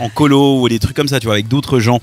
en 0.00 0.08
colo 0.08 0.60
ou 0.60 0.68
des 0.68 0.78
trucs 0.78 0.96
comme 0.96 1.08
ça, 1.08 1.20
tu 1.20 1.26
vois, 1.26 1.34
avec 1.34 1.48
d'autres 1.48 1.78
gens, 1.78 2.00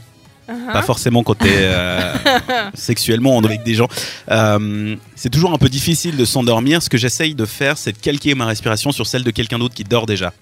Uh-huh. 0.51 0.73
pas 0.73 0.81
forcément 0.81 1.21
quand 1.21 1.35
t'es 1.35 1.45
euh, 1.59 2.11
sexuellement 2.73 3.37
avec 3.37 3.61
des 3.61 3.75
gens, 3.75 3.87
euh, 4.31 4.95
c'est 5.15 5.29
toujours 5.29 5.53
un 5.53 5.59
peu 5.59 5.69
difficile 5.69 6.17
de 6.17 6.25
s'endormir. 6.25 6.81
Ce 6.81 6.89
que 6.89 6.97
j'essaye 6.97 7.35
de 7.35 7.45
faire, 7.45 7.77
c'est 7.77 7.91
de 7.91 7.99
calquer 7.99 8.33
ma 8.33 8.47
respiration 8.47 8.91
sur 8.91 9.05
celle 9.05 9.23
de 9.23 9.29
quelqu'un 9.29 9.59
d'autre 9.59 9.75
qui 9.75 9.83
dort 9.83 10.07
déjà. 10.07 10.33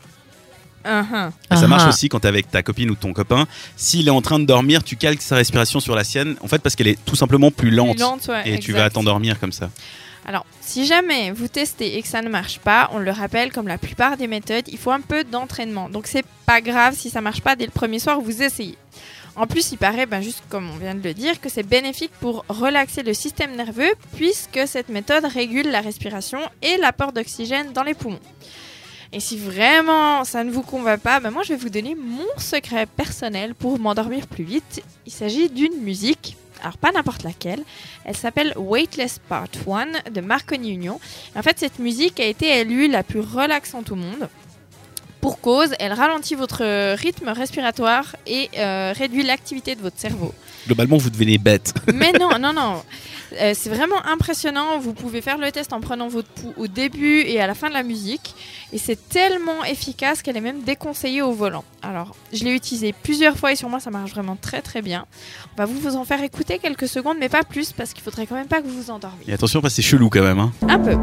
Uh-huh. 0.88 1.32
Et 1.52 1.56
ça 1.56 1.68
marche 1.68 1.84
ah. 1.86 1.90
aussi 1.90 2.10
quand 2.10 2.20
t'es 2.20 2.28
avec 2.28 2.50
ta 2.50 2.64
copine 2.64 2.90
ou 2.90 2.96
ton 2.96 3.14
copain. 3.14 3.46
S'il 3.76 4.08
est 4.08 4.12
en 4.12 4.22
train 4.22 4.40
de 4.40 4.46
dormir, 4.46 4.84
tu 4.84 4.96
calques 4.96 5.22
sa 5.22 5.36
respiration 5.36 5.80
sur 5.80 5.96
la 5.96 6.04
sienne, 6.04 6.36
en 6.42 6.48
fait, 6.48 6.60
parce 6.60 6.76
qu'elle 6.76 6.88
est 6.88 7.04
tout 7.06 7.16
simplement 7.16 7.52
plus 7.52 7.72
lente. 7.72 7.96
Plus 7.96 8.02
lente, 8.02 8.28
ouais, 8.28 8.50
et 8.50 8.60
tu 8.60 8.74
vas 8.74 8.90
t'endormir 8.90 9.40
comme 9.40 9.52
ça. 9.52 9.70
Alors, 10.26 10.46
si 10.60 10.86
jamais 10.86 11.32
vous 11.32 11.48
testez 11.48 11.98
et 11.98 12.02
que 12.02 12.08
ça 12.08 12.22
ne 12.22 12.28
marche 12.28 12.60
pas, 12.60 12.90
on 12.92 13.00
le 13.00 13.12
rappelle, 13.12 13.52
comme 13.54 13.68
la 13.68 13.78
plupart 13.78 14.18
des 14.18 14.28
méthodes, 14.28 14.66
il 14.68 14.78
faut 14.78 14.92
un 14.92 15.00
peu 15.00 15.24
d'entraînement. 15.24 15.90
Donc, 15.90 16.06
c'est 16.06 16.26
pas 16.46 16.60
grave 16.60 16.96
si 16.98 17.10
ça 17.10 17.22
marche 17.22 17.40
pas 17.40 17.56
dès 17.56 17.66
le 17.66 17.72
premier 17.72 18.00
soir 18.00 18.20
vous 18.20 18.44
essayez. 18.44 18.78
En 19.38 19.46
plus, 19.48 19.72
il 19.72 19.78
paraît, 19.78 20.06
ben, 20.06 20.20
juste 20.20 20.44
comme 20.50 20.70
on 20.70 20.78
vient 20.78 20.96
de 20.96 21.04
le 21.04 21.14
dire, 21.14 21.40
que 21.40 21.48
c'est 21.48 21.64
bénéfique 21.64 22.12
pour 22.20 22.44
relaxer 22.50 23.04
le 23.04 23.14
système 23.14 23.56
nerveux, 23.56 23.94
puisque 24.16 24.68
cette 24.68 24.90
méthode 24.90 25.24
régule 25.26 25.70
la 25.70 25.80
respiration 25.80 26.40
et 26.62 26.76
l'apport 26.78 27.14
d'oxygène 27.14 27.72
dans 27.72 27.84
les 27.84 27.94
poumons. 27.94 28.20
Et 29.18 29.20
si 29.20 29.36
vraiment 29.36 30.24
ça 30.26 30.44
ne 30.44 30.52
vous 30.52 30.62
convainc 30.62 31.00
pas, 31.00 31.20
ben 31.20 31.32
moi 31.32 31.42
je 31.42 31.50
vais 31.50 31.56
vous 31.56 31.72
donner 31.72 31.96
mon 31.96 32.28
secret 32.38 32.86
personnel 32.86 33.56
pour 33.56 33.80
m'endormir 33.80 34.28
plus 34.28 34.44
vite. 34.44 34.84
Il 35.08 35.12
s'agit 35.12 35.50
d'une 35.50 35.76
musique, 35.82 36.38
alors 36.62 36.78
pas 36.78 36.92
n'importe 36.92 37.24
laquelle, 37.24 37.64
elle 38.06 38.16
s'appelle 38.16 38.54
Weightless 38.56 39.18
Part 39.28 39.48
1 39.68 40.12
de 40.12 40.22
Marconi 40.22 40.70
Union. 40.70 41.00
En 41.36 41.42
fait, 41.42 41.58
cette 41.58 41.80
musique 41.80 42.20
a 42.20 42.26
été 42.26 42.60
élue 42.60 42.88
la 42.90 43.02
plus 43.02 43.22
relaxante 43.22 43.92
au 43.92 43.96
monde. 43.96 44.30
Pour 45.20 45.42
cause, 45.42 45.74
elle 45.80 45.94
ralentit 45.94 46.36
votre 46.36 46.94
rythme 46.94 47.30
respiratoire 47.30 48.16
et 48.28 48.52
euh, 48.60 48.94
réduit 48.96 49.24
l'activité 49.24 49.74
de 49.74 49.82
votre 49.82 49.98
cerveau. 49.98 50.32
Globalement, 50.68 50.98
vous 50.98 51.10
devenez 51.10 51.38
bête. 51.38 51.74
Mais 51.94 52.12
non, 52.12 52.38
non, 52.40 52.54
non. 52.54 52.84
Euh, 53.42 53.54
c'est 53.56 53.70
vraiment 53.70 54.06
impressionnant. 54.06 54.80
Vous 54.80 54.94
pouvez 54.94 55.22
faire 55.22 55.38
le 55.38 55.52
test 55.52 55.74
en 55.74 55.82
prenant 55.82 56.08
votre 56.08 56.28
pouls 56.30 56.54
au 56.58 56.68
début 56.68 57.22
et 57.22 57.42
à 57.42 57.48
la 57.48 57.56
fin 57.56 57.70
de 57.70 57.74
la 57.74 57.84
musique. 57.84 58.36
Et 58.74 58.78
c'est 58.78 59.10
tellement 59.10 59.64
efficace 59.64 60.22
qu'elle 60.22 60.38
est 60.38 60.42
même 60.42 60.64
déconseillée 60.64 61.22
au 61.22 61.32
volant. 61.32 61.64
Alors, 61.82 62.16
je 62.34 62.44
l'ai 62.44 62.54
utilisé 62.54 62.94
plusieurs 62.94 63.38
fois 63.38 63.54
et 63.54 63.56
sur 63.56 63.70
moi, 63.70 63.80
ça 63.80 63.90
marche 63.90 64.12
vraiment 64.12 64.36
très 64.36 64.62
très 64.62 64.82
bien. 64.82 65.06
On 65.54 65.58
va 65.58 65.66
vous, 65.66 65.80
vous 65.80 65.96
en 65.96 66.06
faire 66.06 66.22
écouter 66.22 66.60
quelques 66.60 66.88
secondes, 66.88 67.18
mais 67.20 67.30
pas 67.30 67.44
plus, 67.44 67.72
parce 67.72 67.94
qu'il 67.94 68.04
faudrait 68.04 68.28
quand 68.28 68.36
même 68.36 68.48
pas 68.48 68.62
que 68.62 68.68
vous 68.68 68.82
vous 68.84 68.92
endormiez. 68.92 69.26
Et 69.28 69.34
attention, 69.34 69.62
parce 69.62 69.74
que 69.74 69.82
c'est 69.82 69.88
chelou 69.88 70.10
quand 70.10 70.24
même. 70.24 70.40
Hein. 70.40 70.52
Un 70.68 70.80
peu. 70.80 70.98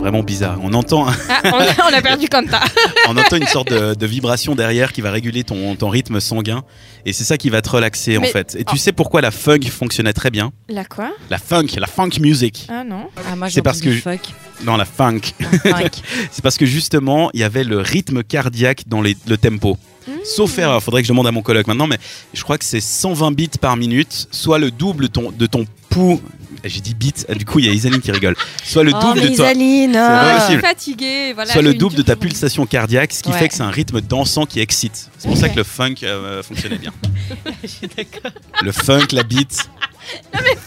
Vraiment 0.00 0.22
bizarre. 0.22 0.58
On 0.62 0.72
entend, 0.72 1.06
Ah, 1.28 1.40
on, 1.44 1.48
a, 1.58 1.90
on 1.90 1.94
a 1.94 2.02
perdu 2.02 2.28
Kanta. 2.28 2.60
on 3.08 3.16
entend 3.16 3.36
une 3.36 3.46
sorte 3.46 3.70
de, 3.70 3.94
de 3.94 4.06
vibration 4.06 4.54
derrière 4.54 4.92
qui 4.92 5.00
va 5.00 5.10
réguler 5.10 5.44
ton, 5.44 5.76
ton 5.76 5.88
rythme 5.88 6.20
sanguin. 6.20 6.62
Et 7.06 7.12
c'est 7.12 7.24
ça 7.24 7.36
qui 7.36 7.50
va 7.50 7.62
te 7.62 7.70
relaxer 7.70 8.16
en 8.18 8.22
fait. 8.22 8.56
Et 8.58 8.64
tu 8.64 8.76
sais 8.78 8.92
pourquoi 8.92 9.20
la 9.20 9.30
funk 9.30 9.60
fonctionnait 9.70 10.12
très 10.12 10.30
bien 10.30 10.52
La 10.68 10.84
quoi 10.84 11.10
La 11.30 11.38
funk, 11.38 11.66
la 11.76 11.86
funk 11.86 12.10
music. 12.20 12.66
Ah 12.68 12.84
non. 12.84 13.08
Ah, 13.30 13.36
moi, 13.36 13.48
C'est 13.48 13.54
j'ai 13.56 13.62
parce 13.62 13.80
que- 13.80 13.92
fuck. 13.92 14.20
Non, 14.64 14.76
la 14.76 14.84
funk. 14.84 15.20
Fuck. 15.62 15.92
C'est 16.30 16.42
parce 16.42 16.56
que 16.58 16.66
justement, 16.66 17.30
il 17.32 17.40
y 17.40 17.44
avait 17.44 17.64
le 17.64 17.78
rythme 17.80 18.22
cardiaque 18.22 18.82
dans 18.86 19.00
les- 19.02 19.16
le 19.26 19.36
tempo. 19.38 19.78
Mmh. 20.06 20.12
Sauf 20.24 20.58
erreur, 20.58 20.82
faudrait 20.82 21.02
que 21.02 21.06
je 21.08 21.12
demande 21.12 21.26
à 21.26 21.32
mon 21.32 21.42
coloc 21.42 21.66
maintenant, 21.66 21.86
mais 21.86 21.98
je 22.34 22.42
crois 22.42 22.58
que 22.58 22.64
c'est 22.64 22.80
120 22.80 23.32
bits 23.32 23.48
par 23.60 23.76
minute, 23.76 24.28
soit 24.30 24.58
le 24.58 24.70
double 24.70 25.08
ton- 25.08 25.30
de 25.30 25.46
ton 25.46 25.66
pouls. 25.88 26.20
J'ai 26.64 26.80
dit 26.80 26.94
bits, 26.94 27.12
du 27.36 27.44
coup 27.44 27.58
il 27.58 27.66
y 27.66 27.68
a 27.68 27.72
Isaline 27.72 28.00
qui 28.00 28.10
rigole. 28.12 28.36
Soit 28.64 28.84
le 28.84 28.92
Oh, 28.94 29.00
double 29.00 29.20
de 29.22 29.26
toi. 29.28 29.46
Isaline, 29.46 29.92
C'est 29.92 29.98
ah. 29.98 30.58
fatiguée. 30.60 31.32
Voilà, 31.32 31.52
soit 31.52 31.62
le 31.62 31.74
double 31.74 31.94
de 31.96 32.02
ta 32.02 32.16
pulsation 32.16 32.66
cardiaque, 32.66 33.12
ce 33.12 33.22
qui 33.22 33.30
Ouais. 33.30 33.38
fait 33.38 33.48
que 33.48 33.54
c'est 33.54 33.62
un 33.62 33.70
rythme 33.70 34.00
dansant 34.00 34.44
qui 34.46 34.60
excite. 34.60 35.08
C'est 35.18 35.28
pour 35.28 35.36
ça 35.36 35.48
que 35.48 35.56
le 35.56 35.64
funk 35.64 35.94
euh, 36.02 36.42
fonctionnait 36.42 36.78
bien. 36.78 36.92
Le 38.62 38.72
funk, 38.72 39.06
la 39.12 39.22
beat. 39.22 39.68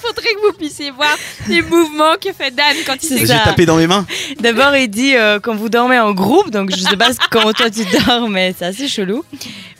Faudrait 0.01 0.33
que 0.33 0.47
vous 0.47 0.53
puissiez 0.57 0.91
voir 0.91 1.15
les 1.47 1.61
mouvements 1.61 2.15
que 2.21 2.31
fait 2.33 2.51
Dan 2.51 2.75
quand 2.85 2.95
il 3.01 3.07
C'est 3.07 3.19
J'ai 3.19 3.27
tapé 3.27 3.65
dans 3.65 3.77
mes 3.77 3.87
mains. 3.87 4.05
D'abord, 4.39 4.75
il 4.75 4.87
dit 4.89 5.15
euh, 5.15 5.39
quand 5.39 5.55
vous 5.55 5.69
dormez 5.69 5.99
en 5.99 6.13
groupe, 6.13 6.49
donc 6.51 6.71
je 6.71 6.81
sais 6.81 6.97
pas 6.97 7.09
comment 7.31 7.53
toi 7.53 7.69
tu 7.69 7.83
dors, 8.05 8.29
mais 8.29 8.53
c'est 8.57 8.65
assez 8.65 8.87
chelou. 8.87 9.23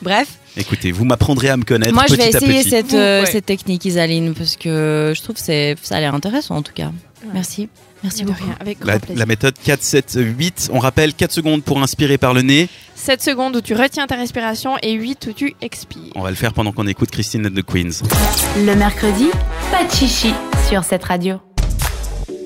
Bref, 0.02 0.28
Écoutez, 0.56 0.92
vous 0.92 1.04
m'apprendrez 1.04 1.50
à 1.50 1.58
me 1.58 1.64
connaître 1.64 1.94
moi 1.96 2.04
je 2.08 2.16
vais 2.16 2.24
à 2.24 2.28
essayer 2.30 2.60
petit. 2.62 2.70
cette, 2.70 2.92
Vous, 2.92 2.98
euh, 2.98 3.22
ouais. 3.22 3.32
cette 3.32 3.46
technique, 3.48 3.86
Isaline, 3.86 4.34
parce 4.36 4.56
que 4.56 5.12
je 5.16 5.22
trouve 5.22 5.36
que 5.36 5.42
ça 5.82 5.96
a 5.96 6.00
l'air 6.00 6.14
intéressant 6.14 6.56
en 6.58 6.62
tout 6.62 6.74
cas. 6.74 6.92
Merci. 7.34 7.70
Merci 8.04 8.24
De 8.24 8.28
beaucoup. 8.28 8.44
rien, 8.44 8.56
avec 8.60 8.80
grand 8.80 8.92
La, 8.94 9.00
plaisir. 9.00 9.18
la 9.20 9.26
méthode 9.26 9.56
4, 9.64 9.82
7, 9.82 10.18
8. 10.20 10.70
On 10.74 10.80
rappelle 10.80 11.14
4 11.14 11.32
secondes 11.32 11.64
pour 11.64 11.82
inspirer 11.82 12.18
par 12.18 12.34
le 12.34 12.42
nez. 12.42 12.68
7 12.96 13.22
secondes 13.22 13.56
où 13.56 13.62
tu 13.62 13.74
retiens 13.74 14.08
ta 14.08 14.16
respiration 14.16 14.78
et 14.82 14.94
8 14.94 15.28
où 15.30 15.34
tu 15.34 15.56
expires. 15.62 16.12
On 16.16 16.22
va 16.22 16.30
le 16.30 16.36
faire 16.36 16.54
pendant 16.54 16.72
qu'on 16.72 16.88
écoute 16.88 17.12
Christine 17.12 17.46
and 17.48 17.52
the 17.52 17.64
Queens. 17.64 18.02
Le 18.66 18.76
mercredi, 18.76 19.28
pas 19.72 19.84
de 19.86 19.92
chichi 19.92 20.34
sur 20.70 20.84
cette 20.84 21.04
radio. 21.04 21.40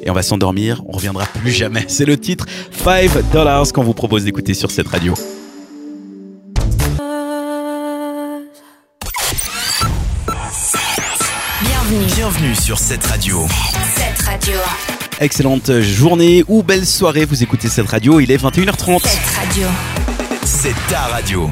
Et 0.03 0.09
on 0.09 0.13
va 0.13 0.21
s'endormir, 0.21 0.81
on 0.87 0.91
reviendra 0.93 1.25
plus 1.25 1.51
jamais. 1.51 1.83
C'est 1.87 2.05
le 2.05 2.17
titre 2.17 2.45
5 2.83 3.31
dollars 3.31 3.71
qu'on 3.73 3.83
vous 3.83 3.93
propose 3.95 4.23
d'écouter 4.23 4.53
sur 4.53 4.71
cette 4.71 4.87
radio. 4.87 5.13
Bienvenue, 11.61 12.05
Bienvenue 12.15 12.55
sur 12.55 12.77
cette 12.77 13.05
radio. 13.05 13.45
cette 13.95 14.21
radio. 14.21 14.57
Excellente 15.19 15.81
journée 15.81 16.43
ou 16.47 16.61
belle 16.61 16.85
soirée, 16.85 17.25
vous 17.25 17.41
écoutez 17.41 17.69
cette 17.69 17.87
radio, 17.87 18.19
il 18.19 18.29
est 18.29 18.37
21h30. 18.37 19.01
Cette 19.03 19.35
radio. 19.35 19.67
C'est 20.45 20.75
ta 20.89 20.99
radio. 20.99 21.49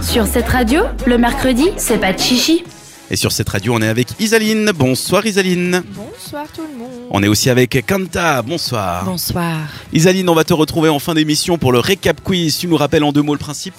Sur 0.00 0.24
cette 0.28 0.48
radio, 0.48 0.82
le 1.04 1.18
mercredi, 1.18 1.70
c'est 1.78 1.98
pas 1.98 2.12
de 2.12 2.20
chichi. 2.20 2.62
Et 3.10 3.16
sur 3.16 3.32
cette 3.32 3.48
radio, 3.48 3.74
on 3.74 3.82
est 3.82 3.88
avec 3.88 4.20
Isaline. 4.20 4.70
Bonsoir 4.72 5.26
Isaline. 5.26 5.82
Bonsoir 5.88 6.46
tout 6.54 6.62
le 6.62 6.78
monde. 6.78 7.08
On 7.10 7.20
est 7.24 7.26
aussi 7.26 7.50
avec 7.50 7.84
Kanta. 7.88 8.40
Bonsoir. 8.42 9.04
Bonsoir. 9.04 9.58
Isaline, 9.92 10.28
on 10.28 10.36
va 10.36 10.44
te 10.44 10.54
retrouver 10.54 10.90
en 10.90 11.00
fin 11.00 11.14
d'émission 11.14 11.58
pour 11.58 11.72
le 11.72 11.80
récap 11.80 12.22
quiz. 12.22 12.56
Tu 12.56 12.68
nous 12.68 12.76
rappelles 12.76 13.02
en 13.02 13.10
deux 13.10 13.22
mots 13.22 13.34
le 13.34 13.40
principe? 13.40 13.74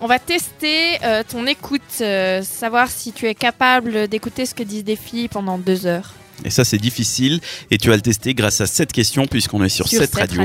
On 0.00 0.06
va 0.06 0.18
tester 0.18 0.98
euh, 1.02 1.22
ton 1.26 1.46
écoute, 1.46 1.80
euh, 2.02 2.42
savoir 2.42 2.90
si 2.90 3.12
tu 3.12 3.26
es 3.26 3.34
capable 3.34 4.06
d'écouter 4.06 4.44
ce 4.44 4.54
que 4.54 4.62
disent 4.62 4.84
des 4.84 4.96
filles 4.96 5.28
pendant 5.28 5.56
deux 5.56 5.86
heures 5.86 6.12
Et 6.44 6.50
ça, 6.50 6.64
c'est 6.64 6.78
difficile. 6.78 7.40
Et 7.70 7.78
tu 7.78 7.88
vas 7.88 7.96
le 7.96 8.02
tester 8.02 8.34
grâce 8.34 8.60
à 8.60 8.66
cette 8.66 8.92
question, 8.92 9.26
puisqu'on 9.26 9.62
est 9.64 9.68
sur, 9.68 9.88
cette, 9.88 10.14
radio, 10.14 10.42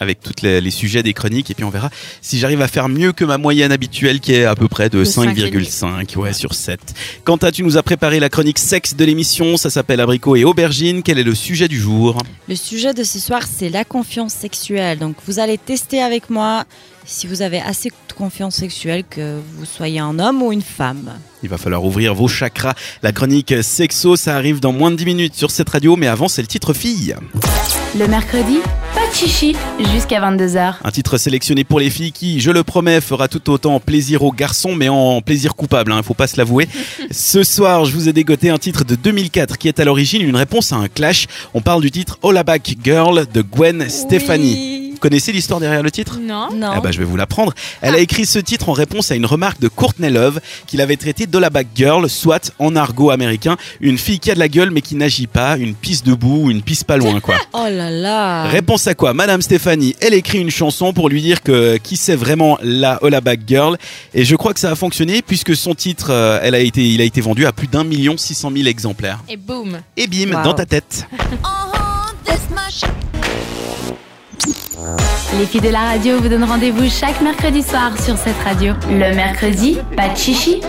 avec 0.00 0.20
tous 0.20 0.42
les, 0.42 0.60
les 0.60 0.70
sujets 0.70 1.02
des 1.02 1.12
chroniques. 1.12 1.50
Et 1.50 1.54
puis, 1.54 1.64
on 1.64 1.70
verra 1.70 1.90
si 2.20 2.38
j'arrive 2.38 2.60
à 2.62 2.68
faire 2.68 2.88
mieux 2.88 3.12
que 3.12 3.24
ma 3.24 3.38
moyenne 3.38 3.72
habituelle, 3.72 4.20
qui 4.20 4.34
est 4.34 4.44
à 4.44 4.54
peu 4.54 4.68
près 4.68 4.88
de 4.90 4.98
De 4.98 5.04
5,5 5.04 6.16
ouais, 6.16 6.32
sur 6.32 6.54
7. 6.54 6.80
Quentin, 7.24 7.50
tu 7.50 7.62
nous 7.62 7.76
as 7.76 7.82
préparé 7.82 8.20
la 8.20 8.28
chronique 8.28 8.58
sexe 8.58 8.94
de 8.94 9.04
l'émission. 9.04 9.56
Ça 9.56 9.70
s'appelle 9.70 10.00
Abricot 10.00 10.36
et 10.36 10.44
Aubergine. 10.44 11.02
Quel 11.02 11.18
est 11.18 11.24
le 11.24 11.34
sujet 11.34 11.68
du 11.68 11.78
jour? 11.78 12.18
Le 12.48 12.56
sujet 12.56 12.94
de 12.94 13.04
ce 13.04 13.18
soir, 13.18 13.42
c'est 13.50 13.68
la 13.68 13.84
confiance 13.84 14.32
sexuelle. 14.32 14.98
Donc, 14.98 15.16
vous 15.26 15.38
allez 15.38 15.58
tester 15.58 16.02
avec 16.02 16.30
moi 16.30 16.64
si 17.08 17.26
vous 17.26 17.40
avez 17.40 17.58
assez 17.58 17.88
de 17.88 18.12
confiance 18.14 18.56
sexuelle, 18.56 19.02
que 19.08 19.40
vous 19.56 19.64
soyez 19.64 19.98
un 19.98 20.18
homme 20.18 20.42
ou 20.42 20.52
une 20.52 20.62
femme. 20.62 21.10
Il 21.42 21.48
va 21.48 21.56
falloir 21.56 21.82
ouvrir 21.82 22.14
vos 22.14 22.28
chakras. 22.28 22.74
La 23.02 23.12
chronique 23.12 23.54
sexo, 23.62 24.14
ça 24.14 24.36
arrive 24.36 24.60
dans 24.60 24.72
moins 24.72 24.90
de 24.90 24.96
10 24.96 25.06
minutes 25.06 25.34
sur 25.34 25.50
cette 25.50 25.70
radio. 25.70 25.96
Mais 25.96 26.06
avant, 26.06 26.28
c'est 26.28 26.42
le 26.42 26.48
titre 26.48 26.74
fille. 26.74 27.16
Le 27.98 28.06
mercredi, 28.06 28.58
pas 28.94 29.08
de 29.08 29.14
chichi 29.14 29.56
jusqu'à 29.94 30.20
22h. 30.20 30.74
Un 30.84 30.90
titre 30.90 31.16
sélectionné 31.16 31.64
pour 31.64 31.80
les 31.80 31.88
filles 31.88 32.12
qui, 32.12 32.40
je 32.40 32.50
le 32.50 32.62
promets, 32.62 33.00
fera 33.00 33.26
tout 33.26 33.50
autant 33.50 33.80
plaisir 33.80 34.22
aux 34.22 34.32
garçons, 34.32 34.74
mais 34.74 34.90
en 34.90 35.22
plaisir 35.22 35.54
coupable, 35.54 35.92
hein, 35.92 36.02
faut 36.02 36.14
pas 36.14 36.26
se 36.26 36.36
l'avouer. 36.36 36.68
Ce 37.10 37.42
soir, 37.42 37.86
je 37.86 37.92
vous 37.92 38.10
ai 38.10 38.12
dégoté 38.12 38.50
un 38.50 38.58
titre 38.58 38.84
de 38.84 38.96
2004 38.96 39.56
qui 39.56 39.68
est 39.68 39.80
à 39.80 39.84
l'origine 39.86 40.20
une 40.20 40.36
réponse 40.36 40.72
à 40.72 40.76
un 40.76 40.88
clash. 40.88 41.26
On 41.54 41.62
parle 41.62 41.80
du 41.80 41.90
titre 41.90 42.18
Hollaback 42.20 42.76
Girl 42.84 43.26
de 43.32 43.40
Gwen 43.40 43.88
Stefani. 43.88 44.87
Vous 44.98 45.02
connaissez 45.02 45.30
l'histoire 45.30 45.60
derrière 45.60 45.84
le 45.84 45.92
titre? 45.92 46.18
Non 46.20 46.48
Non. 46.52 46.70
ah 46.74 46.80
bah, 46.80 46.90
je 46.90 46.98
vais 46.98 47.04
vous 47.04 47.16
l'apprendre. 47.16 47.52
Elle 47.82 47.94
a 47.94 47.98
écrit 47.98 48.26
ce 48.26 48.40
titre 48.40 48.68
en 48.68 48.72
réponse 48.72 49.12
à 49.12 49.14
une 49.14 49.26
remarque 49.26 49.60
de 49.60 49.68
Courtney 49.68 50.10
Love 50.10 50.40
qu'il 50.66 50.80
avait 50.80 50.96
traité 50.96 51.26
d'Hollaback 51.28 51.68
Girl, 51.76 52.10
soit 52.10 52.50
en 52.58 52.74
argot 52.74 53.10
américain, 53.10 53.56
une 53.80 53.96
fille 53.96 54.18
qui 54.18 54.32
a 54.32 54.34
de 54.34 54.40
la 54.40 54.48
gueule 54.48 54.72
mais 54.72 54.80
qui 54.80 54.96
n'agit 54.96 55.28
pas, 55.28 55.56
une 55.56 55.76
pisse 55.76 56.02
debout 56.02 56.46
ou 56.46 56.50
une 56.50 56.62
pisse 56.62 56.82
pas 56.82 56.96
loin 56.96 57.20
quoi. 57.20 57.36
Oh 57.52 57.66
là 57.70 57.90
là. 57.90 58.48
Réponse 58.48 58.88
à 58.88 58.96
quoi? 58.96 59.14
Madame 59.14 59.40
Stéphanie, 59.40 59.94
elle 60.00 60.14
écrit 60.14 60.38
une 60.40 60.50
chanson 60.50 60.92
pour 60.92 61.08
lui 61.08 61.22
dire 61.22 61.44
que 61.44 61.76
qui 61.76 61.96
c'est 61.96 62.16
vraiment 62.16 62.58
la 62.60 62.98
Hollaback 63.04 63.42
Girl 63.46 63.76
et 64.14 64.24
je 64.24 64.34
crois 64.34 64.52
que 64.52 64.58
ça 64.58 64.72
a 64.72 64.74
fonctionné 64.74 65.22
puisque 65.22 65.54
son 65.54 65.76
titre, 65.76 66.08
euh, 66.10 66.40
elle 66.42 66.56
a 66.56 66.58
été, 66.58 66.84
il 66.84 67.00
a 67.00 67.04
été 67.04 67.20
vendu 67.20 67.46
à 67.46 67.52
plus 67.52 67.68
d'un 67.68 67.84
million 67.84 68.16
six 68.16 68.34
cent 68.34 68.50
mille 68.50 68.66
exemplaires. 68.66 69.20
Et 69.28 69.36
boum 69.36 69.78
Et 69.96 70.08
bim, 70.08 70.34
Wow. 70.36 70.42
dans 70.42 70.54
ta 70.54 70.66
tête. 70.66 71.06
Les 75.38 75.46
filles 75.46 75.60
de 75.60 75.68
la 75.68 75.80
radio 75.80 76.18
vous 76.20 76.28
donnent 76.28 76.44
rendez-vous 76.44 76.88
chaque 76.88 77.20
mercredi 77.20 77.62
soir 77.62 77.92
sur 78.02 78.16
cette 78.16 78.38
radio. 78.44 78.74
Le 78.90 79.14
mercredi, 79.14 79.78
pas 79.96 80.08
de 80.08 80.16
chichi. 80.16 80.60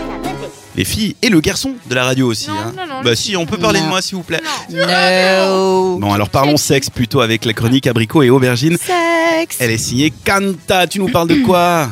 Les 0.76 0.84
filles 0.84 1.16
et 1.22 1.28
le 1.28 1.40
garçon 1.40 1.74
de 1.88 1.94
la 1.94 2.04
radio 2.04 2.28
aussi. 2.28 2.48
Non, 2.48 2.54
hein. 2.56 2.72
non, 2.76 2.86
non, 2.86 3.02
bah 3.02 3.16
si, 3.16 3.36
on 3.36 3.44
peut 3.46 3.58
parler 3.58 3.80
de 3.80 3.86
moi 3.86 4.00
s'il 4.02 4.16
vous 4.16 4.22
plaît. 4.22 4.40
Non 4.70 4.86
No. 4.86 5.98
Bon 5.98 6.12
alors 6.12 6.28
parlons 6.28 6.56
sexe 6.56 6.90
plutôt 6.90 7.20
avec 7.20 7.44
la 7.44 7.52
chronique 7.52 7.86
abricot 7.86 8.22
et 8.22 8.30
aubergine. 8.30 8.76
Sexe. 8.76 9.56
Elle 9.58 9.72
est 9.72 9.78
signée 9.78 10.12
Kanta. 10.24 10.86
Tu 10.86 11.00
nous 11.00 11.08
parles 11.08 11.28
de 11.28 11.42
quoi? 11.44 11.90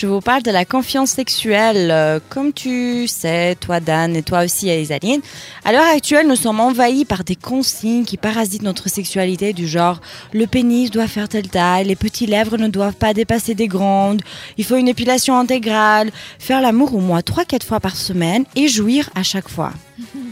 Je 0.00 0.06
vous 0.06 0.20
parle 0.20 0.44
de 0.44 0.52
la 0.52 0.64
confiance 0.64 1.10
sexuelle. 1.10 1.90
Euh, 1.90 2.20
Comme 2.28 2.52
tu 2.52 3.08
sais, 3.08 3.56
toi 3.56 3.80
Dan 3.80 4.14
et 4.14 4.22
toi 4.22 4.44
aussi 4.44 4.68
Isaline, 4.68 5.20
à 5.64 5.72
l'heure 5.72 5.92
actuelle, 5.92 6.28
nous 6.28 6.36
sommes 6.36 6.60
envahis 6.60 7.04
par 7.04 7.24
des 7.24 7.34
consignes 7.34 8.04
qui 8.04 8.16
parasitent 8.16 8.62
notre 8.62 8.88
sexualité 8.88 9.52
du 9.52 9.66
genre 9.66 10.00
le 10.32 10.46
pénis 10.46 10.92
doit 10.92 11.08
faire 11.08 11.28
telle 11.28 11.48
taille, 11.48 11.86
les 11.86 11.96
petites 11.96 12.30
lèvres 12.30 12.56
ne 12.58 12.68
doivent 12.68 12.94
pas 12.94 13.12
dépasser 13.12 13.56
des 13.56 13.66
grandes, 13.66 14.22
il 14.56 14.64
faut 14.64 14.76
une 14.76 14.86
épilation 14.86 15.36
intégrale, 15.36 16.12
faire 16.38 16.60
l'amour 16.60 16.94
au 16.94 17.00
moins 17.00 17.18
3-4 17.18 17.64
fois 17.64 17.80
par 17.80 17.96
semaine 17.96 18.44
et 18.54 18.68
jouir 18.68 19.10
à 19.16 19.24
chaque 19.24 19.48
fois. 19.48 19.72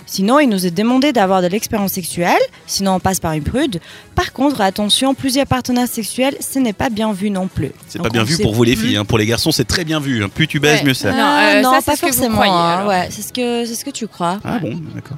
Sinon, 0.06 0.38
il 0.38 0.48
nous 0.48 0.64
est 0.66 0.70
demandé 0.70 1.12
d'avoir 1.12 1.42
de 1.42 1.48
l'expérience 1.48 1.92
sexuelle, 1.92 2.38
sinon 2.66 2.94
on 2.94 3.00
passe 3.00 3.18
par 3.20 3.32
une 3.32 3.42
prude. 3.42 3.80
Par 4.14 4.32
contre, 4.32 4.60
attention, 4.60 5.14
plusieurs 5.14 5.46
partenaires 5.46 5.88
sexuels, 5.88 6.36
ce 6.40 6.58
n'est 6.58 6.72
pas 6.72 6.88
bien 6.90 7.12
vu 7.12 7.30
non 7.30 7.48
plus. 7.48 7.72
C'est 7.88 8.00
pas 8.00 8.08
bien 8.08 8.22
vu 8.22 8.38
pour 8.38 8.54
vous 8.54 8.62
les 8.62 8.76
filles. 8.76 8.96
hein. 8.96 9.04
Pour 9.04 9.18
les 9.18 9.26
garçons, 9.26 9.50
c'est 9.52 9.64
très 9.64 9.84
bien 9.84 9.98
vu. 10.00 10.22
hein. 10.22 10.28
Plus 10.28 10.46
tu 10.46 10.60
baises, 10.60 10.80
Ouais. 10.80 10.86
mieux 10.86 10.94
c'est. 10.94 11.10
Non, 11.10 11.16
Ah, 11.18 11.48
euh, 11.56 11.62
non, 11.62 11.70
ça, 11.72 11.78
c'est 11.80 11.90
pas 11.92 11.96
forcément. 11.96 12.42
hein, 12.42 12.86
ouais, 12.86 13.08
c'est 13.10 13.22
ce 13.22 13.32
que 13.32 13.64
c'est 13.66 13.74
ce 13.74 13.84
que 13.84 13.90
tu 13.90 14.06
crois. 14.06 14.38
Ah 14.44 14.58
bon, 14.60 14.78
d'accord. 14.94 15.16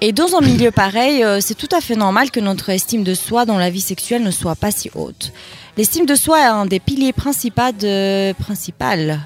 Et 0.00 0.12
dans 0.12 0.36
un 0.36 0.40
milieu 0.40 0.70
pareil, 0.70 1.24
euh, 1.24 1.40
c'est 1.40 1.56
tout 1.56 1.68
à 1.76 1.80
fait 1.80 1.96
normal 1.96 2.30
que 2.30 2.38
notre 2.38 2.68
estime 2.68 3.02
de 3.02 3.14
soi 3.14 3.44
dans 3.44 3.58
la 3.58 3.68
vie 3.70 3.80
sexuelle 3.80 4.22
ne 4.22 4.30
soit 4.30 4.54
pas 4.54 4.70
si 4.70 4.90
haute. 4.94 5.32
L'estime 5.76 6.06
de 6.06 6.14
soi 6.14 6.38
est 6.40 6.44
un 6.44 6.66
des 6.66 6.78
piliers 6.78 7.12
principaux 7.12 7.72
de 7.76 8.32
principal 8.34 9.18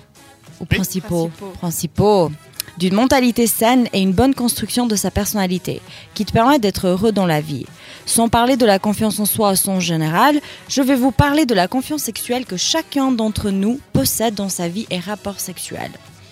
ou 0.61 0.65
principaux 0.65 1.29
principaux. 1.29 1.53
principaux 1.59 2.33
d'une 2.79 2.95
mentalité 2.95 3.47
saine 3.47 3.89
et 3.93 4.01
une 4.01 4.13
bonne 4.13 4.35
construction 4.35 4.87
de 4.87 4.97
sa 4.97 5.11
personnalité, 5.11 5.81
qui 6.15 6.25
te 6.25 6.33
permet 6.33 6.59
d'être 6.59 6.87
heureux 6.87 7.13
dans 7.13 7.27
la 7.27 7.41
vie. 7.41 7.67
Sans 8.07 8.29
parler 8.29 8.57
de 8.57 8.67
la 8.67 8.79
confiance 8.79 9.21
en 9.21 9.27
soi 9.27 9.53
au 9.53 9.57
sens 9.57 9.83
général, 9.83 10.41
je 10.69 10.83
vais 10.83 10.97
vous 10.97 11.13
parler 11.13 11.47
de 11.47 11.55
la 11.55 11.69
confiance 11.69 12.03
sexuelle 12.03 12.47
que 12.47 12.57
chacun 12.57 13.13
d'entre 13.13 13.51
nous 13.51 13.81
possède 13.93 14.35
dans 14.35 14.49
sa 14.49 14.69
vie 14.69 14.87
et 14.91 14.99
rapport 14.99 15.41
sexuel. 15.41 15.91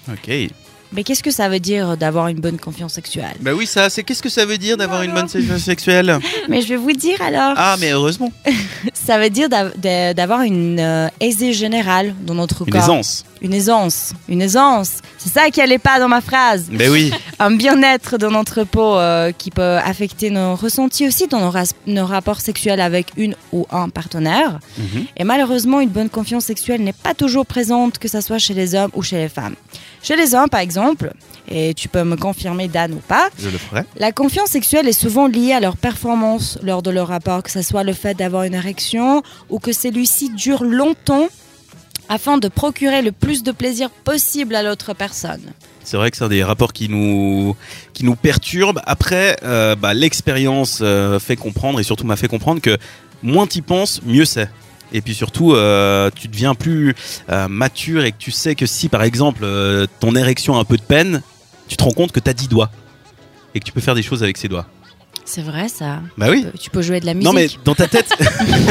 Ok. 0.08 0.30
Mais 0.92 1.04
qu'est-ce 1.04 1.22
que 1.22 1.30
ça 1.30 1.48
veut 1.48 1.60
dire 1.60 1.96
d'avoir 1.96 2.28
une 2.28 2.40
bonne 2.40 2.58
confiance 2.58 2.94
sexuelle? 2.94 3.36
Bah 3.40 3.52
oui, 3.54 3.66
ça, 3.66 3.88
c'est 3.90 4.02
qu'est-ce 4.02 4.22
que 4.22 4.28
ça 4.28 4.44
veut 4.44 4.58
dire 4.58 4.76
d'avoir 4.76 5.02
une 5.02 5.12
bonne 5.12 5.28
sexuelle 5.28 5.60
sexuelle? 5.60 6.18
Mais 6.48 6.62
je 6.62 6.68
vais 6.68 6.76
vous 6.76 6.92
dire 6.92 7.20
alors. 7.22 7.54
Ah, 7.56 7.76
mais 7.80 7.90
heureusement. 7.92 8.32
Ça 8.92 9.18
veut 9.18 9.30
dire 9.30 9.48
d'avoir 9.48 10.42
une 10.42 10.78
euh, 10.78 11.08
aisée 11.20 11.52
générale 11.52 12.14
dans 12.22 12.34
notre 12.34 12.62
Une 12.66 12.72
corps. 12.72 12.82
aisance. 12.82 13.24
Une 13.40 13.54
aisance. 13.54 14.12
Une 14.28 14.42
aisance. 14.42 14.98
C'est 15.18 15.32
ça 15.32 15.50
qui 15.50 15.60
allait 15.60 15.78
pas 15.78 15.98
dans 15.98 16.06
ma 16.08 16.20
phrase. 16.20 16.66
Mais 16.70 16.88
oui. 16.88 17.12
Un 17.38 17.50
bien-être 17.50 18.18
dans 18.18 18.30
notre 18.30 18.64
peau 18.64 18.96
euh, 18.96 19.32
qui 19.32 19.50
peut 19.50 19.78
affecter 19.78 20.30
nos 20.30 20.54
ressentis 20.54 21.06
aussi 21.06 21.26
dans 21.26 21.52
nos 21.86 22.06
rapports 22.06 22.40
sexuels 22.40 22.80
avec 22.80 23.08
une 23.16 23.34
ou 23.52 23.66
un 23.70 23.88
partenaire. 23.88 24.60
Mhm. 24.78 25.06
Et 25.16 25.24
malheureusement, 25.24 25.80
une 25.80 25.88
bonne 25.88 26.10
confiance 26.10 26.44
sexuelle 26.44 26.82
n'est 26.82 26.92
pas 26.92 27.14
toujours 27.14 27.46
présente, 27.46 27.98
que 27.98 28.08
ce 28.08 28.20
soit 28.20 28.38
chez 28.38 28.54
les 28.54 28.74
hommes 28.74 28.90
ou 28.94 29.02
chez 29.02 29.16
les 29.16 29.28
femmes. 29.28 29.56
Chez 30.02 30.16
les 30.16 30.34
hommes, 30.34 30.48
par 30.48 30.60
exemple, 30.60 31.12
et 31.48 31.74
tu 31.74 31.88
peux 31.88 32.04
me 32.04 32.16
confirmer, 32.16 32.68
Dan, 32.68 32.92
ou 32.94 32.98
pas, 33.06 33.28
Je 33.38 33.48
le 33.48 33.58
ferai. 33.58 33.82
la 33.96 34.12
confiance 34.12 34.48
sexuelle 34.50 34.88
est 34.88 34.92
souvent 34.98 35.26
liée 35.26 35.52
à 35.52 35.60
leur 35.60 35.76
performance 35.76 36.58
lors 36.62 36.82
de 36.82 36.90
leur 36.90 37.08
rapport, 37.08 37.42
que 37.42 37.50
ce 37.50 37.62
soit 37.62 37.84
le 37.84 37.92
fait 37.92 38.14
d'avoir 38.14 38.44
une 38.44 38.54
érection 38.54 39.22
ou 39.50 39.58
que 39.58 39.72
celui-ci 39.72 40.30
dure 40.30 40.64
longtemps 40.64 41.28
afin 42.08 42.38
de 42.38 42.48
procurer 42.48 43.02
le 43.02 43.12
plus 43.12 43.42
de 43.42 43.52
plaisir 43.52 43.90
possible 43.90 44.54
à 44.54 44.62
l'autre 44.62 44.94
personne. 44.94 45.42
C'est 45.84 45.96
vrai 45.96 46.10
que 46.10 46.16
c'est 46.16 46.24
un 46.24 46.28
des 46.28 46.42
rapports 46.44 46.72
qui 46.72 46.88
nous 46.88 47.56
qui 47.92 48.04
nous 48.04 48.16
perturbe. 48.16 48.80
Après, 48.86 49.36
euh, 49.42 49.76
bah, 49.76 49.92
l'expérience 49.94 50.80
euh, 50.82 51.18
fait 51.18 51.36
comprendre 51.36 51.78
et 51.80 51.82
surtout 51.82 52.04
m'a 52.06 52.16
fait 52.16 52.28
comprendre 52.28 52.60
que 52.60 52.76
moins 53.22 53.46
t'y 53.46 53.60
penses, 53.62 54.00
mieux 54.04 54.24
c'est. 54.24 54.48
Et 54.92 55.00
puis 55.00 55.14
surtout, 55.14 55.52
euh, 55.54 56.10
tu 56.14 56.28
deviens 56.28 56.54
plus 56.54 56.94
euh, 57.30 57.48
mature 57.48 58.04
et 58.04 58.12
que 58.12 58.18
tu 58.18 58.30
sais 58.30 58.54
que 58.54 58.66
si 58.66 58.88
par 58.88 59.02
exemple 59.02 59.42
euh, 59.44 59.86
ton 60.00 60.14
érection 60.16 60.56
a 60.56 60.60
un 60.60 60.64
peu 60.64 60.76
de 60.76 60.82
peine, 60.82 61.22
tu 61.68 61.76
te 61.76 61.84
rends 61.84 61.92
compte 61.92 62.12
que 62.12 62.20
t'as 62.20 62.32
10 62.32 62.48
doigts 62.48 62.70
et 63.54 63.60
que 63.60 63.64
tu 63.64 63.72
peux 63.72 63.80
faire 63.80 63.94
des 63.94 64.02
choses 64.02 64.22
avec 64.22 64.36
ces 64.36 64.48
doigts. 64.48 64.66
C'est 65.24 65.42
vrai 65.42 65.68
ça. 65.68 66.00
Bah 66.18 66.26
oui. 66.28 66.44
Tu 66.60 66.70
peux 66.70 66.82
jouer 66.82 66.98
de 66.98 67.06
la 67.06 67.14
musique. 67.14 67.24
Non 67.26 67.32
mais 67.32 67.48
dans 67.64 67.76
ta 67.76 67.86
tête, 67.86 68.08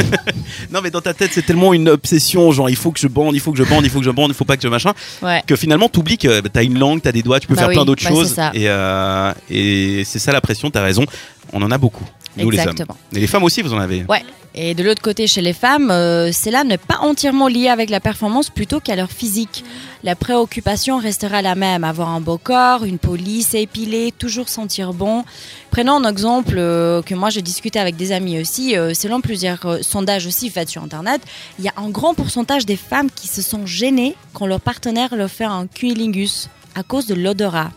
non 0.70 0.80
mais 0.82 0.90
dans 0.90 1.00
ta 1.00 1.14
tête 1.14 1.30
c'est 1.32 1.44
tellement 1.46 1.72
une 1.72 1.88
obsession, 1.88 2.50
genre 2.52 2.68
il 2.68 2.76
faut 2.76 2.90
que 2.92 3.00
je 3.00 3.06
bande, 3.08 3.34
il 3.34 3.40
faut 3.40 3.52
que 3.52 3.56
je 3.58 3.62
bande, 3.62 3.84
il 3.84 3.90
faut 3.90 3.98
que 4.00 4.04
je 4.04 4.10
bande, 4.10 4.30
il 4.30 4.34
faut 4.34 4.44
pas 4.44 4.56
que 4.56 4.62
je 4.62 4.68
machin, 4.68 4.92
Ouais. 5.22 5.42
que 5.46 5.56
finalement 5.56 5.88
t'oublies 5.88 6.18
que 6.18 6.40
bah, 6.42 6.50
t'as 6.52 6.62
une 6.62 6.78
langue, 6.78 7.00
t'as 7.00 7.12
des 7.12 7.22
doigts, 7.22 7.40
tu 7.40 7.46
peux 7.46 7.54
Bah 7.54 7.62
faire 7.62 7.68
oui, 7.70 7.74
plein 7.76 7.84
d'autres 7.86 8.02
bah, 8.04 8.10
choses 8.10 8.36
et 8.52 8.68
euh, 8.68 9.32
et 9.48 10.02
c'est 10.04 10.18
ça 10.18 10.32
la 10.32 10.40
pression. 10.42 10.70
T'as 10.70 10.82
raison, 10.82 11.06
on 11.54 11.62
en 11.62 11.70
a 11.70 11.78
beaucoup. 11.78 12.04
Nous 12.36 12.50
les 12.50 12.58
hommes. 12.58 12.68
Exactement. 12.68 12.96
Et 13.12 13.20
les 13.20 13.26
femmes 13.26 13.42
aussi 13.42 13.62
vous 13.62 13.74
en 13.74 13.78
avez. 13.78 14.04
Ouais. 14.08 14.22
Et 14.52 14.74
de 14.74 14.82
l'autre 14.82 15.00
côté, 15.00 15.28
chez 15.28 15.42
les 15.42 15.52
femmes, 15.52 15.92
euh, 15.92 16.32
cela 16.32 16.64
n'est 16.64 16.76
pas 16.76 16.98
entièrement 17.02 17.46
lié 17.46 17.68
avec 17.68 17.88
la 17.88 18.00
performance 18.00 18.50
plutôt 18.50 18.80
qu'à 18.80 18.96
leur 18.96 19.10
physique. 19.10 19.64
La 20.02 20.16
préoccupation 20.16 20.98
restera 20.98 21.40
la 21.40 21.54
même, 21.54 21.84
avoir 21.84 22.08
un 22.08 22.20
beau 22.20 22.36
corps, 22.36 22.84
une 22.84 22.98
peau 22.98 23.14
lisse 23.14 23.54
épilée, 23.54 24.12
toujours 24.16 24.48
sentir 24.48 24.92
bon. 24.92 25.24
Prenons 25.70 26.04
un 26.04 26.10
exemple 26.10 26.56
euh, 26.58 27.00
que 27.00 27.14
moi 27.14 27.30
j'ai 27.30 27.42
discuté 27.42 27.78
avec 27.78 27.94
des 27.94 28.10
amis 28.10 28.40
aussi, 28.40 28.76
euh, 28.76 28.92
selon 28.92 29.20
plusieurs 29.20 29.78
sondages 29.82 30.26
aussi 30.26 30.50
faits 30.50 30.68
sur 30.68 30.82
Internet, 30.82 31.20
il 31.60 31.64
y 31.64 31.68
a 31.68 31.74
un 31.76 31.88
grand 31.88 32.14
pourcentage 32.14 32.66
des 32.66 32.76
femmes 32.76 33.10
qui 33.14 33.28
se 33.28 33.42
sont 33.42 33.66
gênées 33.66 34.16
quand 34.34 34.46
leur 34.46 34.60
partenaire 34.60 35.14
leur 35.14 35.30
fait 35.30 35.44
un 35.44 35.68
cunilingus 35.68 36.48
à 36.74 36.82
cause 36.82 37.06
de 37.06 37.14
l'odorat. 37.14 37.70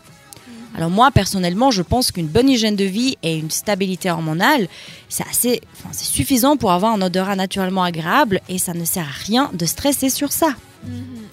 Alors 0.76 0.90
moi 0.90 1.10
personnellement, 1.10 1.70
je 1.70 1.82
pense 1.82 2.10
qu'une 2.10 2.26
bonne 2.26 2.48
hygiène 2.48 2.76
de 2.76 2.84
vie 2.84 3.16
et 3.22 3.36
une 3.36 3.50
stabilité 3.50 4.10
hormonale, 4.10 4.68
c'est 5.08 5.26
assez, 5.28 5.60
enfin, 5.78 5.90
c'est 5.92 6.06
suffisant 6.06 6.56
pour 6.56 6.72
avoir 6.72 6.92
un 6.92 7.02
odorat 7.02 7.36
naturellement 7.36 7.84
agréable 7.84 8.40
et 8.48 8.58
ça 8.58 8.74
ne 8.74 8.84
sert 8.84 9.04
à 9.04 9.24
rien 9.26 9.50
de 9.52 9.66
stresser 9.66 10.10
sur 10.10 10.32
ça. 10.32 10.48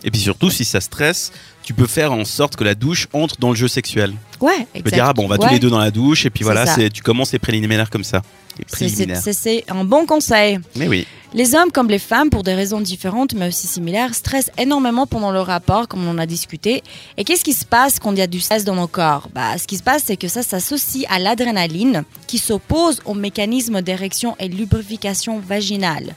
Et 0.04 0.12
puis 0.12 0.22
surtout 0.22 0.50
si 0.50 0.64
ça 0.64 0.80
stresse, 0.80 1.32
tu 1.64 1.74
peux 1.74 1.88
faire 1.88 2.14
en 2.14 2.24
sorte 2.24 2.56
que 2.56 2.64
la 2.64 2.76
douche 2.76 3.08
entre 3.14 3.36
dans 3.40 3.50
le 3.50 3.56
jeu 3.56 3.68
sexuel. 3.68 4.14
Ouais, 4.40 4.54
Tu 4.60 4.66
peux 4.66 4.80
exact. 4.80 4.94
dire 4.94 5.06
ah 5.06 5.14
bon 5.14 5.26
on 5.26 5.28
va 5.28 5.38
tous 5.38 5.50
les 5.50 5.60
deux 5.60 5.70
dans 5.70 5.80
la 5.80 5.92
douche 5.92 6.26
et 6.26 6.30
puis 6.30 6.44
voilà 6.44 6.66
tu 6.90 7.02
commences 7.02 7.34
les 7.34 7.40
préliminaires 7.40 7.90
comme 7.90 8.04
ça. 8.04 8.22
C'est 8.70 9.64
un 9.70 9.84
bon 9.84 10.06
conseil. 10.06 10.60
Mais 10.76 10.88
oui. 10.88 11.08
Les 11.34 11.56
hommes 11.56 11.72
comme 11.72 11.88
les 11.88 11.98
femmes, 12.00 12.30
pour 12.30 12.44
des 12.44 12.54
raisons 12.54 12.82
différentes 12.82 13.34
mais 13.34 13.48
aussi 13.48 13.66
similaires, 13.66 14.14
stressent 14.14 14.52
énormément 14.58 15.08
pendant 15.08 15.32
le 15.32 15.40
rapport, 15.40 15.88
comme 15.88 16.06
on 16.06 16.12
en 16.12 16.18
a 16.18 16.26
discuté. 16.26 16.84
Et 17.16 17.24
qu'est-ce 17.24 17.46
qui 17.46 17.54
se 17.54 17.64
passe 17.64 18.00
quand 18.00 18.12
il 18.12 18.18
y 18.18 18.22
a 18.22 18.28
du 18.28 18.42
stress 18.42 18.66
dans 18.66 18.76
nos 18.76 18.88
corps? 18.88 19.30
Bah, 19.34 19.58
Ce 19.58 19.66
qui 19.66 19.78
se 19.78 19.84
passe, 19.84 20.04
c'est 20.08 20.18
que 20.18 20.28
ça 20.28 20.44
s'associe 20.44 21.06
à 21.10 21.20
l'adrénaline, 21.20 22.04
qui 22.28 22.38
s'oppose 22.38 23.02
au 23.06 23.14
mécanisme 23.14 23.82
d'érection 23.82 24.36
et 24.40 24.50
lubrification 24.50 25.40
vaginale. 25.40 26.16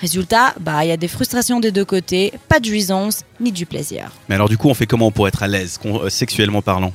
Résultat, 0.00 0.54
bah, 0.60 0.84
il 0.84 0.88
y 0.88 0.92
a 0.92 0.96
des 0.96 1.08
frustrations 1.08 1.58
des 1.58 1.72
deux 1.72 1.84
côtés, 1.84 2.32
pas 2.48 2.60
de 2.60 2.66
jouissance 2.66 3.22
ni 3.40 3.50
du 3.50 3.66
plaisir. 3.66 4.12
Mais 4.28 4.36
alors 4.36 4.48
du 4.48 4.56
coup 4.56 4.68
on 4.68 4.74
fait 4.74 4.86
comment 4.86 5.10
pour 5.10 5.26
être 5.26 5.42
à 5.42 5.48
l'aise 5.48 5.80
euh, 5.84 6.08
sexuellement 6.08 6.62
parlant? 6.62 6.92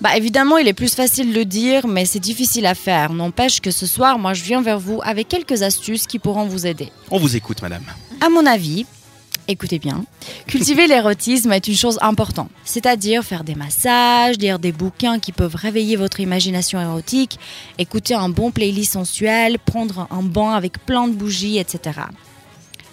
Bah 0.00 0.16
évidemment, 0.16 0.56
il 0.56 0.66
est 0.66 0.72
plus 0.72 0.94
facile 0.94 1.30
de 1.30 1.38
le 1.38 1.44
dire, 1.44 1.86
mais 1.86 2.06
c'est 2.06 2.20
difficile 2.20 2.64
à 2.64 2.74
faire. 2.74 3.12
N'empêche 3.12 3.60
que 3.60 3.70
ce 3.70 3.86
soir, 3.86 4.18
moi, 4.18 4.32
je 4.32 4.42
viens 4.42 4.62
vers 4.62 4.78
vous 4.78 5.00
avec 5.04 5.28
quelques 5.28 5.62
astuces 5.62 6.06
qui 6.06 6.18
pourront 6.18 6.46
vous 6.46 6.66
aider. 6.66 6.90
On 7.10 7.18
vous 7.18 7.36
écoute 7.36 7.60
madame. 7.60 7.84
À 8.22 8.30
mon 8.30 8.46
avis, 8.46 8.86
écoutez 9.46 9.78
bien, 9.78 10.04
cultiver 10.46 10.86
l'érotisme 10.88 11.52
est 11.52 11.68
une 11.68 11.76
chose 11.76 11.98
importante. 12.00 12.50
C'est-à-dire 12.64 13.24
faire 13.24 13.44
des 13.44 13.54
massages, 13.54 14.38
lire 14.38 14.58
des 14.58 14.72
bouquins 14.72 15.18
qui 15.18 15.32
peuvent 15.32 15.54
réveiller 15.54 15.96
votre 15.96 16.20
imagination 16.20 16.80
érotique, 16.80 17.38
écouter 17.76 18.14
un 18.14 18.30
bon 18.30 18.52
playlist 18.52 18.94
sensuel, 18.94 19.58
prendre 19.58 20.08
un 20.10 20.22
bain 20.22 20.52
avec 20.54 20.78
plein 20.86 21.08
de 21.08 21.12
bougies, 21.12 21.58
etc. 21.58 22.00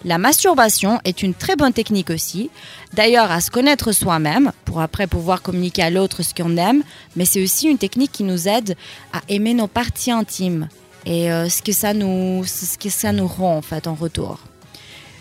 La 0.05 0.17
masturbation 0.17 0.99
est 1.05 1.23
une 1.23 1.33
très 1.33 1.55
bonne 1.55 1.73
technique 1.73 2.09
aussi. 2.09 2.49
D'ailleurs, 2.93 3.31
à 3.31 3.41
se 3.41 3.49
connaître 3.49 3.91
soi-même, 3.91 4.51
pour 4.65 4.79
après 4.81 5.07
pouvoir 5.07 5.41
communiquer 5.41 5.83
à 5.83 5.89
l'autre 5.89 6.23
ce 6.23 6.33
qu'on 6.33 6.55
aime, 6.57 6.83
mais 7.15 7.25
c'est 7.25 7.43
aussi 7.43 7.67
une 7.67 7.77
technique 7.77 8.11
qui 8.11 8.23
nous 8.23 8.47
aide 8.47 8.75
à 9.11 9.21
aimer 9.27 9.53
nos 9.53 9.67
parties 9.67 10.11
intimes 10.11 10.69
et 11.05 11.31
euh, 11.31 11.49
ce, 11.49 11.61
que 11.61 11.71
ça 11.71 11.93
nous, 11.93 12.43
ce 12.45 12.77
que 12.77 12.89
ça 12.89 13.11
nous 13.11 13.27
rend 13.27 13.57
en 13.57 13.61
fait 13.61 13.87
en 13.87 13.95
retour. 13.95 14.39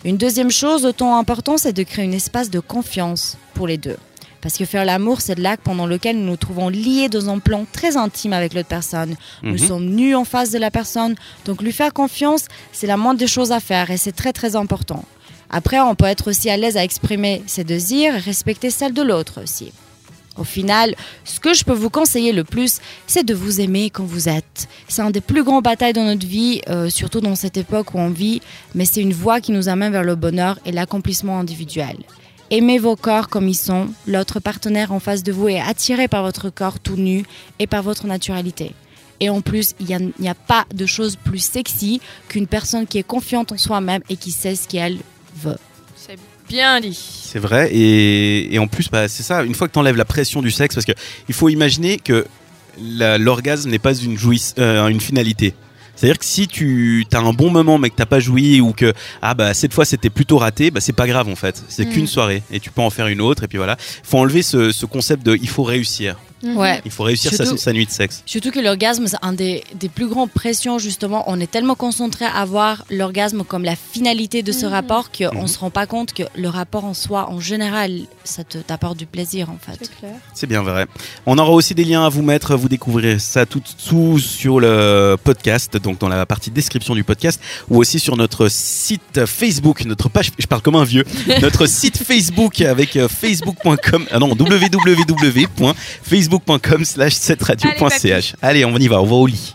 Une 0.05 0.19
deuxième 0.19 0.51
chose 0.51 0.85
autant 0.85 1.17
importante, 1.17 1.61
c'est 1.61 1.73
de 1.73 1.83
créer 1.83 2.07
un 2.07 2.13
espace 2.13 2.51
de 2.51 2.61
confiance 2.61 3.39
pour 3.55 3.67
les 3.67 3.79
deux. 3.79 3.97
Parce 4.47 4.59
que 4.59 4.65
faire 4.65 4.85
l'amour, 4.85 5.23
c'est 5.23 5.37
l'acte 5.41 5.65
pendant 5.65 5.89
lequel 5.89 6.19
nous 6.21 6.27
nous 6.27 6.37
trouvons 6.37 6.69
liés 6.69 7.09
dans 7.09 7.29
un 7.31 7.41
plan 7.41 7.67
très 7.73 7.97
intime 7.97 8.33
avec 8.33 8.55
l'autre 8.55 8.69
personne. 8.69 9.17
Nous 9.43 9.55
Mhm. 9.55 9.59
sommes 9.59 9.87
nus 9.87 10.15
en 10.15 10.25
face 10.25 10.53
de 10.53 10.59
la 10.59 10.71
personne. 10.71 11.17
Donc 11.47 11.63
lui 11.63 11.73
faire 11.73 11.93
confiance, 11.93 12.45
c'est 12.71 12.87
la 12.87 12.97
moindre 12.97 13.19
des 13.19 13.27
choses 13.27 13.51
à 13.51 13.59
faire 13.59 13.91
et 13.91 13.97
c'est 13.97 14.13
très 14.13 14.33
très 14.33 14.55
important. 14.55 15.05
Après, 15.51 15.81
on 15.81 15.97
peut 15.97 16.05
être 16.05 16.31
aussi 16.31 16.49
à 16.49 16.57
l'aise 16.57 16.77
à 16.77 16.85
exprimer 16.85 17.43
ses 17.49 17.65
désirs 17.65 18.15
et 18.15 18.19
respecter 18.21 18.71
celles 18.71 18.95
de 18.95 19.03
l'autre 19.03 19.43
aussi. 19.43 19.73
Au 20.39 20.45
final, 20.45 20.95
ce 21.25 21.41
que 21.41 21.53
je 21.53 21.65
peux 21.65 21.73
vous 21.73 21.91
conseiller 21.91 22.31
le 22.31 22.45
plus, 22.45 22.79
c'est 23.09 23.25
de 23.25 23.35
vous 23.35 23.61
aimer 23.61 23.91
quand 23.91 24.05
vous 24.05 24.29
êtes. 24.29 24.69
C'est 24.87 25.03
un 25.03 25.11
des 25.11 25.21
plus 25.21 25.43
grands 25.43 25.61
batailles 25.61 25.93
dans 25.93 26.05
notre 26.05 26.25
vie, 26.27 26.61
euh, 26.69 26.89
surtout 26.89 27.21
dans 27.21 27.35
cette 27.35 27.57
époque 27.57 27.95
où 27.95 27.99
on 27.99 28.11
vit, 28.11 28.41
mais 28.77 28.85
c'est 28.85 29.01
une 29.01 29.13
voie 29.13 29.41
qui 29.41 29.51
nous 29.51 29.69
amène 29.69 29.91
vers 29.91 30.05
le 30.05 30.15
bonheur 30.15 30.61
et 30.65 30.71
l'accomplissement 30.71 31.41
individuel. 31.41 31.97
Aimez 32.51 32.79
vos 32.79 32.95
corps 32.95 33.29
comme 33.29 33.49
ils 33.49 33.55
sont, 33.55 33.89
l'autre 34.07 34.39
partenaire 34.39 34.93
en 34.93 35.01
face 35.01 35.23
de 35.25 35.33
vous 35.33 35.49
est 35.49 35.61
attiré 35.61 36.07
par 36.07 36.23
votre 36.23 36.49
corps 36.49 36.79
tout 36.79 36.97
nu 36.97 37.25
et 37.59 37.67
par 37.67 37.83
votre 37.83 38.07
naturalité. 38.07 38.73
Et 39.19 39.31
en 39.31 39.41
plus, 39.41 39.75
il 39.81 40.13
n'y 40.21 40.29
a, 40.29 40.35
pas 40.35 40.65
de 40.73 40.87
chose 40.87 41.17
plus 41.17 41.39
sexy 41.39 42.01
qu'une 42.29 42.47
personne 42.47 42.87
qui 42.87 42.99
est 42.99 43.03
confiante 43.03 43.51
en 43.51 43.57
soi-même 43.57 44.03
et 44.09 44.17
qui 44.17 44.31
sait 44.31 44.55
ce 44.55 44.69
qu'elle 44.69 44.99
veut. 45.43 45.59
C'est 45.97 46.19
bien 46.49 46.81
dit. 46.81 46.95
C'est 46.95 47.39
vrai, 47.39 47.71
et, 47.73 48.55
et 48.55 48.59
en 48.59 48.69
plus, 48.69 48.91
bah, 48.91 49.09
c'est 49.09 49.23
ça, 49.23 49.43
une 49.43 49.55
fois 49.55 49.67
que 49.67 49.73
tu 49.73 49.79
enlèves 49.79 49.97
la 49.97 50.05
pression 50.05 50.43
du 50.43 50.51
sexe, 50.51 50.75
parce 50.75 50.87
que 50.87 50.93
il 51.29 51.35
faut 51.35 51.49
imaginer 51.49 51.99
que 51.99 52.27
l'orgasme 52.79 53.71
n'est 53.71 53.79
pas 53.79 53.95
une, 53.95 54.17
jouisse, 54.17 54.55
euh, 54.59 54.87
une 54.89 55.01
finalité. 55.01 55.55
C'est-à-dire 55.97 56.19
que 56.19 56.25
si 56.25 56.47
tu 56.47 57.05
as 57.13 57.19
un 57.19 57.33
bon 57.33 57.51
moment 57.51 57.79
mais 57.79 57.91
que 57.91 57.97
t'as 57.97 58.07
pas 58.07 58.21
joui 58.21 58.61
ou 58.61 58.73
que 58.73 58.93
ah 59.23 59.35
bah 59.35 59.55
cette 59.55 59.73
fois 59.75 59.85
c'était 59.85 60.11
plutôt 60.11 60.39
raté, 60.39 60.71
bah 60.71 60.81
c'est 60.81 60.93
pas 60.93 61.07
grave 61.07 61.29
en 61.29 61.37
fait. 61.37 61.63
C'est 61.69 61.87
Mm. 61.87 61.91
qu'une 61.93 62.07
soirée 62.07 62.43
et 62.51 62.61
tu 62.61 62.71
peux 62.71 62.83
en 62.83 62.91
faire 62.91 63.07
une 63.09 63.21
autre 63.21 63.45
et 63.45 63.49
puis 63.49 63.59
voilà. 63.59 63.77
Faut 64.03 64.19
enlever 64.19 64.43
ce, 64.43 64.73
ce 64.73 64.85
concept 64.87 65.25
de 65.25 65.37
il 65.41 65.49
faut 65.49 65.63
réussir. 65.65 66.17
Ouais. 66.43 66.81
Il 66.85 66.91
faut 66.91 67.03
réussir 67.03 67.33
sa, 67.33 67.45
Surtout- 67.45 67.59
sa 67.61 67.73
nuit 67.73 67.87
de 67.87 67.91
sexe. 67.91 68.23
Surtout 68.27 68.51
que 68.51 68.61
l'orgasme, 68.61 69.07
c'est 69.07 69.17
un 69.23 69.33
des, 69.33 69.65
des 69.75 69.89
plus 69.89 70.07
grandes 70.07 70.31
pressions, 70.31 70.79
justement. 70.79 71.25
On 71.29 71.41
est 71.41 71.51
tellement 71.51 71.75
concentré 71.75 72.25
à 72.27 72.45
voir 72.45 72.85
l'orgasme 72.91 73.43
comme 73.45 73.65
la 73.65 73.75
finalité 73.77 74.43
de 74.43 74.53
ce 74.53 74.67
Mhm. 74.67 74.73
rapport 74.73 75.11
qu'on 75.11 75.35
Mhm. 75.35 75.43
ne 75.43 75.47
se 75.47 75.59
rend 75.59 75.71
pas 75.71 75.87
compte 75.87 76.13
que 76.13 76.23
le 76.37 76.49
rapport 76.49 76.85
en 76.85 76.95
soi, 76.95 77.31
en 77.31 77.41
général, 77.41 78.01
ça 78.25 78.45
te 78.45 78.59
t'apporte 78.59 78.97
du 78.99 79.07
plaisir, 79.07 79.49
en 79.51 79.59
fait. 79.59 79.79
C'est 79.81 79.97
clair. 79.99 80.15
C'est 80.35 80.47
bien 80.47 80.63
vrai. 80.63 80.87
On 81.25 81.39
aura 81.39 81.53
aussi 81.53 81.75
des 81.75 81.85
liens 81.85 82.05
à 82.05 82.09
vous 82.09 82.23
mettre. 82.23 82.55
Vous 82.57 82.69
découvrirez 82.69 83.19
ça 83.19 83.47
tout 83.47 83.61
dessous 83.61 84.19
sur 84.19 84.61
le 84.61 85.17
podcast, 85.23 85.77
donc 85.79 85.99
dans 85.99 86.09
la 86.09 86.27
partie 86.27 86.51
description 86.51 86.95
du 86.95 87.03
podcast, 87.05 87.41
ou 87.71 87.79
aussi 87.79 87.99
sur 87.99 88.17
notre 88.17 88.49
site 88.49 89.25
Facebook, 89.27 89.85
notre 89.85 90.09
page. 90.09 90.31
Je 90.39 90.47
parle 90.47 90.63
comme 90.63 90.77
un 90.77 90.85
vieux. 90.85 91.05
notre 91.41 91.67
site 91.67 91.97
Facebook 91.99 92.61
avec 92.61 92.97
euh, 92.97 93.09
facebook.com. 93.09 94.07
Ah 94.11 94.19
non, 94.19 94.35
www.facebook.com 96.29 96.85
slash 96.85 97.15
7radio.ch. 97.15 98.35
Allez, 98.43 98.65
on 98.65 98.77
y 98.77 98.89
va. 98.89 99.01
On 99.01 99.07
va 99.07 99.15
au 99.15 99.27
lit. 99.27 99.55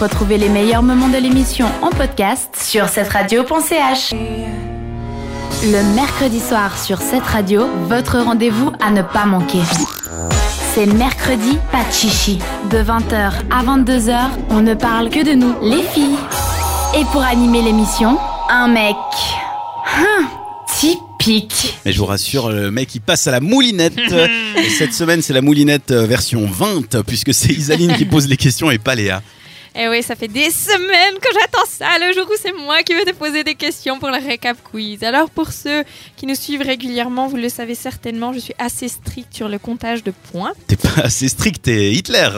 Retrouvez 0.00 0.38
les 0.38 0.48
meilleurs 0.48 0.82
moments 0.82 1.08
de 1.08 1.18
l'émission 1.18 1.66
en 1.82 1.90
podcast 1.90 2.56
sur 2.58 2.88
cette 2.88 3.08
radio.ch. 3.08 4.14
Le 5.62 5.94
mercredi 5.94 6.40
soir 6.40 6.78
sur 6.78 6.98
cette 7.02 7.24
radio, 7.24 7.68
votre 7.86 8.18
rendez-vous 8.18 8.72
à 8.80 8.90
ne 8.90 9.02
pas 9.02 9.26
manquer. 9.26 9.60
C'est 10.74 10.86
mercredi, 10.86 11.58
pas 11.70 11.84
de 11.84 11.92
chichi. 11.92 12.38
De 12.70 12.78
20h 12.78 13.32
à 13.50 13.62
22h, 13.64 14.18
on 14.50 14.60
ne 14.60 14.74
parle 14.74 15.10
que 15.10 15.22
de 15.24 15.32
nous, 15.32 15.54
les 15.62 15.82
filles. 15.82 16.16
Et 16.96 17.04
pour 17.12 17.22
animer 17.22 17.62
l'émission, 17.62 18.18
un 18.48 18.68
mec. 18.68 18.96
Hum, 19.98 20.26
typique. 21.20 21.78
Mais 21.84 21.92
je 21.92 21.98
vous 21.98 22.06
rassure, 22.06 22.50
le 22.50 22.70
mec 22.70 22.94
il 22.94 23.00
passe 23.00 23.26
à 23.26 23.30
la 23.30 23.40
moulinette. 23.40 23.98
et 24.56 24.70
cette 24.70 24.92
semaine, 24.92 25.22
c'est 25.22 25.32
la 25.32 25.42
moulinette 25.42 25.90
euh, 25.90 26.06
version 26.06 26.46
20, 26.46 27.02
puisque 27.02 27.34
c'est 27.34 27.52
Isaline 27.52 27.94
qui 27.96 28.04
pose 28.04 28.28
les 28.28 28.36
questions 28.36 28.70
et 28.70 28.78
pas 28.78 28.94
Léa. 28.94 29.22
Eh 29.76 29.88
oui, 29.88 30.02
ça 30.02 30.16
fait 30.16 30.26
des 30.26 30.50
semaines 30.50 31.14
que 31.20 31.28
j'attends 31.32 31.66
ça, 31.68 31.86
le 32.04 32.12
jour 32.12 32.26
où 32.28 32.34
c'est 32.40 32.52
moi 32.52 32.82
qui 32.82 32.92
vais 32.92 33.04
te 33.04 33.14
poser 33.14 33.44
des 33.44 33.54
questions 33.54 34.00
pour 34.00 34.08
le 34.08 34.16
récap 34.16 34.56
quiz. 34.64 35.04
Alors 35.04 35.30
pour 35.30 35.52
ceux 35.52 35.84
qui 36.16 36.26
nous 36.26 36.34
suivent 36.34 36.62
régulièrement, 36.62 37.28
vous 37.28 37.36
le 37.36 37.48
savez 37.48 37.76
certainement, 37.76 38.32
je 38.32 38.40
suis 38.40 38.54
assez 38.58 38.88
stricte 38.88 39.32
sur 39.32 39.48
le 39.48 39.60
comptage 39.60 40.02
de 40.02 40.12
points. 40.32 40.52
T'es 40.66 40.74
pas 40.74 41.02
assez 41.04 41.28
strict, 41.28 41.62
t'es 41.62 41.92
Hitler. 41.92 42.30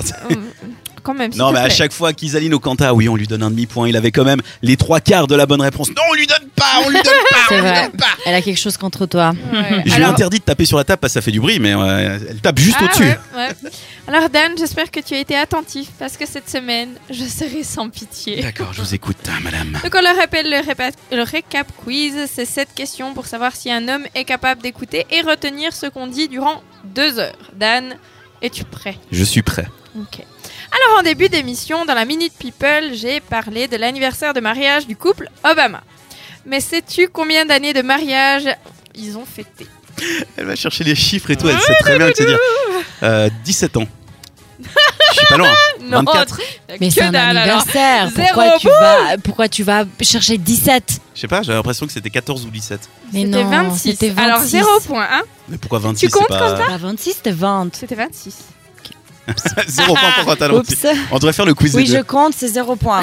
Quand 1.03 1.15
même, 1.15 1.33
s'il 1.33 1.41
Non, 1.41 1.53
mais 1.53 1.59
à 1.59 1.69
chaque 1.69 1.93
fois 1.93 2.13
qu'Isaline 2.13 2.55
au 2.55 2.61
Quanta, 2.61 2.95
oui, 2.95 3.09
on 3.09 3.17
lui 3.17 3.27
donne 3.27 3.43
un 3.43 3.51
demi-point. 3.51 3.89
Il 3.89 3.97
avait 3.97 4.11
quand 4.13 4.25
même 4.25 4.41
les 4.63 4.77
trois 4.77 5.01
quarts 5.01 5.27
de 5.27 5.35
la 5.35 5.47
bonne 5.47 5.61
réponse. 5.61 5.89
Non, 5.89 6.03
on 6.11 6.15
lui 6.15 6.27
donne 6.27 6.49
pas, 6.55 6.81
on 6.85 6.89
lui 6.91 6.97
donne 7.03 7.13
pas, 7.31 7.37
on 7.51 7.55
lui 7.55 7.61
vrai. 7.61 7.83
donne 7.83 7.93
pas. 7.99 8.07
Elle 8.25 8.35
a 8.35 8.43
quelque 8.43 8.59
chose 8.61 8.77
contre 8.77 9.07
toi. 9.07 9.33
Ouais. 9.53 9.83
Je 9.85 9.91
lui 9.91 9.93
Alors- 9.95 10.11
interdit 10.11 10.39
de 10.39 10.45
taper 10.45 10.65
sur 10.65 10.79
la 10.79 10.85
table 10.85 11.01
parce 11.01 11.13
que 11.13 11.21
ça 11.21 11.25
fait 11.25 11.31
du 11.33 11.41
bruit, 11.41 11.59
mais 11.59 11.75
euh, 11.75 12.19
elle 12.31 12.41
tape 12.41 12.59
juste 12.59 12.77
Ah, 12.81 12.85
au-dessus. 12.85 13.03
ouais, 13.03 13.19
ouais. 13.37 13.71
Alors 14.09 14.29
Dan, 14.31 14.53
j'espère 14.59 14.91
que 14.91 15.01
tu 15.01 15.15
as 15.15 15.19
été 15.19 15.35
attentif 15.37 15.89
parce 15.99 16.17
que 16.17 16.27
cette 16.27 16.49
semaine, 16.49 16.91
je 17.11 17.25
serai 17.25 17.63
sans 17.65 17.89
pitié. 17.89 18.41
D'accord, 18.43 18.73
je 18.73 18.81
vous 18.83 18.95
écoute, 18.95 19.17
hein, 19.29 19.39
madame. 19.43 19.79
Donc 19.83 19.95
on 19.95 20.01
le 20.01 20.19
rappelle, 20.21 20.51
le, 20.51 20.59
répa- 20.59 20.93
le 21.13 21.23
récap 21.23 21.67
quiz, 21.85 22.15
c'est 22.33 22.45
cette 22.47 22.75
question 22.75 23.15
pour 23.15 23.27
savoir 23.27 23.55
si 23.57 23.71
un 23.71 23.89
homme 23.89 24.05
est 24.15 24.25
capable 24.25 24.63
d'écouter 24.63 25.07
et 25.11 25.21
retenir 25.23 25.73
ce 25.73 25.87
qu'on 25.87 26.07
dit 26.07 26.29
durant 26.29 26.63
deux 26.85 27.19
heures. 27.19 27.37
Dan, 27.55 27.95
es-tu 28.41 28.65
prêt? 28.65 28.97
Je 29.13 29.23
suis 29.25 29.43
prêt. 29.43 29.67
Ok. 29.99 30.25
Alors 30.75 31.01
en 31.01 31.03
début 31.03 31.29
d'émission, 31.29 31.85
dans 31.85 31.95
la 31.95 32.05
Minute 32.05 32.33
People, 32.39 32.95
j'ai 32.95 33.21
parlé 33.21 33.69
de 33.69 33.77
l'anniversaire 33.77 34.33
de 34.33 34.41
mariage 34.41 34.87
du 34.87 34.97
couple 34.97 35.29
Obama. 35.45 35.83
Mais 36.47 36.61
sais-tu 36.61 37.09
combien 37.09 37.45
d'années 37.45 37.73
de 37.73 37.83
mariage 37.83 38.45
ils 38.95 39.17
ont 39.19 39.27
fêté? 39.27 39.67
Elle 40.37 40.47
va 40.47 40.57
chercher 40.57 40.85
les 40.85 40.95
chiffres 40.95 41.31
et 41.31 41.37
tout, 41.37 41.49
elle 41.49 41.61
sait 41.61 41.75
très 41.81 41.99
bien 41.99 42.11
que 42.11 42.17
c'est 42.17 42.27
dire. 42.27 42.39
Euh, 43.03 43.29
17 43.45 43.77
ans. 43.77 43.87
Je 44.61 45.19
suis 45.19 45.27
pas 45.27 45.37
loin. 45.37 45.53
Non, 45.83 45.99
24. 46.05 46.41
Mais 46.81 46.91
c'est 46.91 47.03
un 47.03 47.11
dalle, 47.13 47.37
anniversaire. 47.37 48.09
Pourquoi 48.15 48.59
tu, 48.59 48.69
vas, 48.69 49.19
pourquoi 49.23 49.49
tu 49.49 49.63
vas 49.63 49.85
chercher 50.01 50.39
17 50.39 51.01
Je 51.15 51.21
sais 51.21 51.29
pas, 51.29 51.43
j'avais 51.43 51.57
l'impression 51.57 51.85
que 51.87 51.93
c'était 51.93 52.09
14 52.09 52.47
ou 52.47 52.51
17. 52.51 52.89
Mais 53.13 53.25
non, 53.25 53.45
26. 53.45 53.91
c'était 53.91 54.09
26. 54.09 54.23
Alors 54.23 54.41
0 54.43 54.81
point, 54.87 55.07
hein 55.11 55.23
Mais 55.49 55.59
pourquoi 55.59 55.81
26 55.81 56.09
comptes 56.09 56.27
c'est 56.31 56.39
pas... 56.39 56.55
Pas 56.55 56.77
26, 56.79 57.15
c'était 57.15 57.33
20. 57.33 57.75
C'était 57.75 57.97
26. 57.97 58.37
Zéro 59.69 59.95
point 59.95 60.37
pour. 60.37 60.59
Oups. 60.59 60.87
On 61.11 61.17
devrait 61.19 61.33
faire 61.33 61.47
le 61.47 61.55
quiz 61.55 61.75
Oui, 61.75 61.85
des 61.85 61.93
je 61.93 61.97
deux. 61.99 62.03
compte, 62.05 62.35
c'est 62.37 62.49
0 62.49 62.77
point. 62.77 63.03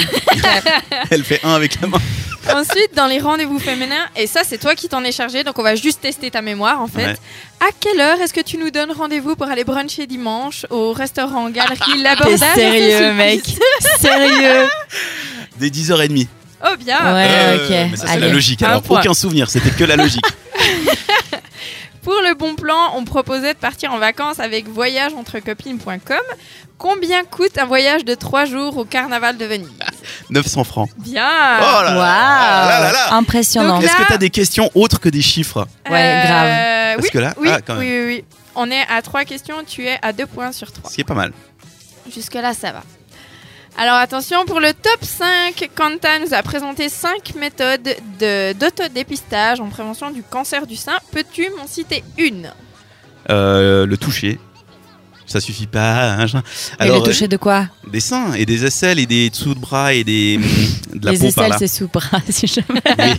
Elle 1.11 1.24
fait 1.24 1.39
1 1.43 1.53
avec 1.53 1.80
la 1.82 1.88
main. 1.88 1.97
Ensuite, 2.53 2.95
dans 2.95 3.05
les 3.05 3.20
rendez-vous 3.20 3.59
féminins, 3.59 4.05
et 4.15 4.26
ça 4.26 4.41
c'est 4.43 4.57
toi 4.57 4.74
qui 4.74 4.88
t'en 4.89 5.03
es 5.03 5.11
chargé, 5.11 5.43
donc 5.43 5.59
on 5.59 5.63
va 5.63 5.76
juste 5.76 6.01
tester 6.01 6.32
ta 6.32 6.41
mémoire 6.41 6.82
en 6.82 6.88
fait. 6.88 7.05
Ouais. 7.05 7.15
À 7.59 7.67
quelle 7.80 7.99
heure 7.99 8.20
est-ce 8.22 8.34
que 8.34 8.41
tu 8.41 8.57
nous 8.57 8.72
donnes 8.72 8.91
rendez-vous 8.91 9.36
pour 9.36 9.47
aller 9.47 9.63
bruncher 9.63 10.07
dimanche 10.07 10.65
au 10.70 10.93
restaurant 10.93 11.49
Galerie 11.49 11.78
T'es 11.86 11.97
L'Abordage? 11.97 12.39
sérieux, 12.55 13.13
mec. 13.13 13.43
Sérieux. 13.99 14.67
Dès 15.57 15.67
10h30. 15.67 16.28
Oh 16.65 16.76
bien 16.80 16.97
Ouais, 17.13 17.28
Euh, 17.30 17.55
ok. 17.55 17.70
Mais 17.91 17.97
ça, 17.97 18.07
c'est 18.07 18.20
la 18.20 18.28
logique. 18.30 18.63
Un 18.63 18.67
Alors, 18.67 18.84
aucun 18.89 19.13
souvenir, 19.13 19.49
c'était 19.49 19.70
que 19.70 19.84
la 19.84 19.95
logique. 19.95 20.26
Pour 22.02 22.14
le 22.28 22.34
bon 22.36 22.56
plan, 22.56 22.93
on 22.95 23.04
proposait 23.04 23.54
de 23.54 23.60
partir 23.60 23.91
en 23.93 23.97
vacances 23.97 24.39
avec 24.39 24.68
voyageentrecopines.com. 24.68 26.18
Combien 26.78 27.26
coûte 27.26 27.58
un 27.58 27.66
voyage 27.66 28.06
de 28.06 28.16
3 28.16 28.45
jours 28.45 28.78
au 28.78 28.86
carnaval 28.86 29.38
de 29.38 29.45
Venise? 29.45 29.70
900 30.30 30.64
francs. 30.64 30.89
Bien 30.97 31.28
Oh 31.60 31.82
là 31.84 31.84
là, 31.84 31.95
là 31.95 32.80
là 32.80 32.91
là. 32.93 33.14
Impressionnant. 33.14 33.82
Est-ce 33.82 33.95
que 33.97 34.08
tu 34.08 34.14
as 34.14 34.18
des 34.18 34.30
questions 34.30 34.70
autres 34.76 35.00
que 35.00 35.10
des 35.10 35.22
chiffres? 35.22 35.68
Ouais, 35.89 36.24
grave. 36.26 36.47
Euh, 36.47 36.93
Parce 36.95 37.04
oui, 37.06 37.10
que 37.12 37.20
là, 37.20 37.34
oui, 37.38 37.50
ah, 37.52 37.60
quand 37.62 37.76
même. 37.76 37.84
oui, 37.84 37.89
oui, 37.89 38.06
oui. 38.16 38.24
On 38.56 38.72
est 38.72 38.86
à 38.89 39.02
3 39.02 39.26
questions, 39.26 39.56
tu 39.68 39.86
es 39.86 40.00
à 40.02 40.14
2 40.14 40.26
points 40.26 40.52
sur 40.54 40.72
3. 40.72 40.89
Ce 40.89 40.95
qui 40.95 41.02
est 41.02 41.06
pas 41.06 41.14
mal. 41.14 41.34
Jusque-là, 42.14 42.54
ça 42.54 42.72
va. 42.72 42.84
Alors 43.78 43.95
attention, 43.95 44.45
pour 44.45 44.59
le 44.59 44.74
top 44.74 44.99
5, 45.01 45.70
Quentin 45.76 46.20
nous 46.26 46.34
a 46.34 46.43
présenté 46.43 46.89
5 46.89 47.36
méthodes 47.36 47.95
de- 48.20 48.53
d'autodépistage 48.53 49.61
en 49.61 49.67
prévention 49.70 50.11
du 50.11 50.22
cancer 50.22 50.67
du 50.67 50.76
sein. 50.76 50.97
Peux-tu 51.11 51.49
m'en 51.57 51.65
citer 51.65 52.03
une? 52.17 52.51
Euh, 53.30 53.86
le 53.86 53.97
toucher. 53.97 54.38
Ça 55.26 55.39
suffit 55.39 55.67
pas. 55.67 56.13
hein, 56.13 56.26
genre. 56.28 56.41
Mais 56.80 56.86
Alors, 56.88 56.97
le 56.97 57.03
toucher 57.03 57.28
de 57.28 57.38
quoi? 57.38 57.67
euh, 57.86 57.89
des 57.91 57.99
seins 57.99 58.34
et 58.34 58.45
des 58.45 58.65
aisselles 58.65 58.99
et 58.99 59.05
des 59.05 59.30
dessous 59.30 59.53
de 59.53 59.59
bras 59.59 59.93
et 59.93 60.03
des 60.03 60.38
de 60.93 61.05
la 61.05 61.11
Les 61.11 61.20
peau 61.20 61.32
par 61.32 61.45
aisselles, 61.45 61.49
là. 61.51 61.57
c'est 61.59 61.67
sous 61.67 61.88
bras, 61.88 62.20
si 62.30 62.47
jamais. 62.47 62.82
Oui. 62.97 63.13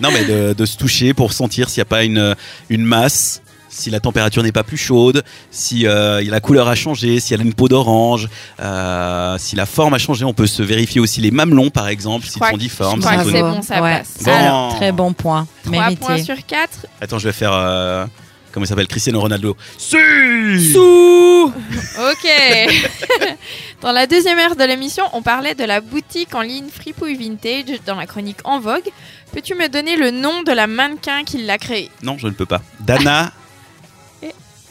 non 0.00 0.10
mais 0.10 0.24
de, 0.24 0.52
de 0.54 0.64
se 0.66 0.76
toucher 0.78 1.12
pour 1.14 1.32
sentir 1.34 1.68
s'il 1.68 1.78
n'y 1.80 1.82
a 1.82 1.84
pas 1.86 2.02
une 2.04 2.34
une 2.70 2.84
masse, 2.84 3.42
si 3.74 3.90
la 3.90 3.98
température 4.00 4.42
n'est 4.42 4.52
pas 4.52 4.62
plus 4.62 4.76
chaude, 4.76 5.24
si 5.50 5.86
euh, 5.86 6.22
la 6.26 6.40
couleur 6.40 6.68
a 6.68 6.74
changé, 6.76 7.18
si 7.18 7.34
elle 7.34 7.40
a 7.40 7.44
une 7.44 7.54
peau 7.54 7.68
d'orange, 7.68 8.28
euh, 8.60 9.36
si 9.38 9.56
la 9.56 9.66
forme 9.66 9.94
a 9.94 9.98
changé. 9.98 10.24
On 10.24 10.32
peut 10.32 10.46
se 10.46 10.62
vérifier 10.62 11.00
aussi 11.00 11.20
les 11.20 11.30
mamelons 11.32 11.70
par 11.70 11.88
exemple, 11.88 12.26
s'ils 12.26 12.42
sont 12.44 12.56
difformes. 12.56 13.00
je 13.02 13.06
crois 13.06 13.22
s'ils 13.24 13.32
que 13.32 13.38
sont- 13.38 13.52
c'est 13.52 13.56
bon, 13.56 13.62
ça 13.62 13.82
Ouais. 13.82 13.98
passe. 13.98 14.14
Bon. 14.24 14.32
Alors, 14.32 14.76
Très 14.76 14.92
bon 14.92 15.12
point. 15.12 15.46
3 15.64 15.70
Mérité. 15.80 15.96
points 16.04 16.22
sur 16.22 16.46
4. 16.46 16.86
Attends, 17.00 17.18
je 17.18 17.26
vais 17.28 17.32
faire 17.32 17.52
euh, 17.52 18.06
comment 18.52 18.64
il 18.64 18.68
s'appelle 18.68 18.86
Cristiano 18.86 19.20
Ronaldo. 19.20 19.56
Si 19.76 19.96
Ok. 20.76 22.28
dans 23.82 23.92
la 23.92 24.06
deuxième 24.06 24.38
heure 24.38 24.56
de 24.56 24.64
l'émission, 24.64 25.04
on 25.12 25.22
parlait 25.22 25.54
de 25.54 25.64
la 25.64 25.80
boutique 25.80 26.34
en 26.34 26.42
ligne 26.42 26.68
Fripouille 26.72 27.16
Vintage 27.16 27.78
dans 27.86 27.96
la 27.96 28.06
chronique 28.06 28.38
En 28.44 28.60
Vogue. 28.60 28.88
Peux-tu 29.32 29.54
me 29.54 29.68
donner 29.68 29.96
le 29.96 30.10
nom 30.10 30.42
de 30.42 30.52
la 30.52 30.66
mannequin 30.66 31.24
qui 31.24 31.38
l'a 31.42 31.58
créée? 31.58 31.90
Non, 32.02 32.16
je 32.18 32.26
ne 32.28 32.32
peux 32.32 32.46
pas. 32.46 32.62
Dana. 32.80 33.32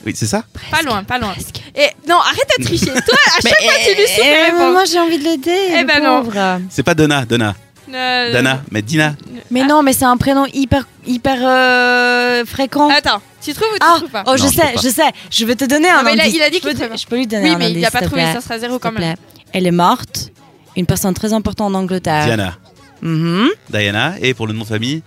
Oui, 0.05 0.13
c'est 0.15 0.25
ça 0.27 0.43
Pas 0.69 0.81
loin, 0.81 1.03
pas 1.03 1.17
loin. 1.17 1.33
Et 1.75 1.87
non, 2.09 2.17
arrête 2.17 2.49
de 2.59 2.63
tricher. 2.65 2.91
Toi, 2.91 3.15
à 3.27 3.31
chaque 3.41 3.43
Mais, 3.45 3.51
fois, 3.67 3.73
tu 3.85 3.95
lui 3.95 4.07
souffles 4.07 4.21
eh, 4.21 4.29
mais 4.31 4.43
réponses. 4.45 4.71
moi 4.73 4.83
j'ai 4.85 4.99
envie 4.99 5.17
de 5.17 5.23
l'aider. 5.23 5.57
Eh 5.75 5.81
le 5.81 5.87
ben 5.87 6.03
non. 6.03 6.23
pauvre. 6.23 6.59
C'est 6.69 6.83
pas 6.83 6.93
Donna, 6.93 7.25
Donna. 7.25 7.55
Euh, 7.93 8.33
Dana, 8.33 8.61
mais 8.71 8.81
Dina. 8.81 9.15
Mais 9.51 9.63
non, 9.65 9.83
mais 9.83 9.93
c'est 9.93 10.05
un 10.05 10.17
prénom 10.17 10.45
hyper 10.51 10.87
hyper 11.05 11.37
euh, 11.43 12.43
fréquent. 12.45 12.89
Attends, 12.89 13.21
tu 13.41 13.53
trouves 13.53 13.67
ou 13.71 13.77
tu 13.77 13.79
Ah, 13.81 13.93
trouves 13.97 14.09
pas 14.09 14.23
oh, 14.25 14.33
je 14.35 14.43
Non, 14.43 14.49
je 14.49 14.53
sais, 14.55 14.61
pas. 14.61 14.81
je 14.81 14.89
sais. 14.89 15.11
Je 15.29 15.45
vais 15.45 15.55
te 15.55 15.65
donner 15.65 15.89
Non, 15.91 15.99
un 15.99 16.03
mais 16.03 16.13
il 16.15 16.19
a- 16.21 16.23
indice. 16.23 16.35
il 16.35 16.41
a 16.41 16.49
dit 16.49 16.59
je, 16.63 16.69
trouvait. 16.69 16.97
je 16.97 17.05
peux 17.07 17.17
lui 17.17 17.27
donner 17.27 17.49
Oui, 17.49 17.55
un 17.55 17.57
mais 17.59 17.65
indice. 17.65 17.77
il 17.79 17.85
a 17.85 17.91
pas 17.91 17.99
s'il 17.99 18.07
te 18.09 18.13
trouvé, 18.15 18.33
ça 18.33 18.41
sera 18.41 18.57
zéro 18.57 18.79
quand 18.79 18.91
même. 18.91 19.15
Elle 19.51 19.67
est 19.67 19.71
morte. 19.71 20.29
Une 20.75 20.85
personne 20.87 21.13
très 21.13 21.33
importante 21.33 21.75
en 21.75 21.77
Angleterre. 21.77 22.25
Diana. 22.25 22.55
Mhm. 23.01 23.49
Diana. 23.69 24.13
Et 24.21 24.33
pour 24.33 24.47
le 24.47 24.53
nom 24.53 24.61
de 24.63 24.67
famille 24.67 25.03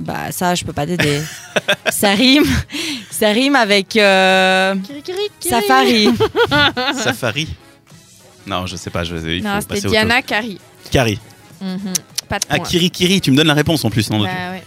bah 0.00 0.30
ça, 0.32 0.54
je 0.54 0.64
peux 0.64 0.72
pas 0.72 0.86
t'aider. 0.86 1.20
ça 1.90 2.10
rime, 2.12 2.44
ça 3.10 3.28
rime 3.28 3.56
avec 3.56 3.96
euh, 3.96 4.74
Safari. 5.40 6.08
Safari. 7.02 7.48
Non, 8.46 8.66
je 8.66 8.76
sais 8.76 8.90
pas. 8.90 9.04
Je, 9.04 9.16
il 9.16 9.42
Non, 9.42 9.58
c'était 9.60 9.88
Diana 9.88 10.22
Carey. 10.22 10.58
Carrie. 10.90 11.18
Mhm. 11.60 11.78
Pas 12.28 12.38
de 12.38 12.44
Ah. 12.48 12.58
Kiri 12.58 12.90
Kiri, 12.90 13.20
tu 13.20 13.30
me 13.30 13.36
donnes 13.36 13.46
la 13.46 13.54
réponse 13.54 13.84
en 13.84 13.90
plus. 13.90 14.10
Non, 14.10 14.20
Bah 14.22 14.28
ouais. 14.50 14.62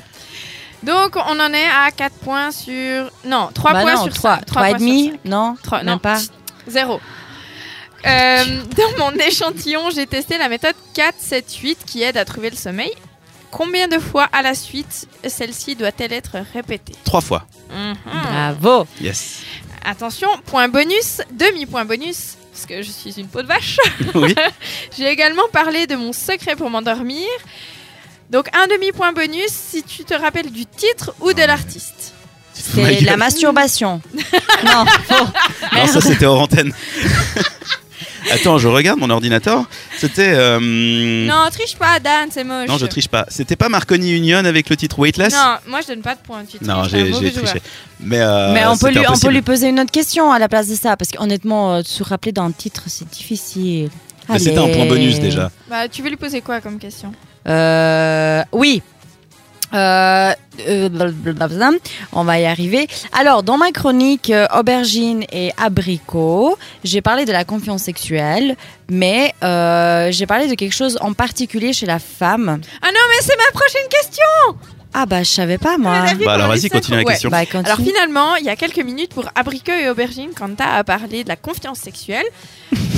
Donc, 0.82 1.15
on 1.17 1.39
en 1.39 1.53
est 1.53 1.65
à 1.67 1.91
4 1.91 2.15
points 2.19 2.51
sur. 2.51 3.11
Non, 3.25 3.49
3 3.53 3.73
Bah 3.73 3.82
points 3.82 3.95
non, 3.95 4.03
sur 4.05 4.13
3, 4.13 4.36
5. 4.38 4.45
3 4.45 4.69
et 4.69 4.73
demi, 4.75 5.13
non, 5.25 5.55
Trois- 5.61 5.80
même 5.80 5.88
non. 5.95 5.99
pas. 5.99 6.19
Zéro. 6.67 7.01
Euh, 8.05 8.43
dans 8.97 9.05
mon 9.05 9.11
échantillon, 9.19 9.89
j'ai 9.93 10.07
testé 10.07 10.38
la 10.38 10.47
méthode 10.47 10.75
4-7-8 10.95 11.77
qui 11.86 12.01
aide 12.01 12.15
à 12.15 12.23
trouver 12.23 12.49
le 12.49 12.55
sommeil. 12.55 12.91
Combien 13.52 13.88
de 13.88 13.97
fois 14.00 14.30
à 14.32 14.41
la 14.41 14.54
suite 14.54 15.08
celle-ci 15.28 15.76
doit-elle 15.76 16.14
être 16.14 16.38
répétée 16.54 16.93
Trois 17.04 17.22
fois. 17.22 17.45
Mhm. 17.72 17.95
Bravo. 18.06 18.88
Yes. 19.02 19.41
Attention, 19.84 20.28
point 20.45 20.68
bonus, 20.68 21.22
demi-point 21.32 21.86
bonus, 21.86 22.36
parce 22.54 22.66
que 22.66 22.82
je 22.84 22.91
suis 22.91 23.12
une 23.20 23.28
peau 23.28 23.41
de 23.41 23.47
vache. 23.47 23.78
Oui. 24.16 24.36
J'ai 24.97 25.08
également 25.08 25.47
parlé 25.52 25.88
de 25.88 25.95
mon 25.95 26.14
secret 26.14 26.56
pour 26.56 26.70
m'endormir. 26.70 27.28
Donc 28.30 28.47
un 28.56 28.68
demi-point 28.68 29.14
bonus 29.14 29.50
si 29.52 29.82
tu 29.84 30.04
te 30.04 30.14
rappelles 30.14 30.52
du 30.52 30.66
titre 30.68 31.14
ou 31.20 31.34
de 31.34 31.41
l'artiste. 31.41 32.14
Ma 32.76 32.86
C'est 32.89 32.95
gueule. 32.95 33.04
la 33.06 33.18
masturbation. 33.18 34.02
non, 34.66 34.86
faux. 35.08 35.26
Non, 35.76 35.88
ça 35.88 36.02
c'était 36.02 36.26
hors 36.26 36.41
antenne. 36.41 36.74
Attends, 38.32 38.57
je 38.57 38.67
regarde 38.67 38.99
mon 38.99 39.09
ordinateur. 39.09 39.65
C'était. 39.97 40.34
euh, 40.34 40.59
Non, 41.28 41.49
triche 41.51 41.76
pas, 41.78 41.99
Dan, 41.99 42.30
c'est 42.32 42.43
moche. 42.43 42.67
non, 42.67 42.78
je 42.78 42.86
triche 42.86 43.07
pas. 43.07 43.26
C'était 43.30 43.55
pas 43.55 43.70
Marconi 43.70 44.15
Union 44.15 44.39
avec 44.45 44.70
le 44.70 44.76
titre 44.76 44.99
Weightless 44.99 45.34
Non, 45.34 45.55
moi 45.67 45.80
je 45.82 45.88
donne 45.88 46.01
pas 46.01 46.15
de 46.15 46.20
points. 46.22 46.43
Tu 46.49 46.57
Non, 46.63 46.84
j'ai 46.86 47.11
triché. 47.11 47.61
Mais, 48.01 48.20
euh, 48.20 48.53
Mais 48.53 48.65
on 48.65 48.78
peut, 48.78 48.89
lui, 48.91 48.99
on 49.07 49.17
peut 49.17 49.30
lui 49.30 49.41
poser 49.41 49.67
une 49.70 49.80
autre 49.80 49.91
question 49.91 50.32
à 50.32 50.39
la 50.39 50.47
place 50.47 50.67
de 50.70 50.76
ça, 50.76 50.95
parce 50.95 51.11
qu'honnêtement, 51.11 51.76
euh, 51.76 51.82
se 51.86 52.01
rappeler 52.03 52.32
d'un 52.32 52.51
titre, 52.51 52.84
c'est 52.88 53.09
difficile. 53.09 53.89
Mais 54.30 54.39
C'était 54.39 54.57
un 54.59 54.67
point 54.70 54.86
bonus 54.86 55.20
déjà. 55.20 55.51
Bah, 55.70 55.88
tu 55.89 56.01
veux 56.03 56.09
lui 56.09 56.15
poser 56.15 56.41
quoi 56.41 56.61
comme 56.61 56.78
question? 56.80 57.11
Euh, 57.47 58.43
oui. 58.51 58.82
Euh, 59.74 60.34
euh, 60.67 60.89
blablabla. 60.89 61.72
on 62.13 62.24
va 62.24 62.39
y 62.39 62.45
arriver. 62.45 62.88
Alors, 63.13 63.43
dans 63.43 63.57
ma 63.57 63.72
chronique 63.72 64.30
euh, 64.30 64.47
Aubergine 64.57 65.24
et 65.32 65.51
abricot, 65.57 66.57
j'ai 66.84 67.01
parlé 67.01 67.26
de 67.26 67.32
la 67.32 67.43
confiance 67.43 67.84
sexuelle, 67.84 68.55
mais 68.89 69.34
euh, 69.43 70.11
j'ai 70.11 70.26
parlé 70.26 70.47
de 70.47 70.55
quelque 70.55 70.74
chose 70.76 70.97
en 71.01 71.13
particulier 71.13 71.72
chez 71.74 71.86
la 71.86 71.99
femme. 71.99 72.59
Ah 72.82 72.88
non, 72.88 72.99
mais 73.09 73.22
c'est 73.22 73.38
ma 73.38 73.51
prochaine 73.59 73.88
question 73.89 74.59
Ah 74.93 75.05
bah, 75.05 75.24
je 75.24 75.30
savais 75.30 75.57
pas 75.57 75.78
moi. 75.78 75.93
Ah, 76.03 76.13
Bah 76.26 76.34
alors 76.34 76.47
vas-y, 76.47 76.70
continue 76.70 76.97
la 76.97 77.03
ouais. 77.03 77.11
question. 77.13 77.30
Bah, 77.30 77.45
continue. 77.45 77.65
Alors 77.65 77.80
finalement, 77.86 78.36
il 78.38 78.45
y 78.45 78.49
a 78.49 78.55
quelques 78.55 78.84
minutes 78.84 79.13
pour 79.13 79.26
abricot 79.36 79.72
et 79.72 79.88
aubergine, 79.89 80.32
Quanta 80.38 80.65
a 80.76 80.84
parlé 80.84 81.24
de 81.24 81.30
la 81.30 81.36
confiance 81.36 81.80
sexuelle. 81.80 82.26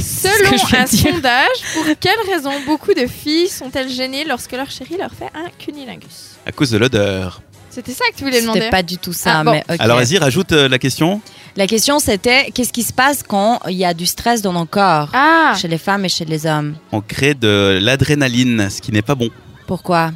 Selon 0.01 0.51
que 0.51 0.57
je 0.57 0.65
viens 0.67 0.81
un 0.83 0.87
sondage, 0.87 1.47
pour 1.73 1.85
quelle 1.99 2.19
raison 2.33 2.51
beaucoup 2.65 2.93
de 2.93 3.07
filles 3.07 3.47
sont-elles 3.47 3.89
gênées 3.89 4.23
lorsque 4.25 4.51
leur 4.53 4.69
chéri 4.69 4.97
leur 4.97 5.11
fait 5.11 5.29
un 5.35 5.49
cunilingus 5.59 6.35
À 6.45 6.51
cause 6.51 6.71
de 6.71 6.77
l'odeur. 6.77 7.41
C'était 7.69 7.93
ça 7.93 8.03
que 8.11 8.17
tu 8.17 8.23
voulais 8.25 8.41
demander 8.41 8.59
C'était 8.59 8.71
pas 8.71 8.83
du 8.83 8.97
tout 8.97 9.13
ça, 9.13 9.39
Ah, 9.39 9.43
bon. 9.45 9.51
mais 9.51 9.63
ok. 9.69 9.77
Alors 9.79 9.97
vas-y, 9.97 10.17
rajoute 10.17 10.51
euh, 10.51 10.67
la 10.67 10.77
question. 10.77 11.21
La 11.55 11.67
question 11.67 11.99
c'était 11.99 12.49
qu'est-ce 12.51 12.71
qui 12.73 12.83
se 12.83 12.91
passe 12.93 13.23
quand 13.23 13.59
il 13.67 13.75
y 13.77 13.85
a 13.85 13.93
du 13.93 14.05
stress 14.05 14.41
dans 14.41 14.53
nos 14.53 14.65
corps, 14.65 15.09
Ah 15.13 15.53
chez 15.61 15.67
les 15.67 15.77
femmes 15.77 16.03
et 16.05 16.09
chez 16.09 16.25
les 16.25 16.45
hommes 16.45 16.75
On 16.91 17.01
crée 17.01 17.33
de 17.33 17.77
l'adrénaline, 17.81 18.69
ce 18.69 18.81
qui 18.81 18.91
n'est 18.91 19.01
pas 19.01 19.15
bon. 19.15 19.29
Pourquoi? 19.67 20.11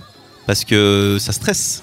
Parce 0.48 0.64
que 0.66 1.18
ça 1.20 1.32
stresse. 1.32 1.82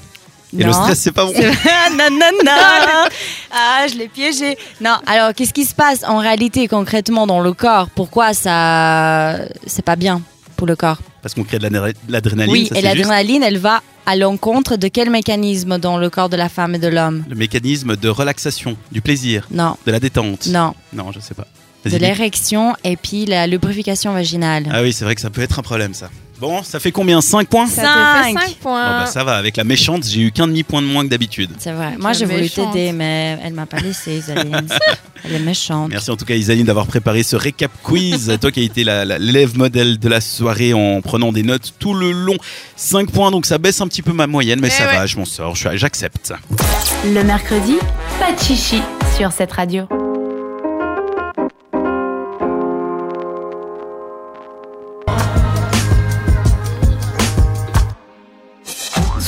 Et 0.55 0.63
Non. 0.63 0.67
le 0.67 0.73
stress, 0.73 0.99
c'est 1.01 1.13
pas 1.13 1.25
bon. 1.25 1.33
C'est- 1.35 1.51
non, 1.97 2.11
non, 2.11 2.31
non. 2.45 2.53
Ah, 3.51 3.87
je 3.91 3.97
l'ai 3.97 4.09
piégé. 4.09 4.57
Non, 4.81 4.97
alors 5.07 5.33
qu'est-ce 5.35 5.53
qui 5.55 5.65
se 5.65 5.75
passe 5.75 6.05
en 6.07 6.19
réalité 6.19 6.69
concrètement 6.69 7.27
dans 7.27 7.41
le 7.41 7.53
corps? 7.53 7.89
Pourquoi 7.95 8.35
ça 8.35 9.39
c'est 9.67 9.85
pas 9.85 9.97
bien 9.97 10.23
pour 10.57 10.67
le 10.67 10.77
corps? 10.77 10.99
Parce 11.23 11.35
qu'on 11.35 11.45
crée 11.45 11.59
de 11.59 11.65
l'adré- 11.65 11.93
de 12.07 12.13
l'adrénaline. 12.13 12.53
Oui, 12.53 12.67
ça, 12.73 12.79
et 12.79 12.83
l'adrénaline, 12.83 13.43
elle 13.43 13.59
va 13.59 13.83
à 14.07 14.17
l'encontre 14.17 14.77
de 14.77 14.89
quel 14.89 15.09
mécanisme 15.11 15.79
dans 15.79 15.97
le 15.97 16.11
corps 16.11 16.29
de 16.29 16.37
la 16.37 16.49
femme 16.49 16.75
et 16.75 16.79
de 16.79 16.89
l'homme? 16.89 17.25
Le 17.29 17.37
mécanisme 17.37 17.97
de 17.97 18.09
relaxation, 18.09 18.77
du 18.91 19.01
plaisir, 19.01 19.47
Non, 19.51 19.77
de 19.87 19.93
la 19.93 20.01
détente. 20.01 20.47
non, 20.49 20.75
Non, 20.93 21.13
je 21.13 21.21
sais 21.21 21.35
pas. 21.35 21.47
de 21.85 21.97
l'érection 21.97 22.75
et 22.85 22.97
puis 22.97 23.27
la 23.27 23.47
lubrification 23.47 24.13
vaginale. 24.13 24.65
Ah 24.73 24.83
oui, 24.83 24.93
c'est 24.93 25.05
vrai 25.05 25.15
que 25.15 25.21
ça 25.21 25.31
peut 25.31 25.43
être 25.43 25.59
un 25.59 25.63
problème, 25.63 25.95
ça. 25.95 26.11
Bon, 26.43 26.61
ça 26.65 26.81
fait 26.81 26.91
combien? 26.91 27.21
5 27.21 27.47
points? 27.47 27.69
Ça 27.69 27.83
te 27.83 27.87
fait 27.87 28.33
Cinq. 28.35 28.41
5 28.49 28.55
points. 28.57 28.85
Bon, 28.85 28.99
bah, 29.05 29.07
ça 29.07 29.23
va, 29.23 29.37
avec 29.37 29.57
la 29.57 29.63
méchante, 29.63 30.05
j'ai 30.05 30.23
eu 30.23 30.33
qu'un 30.33 30.49
demi-point 30.49 30.83
de 30.83 30.89
moins 30.89 31.05
que 31.05 31.09
d'habitude. 31.09 31.51
C'est 31.57 31.71
vrai. 31.71 31.95
Moi, 32.01 32.15
j'ai 32.15 32.25
voulu 32.25 32.41
méchante. 32.41 32.73
t'aider, 32.73 32.91
mais 32.91 33.39
elle 33.45 33.53
m'a 33.53 33.65
pas 33.67 33.79
laissé, 33.79 34.17
Isaline. 34.19 34.67
elle 35.25 35.35
est 35.35 35.39
méchante. 35.39 35.91
Merci 35.91 36.11
en 36.11 36.17
tout 36.17 36.25
cas 36.25 36.35
Isaline 36.35 36.67
d'avoir 36.67 36.89
préparé 36.89 37.23
ce 37.23 37.37
récap 37.37 37.71
quiz. 37.85 38.37
Toi 38.41 38.51
qui 38.51 38.59
as 38.59 38.65
été 38.65 38.83
la- 38.83 39.05
la- 39.05 39.19
l'élève 39.21 39.57
modèle 39.57 40.01
de 40.01 40.09
la 40.09 40.21
soirée 40.21 40.75
en 40.75 41.01
prenant 41.01 41.31
des 41.31 41.45
notes 41.45 41.75
tout 41.79 41.95
le 41.95 42.11
long. 42.11 42.37
5 42.75 43.09
points, 43.13 43.31
donc 43.31 43.47
ça 43.47 43.59
baisse 43.59 43.81
un 43.81 43.87
petit 43.87 44.03
peu 44.03 44.13
ma 44.13 44.27
moyenne, 44.27 44.59
mais 44.61 44.67
Eh 44.67 44.71
ça 44.71 44.87
ouais. 44.89 44.97
va, 44.97 45.07
je 45.07 45.17
m'en 45.19 45.25
sors, 45.25 45.55
je- 45.55 45.77
j'accepte. 45.77 46.35
Le 47.05 47.23
mercredi, 47.23 47.77
pas 48.19 48.33
de 48.33 48.39
chichi 48.41 48.83
sur 49.17 49.31
cette 49.31 49.53
radio. 49.53 49.87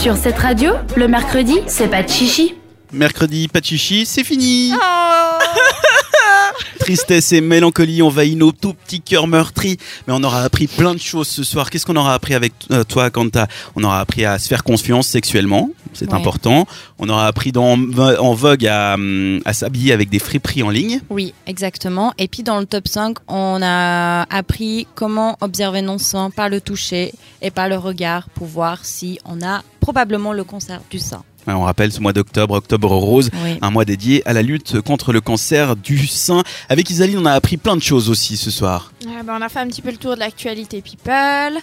Sur 0.04 0.18
cette 0.18 0.36
radio, 0.36 0.72
le 0.98 1.08
mercredi, 1.08 1.60
c'est 1.66 1.88
pas 1.88 2.02
de 2.02 2.10
chichi. 2.10 2.56
Mercredi, 2.94 3.48
pas 3.48 3.60
de 3.60 3.66
chichi, 3.66 4.06
c'est 4.06 4.24
fini. 4.24 4.72
Oh. 4.74 4.78
Tristesse 6.78 7.32
et 7.32 7.40
mélancolie 7.40 8.02
envahissent 8.02 8.36
nos 8.36 8.52
tout 8.52 8.74
petits 8.74 9.00
cœurs 9.00 9.26
meurtris. 9.26 9.78
Mais 10.06 10.12
on 10.16 10.22
aura 10.22 10.42
appris 10.42 10.66
plein 10.66 10.94
de 10.94 11.00
choses 11.00 11.28
ce 11.28 11.42
soir. 11.42 11.70
Qu'est-ce 11.70 11.86
qu'on 11.86 11.96
aura 11.96 12.12
appris 12.14 12.34
avec 12.34 12.52
euh, 12.70 12.84
toi, 12.84 13.10
Kanta? 13.10 13.46
On 13.74 13.82
aura 13.84 14.00
appris 14.00 14.24
à 14.26 14.38
se 14.38 14.48
faire 14.48 14.62
confiance 14.64 15.08
sexuellement, 15.08 15.70
c'est 15.94 16.12
Ouais. 16.12 16.18
important. 16.20 16.66
On 16.98 17.08
aura 17.08 17.26
appris 17.26 17.52
dans, 17.52 17.72
en 17.72 18.34
vogue 18.34 18.66
à, 18.66 18.94
hum, 18.94 19.40
à 19.46 19.54
s'habiller 19.54 19.92
avec 19.92 20.10
des 20.10 20.18
friperies 20.18 20.62
en 20.62 20.68
ligne. 20.70 21.00
Oui, 21.08 21.32
exactement. 21.46 22.12
Et 22.18 22.28
puis 22.28 22.42
dans 22.42 22.60
le 22.60 22.66
top 22.66 22.86
5, 22.86 23.16
on 23.28 23.60
a 23.62 24.22
appris 24.34 24.86
comment 24.94 25.38
observer 25.40 25.80
nos 25.80 25.98
seins 25.98 26.28
par 26.30 26.50
le 26.50 26.60
toucher 26.60 27.12
et 27.40 27.50
par 27.50 27.68
le 27.70 27.76
regard 27.78 28.28
pour 28.28 28.46
voir 28.46 28.84
si 28.84 29.18
on 29.24 29.40
a 29.42 29.62
probablement 29.80 30.34
le 30.34 30.44
cancer 30.44 30.80
du 30.90 30.98
sein. 30.98 31.22
On 31.46 31.62
rappelle 31.62 31.92
ce 31.92 32.00
mois 32.00 32.12
d'octobre, 32.12 32.54
octobre 32.54 32.90
rose, 32.90 33.30
Oui. 33.44 33.58
un 33.60 33.70
mois 33.70 33.84
dédié 33.84 34.22
à 34.26 34.32
la 34.32 34.42
lutte 34.42 34.80
contre 34.80 35.12
le 35.12 35.20
cancer 35.20 35.76
du 35.76 36.06
sein. 36.06 36.42
Avec 36.68 36.88
Isaline, 36.90 37.18
on 37.18 37.26
a 37.26 37.32
appris 37.32 37.56
plein 37.56 37.76
de 37.76 37.82
choses 37.82 38.08
aussi 38.10 38.36
ce 38.36 38.50
soir. 38.50 38.92
Bah, 39.24 39.34
on 39.38 39.42
a 39.42 39.48
fait 39.48 39.58
un 39.60 39.66
petit 39.68 39.82
peu 39.82 39.90
le 39.90 39.96
tour 39.96 40.14
de 40.14 40.20
l'actualité 40.20 40.80
people. 40.82 41.58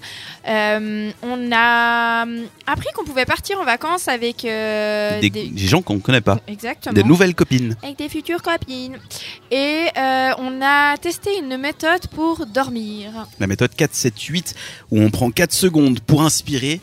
Euh, 0.47 1.11
on 1.23 1.51
a 1.51 2.23
hum, 2.23 2.41
appris 2.67 2.87
qu'on 2.95 3.03
pouvait 3.05 3.25
partir 3.25 3.59
en 3.59 3.65
vacances 3.65 4.07
avec 4.07 4.45
euh, 4.45 5.19
des, 5.19 5.29
des... 5.29 5.47
des 5.47 5.67
gens 5.67 5.81
qu'on 5.81 5.95
ne 5.95 5.99
connaît 5.99 6.21
pas, 6.21 6.39
Exactement. 6.47 6.93
des 6.93 7.03
nouvelles 7.03 7.35
copines. 7.35 7.75
Avec 7.83 7.97
des 7.97 8.09
futures 8.09 8.41
copines. 8.41 8.97
Et 9.51 9.85
euh, 9.97 10.31
on 10.39 10.61
a 10.61 10.97
testé 10.97 11.31
une 11.39 11.57
méthode 11.57 12.07
pour 12.15 12.45
dormir. 12.45 13.27
La 13.39 13.47
méthode 13.47 13.71
4-7-8, 13.77 14.53
où 14.91 14.99
on 15.01 15.09
prend 15.09 15.29
4 15.31 15.51
secondes 15.53 15.99
pour 16.01 16.21
inspirer 16.21 16.79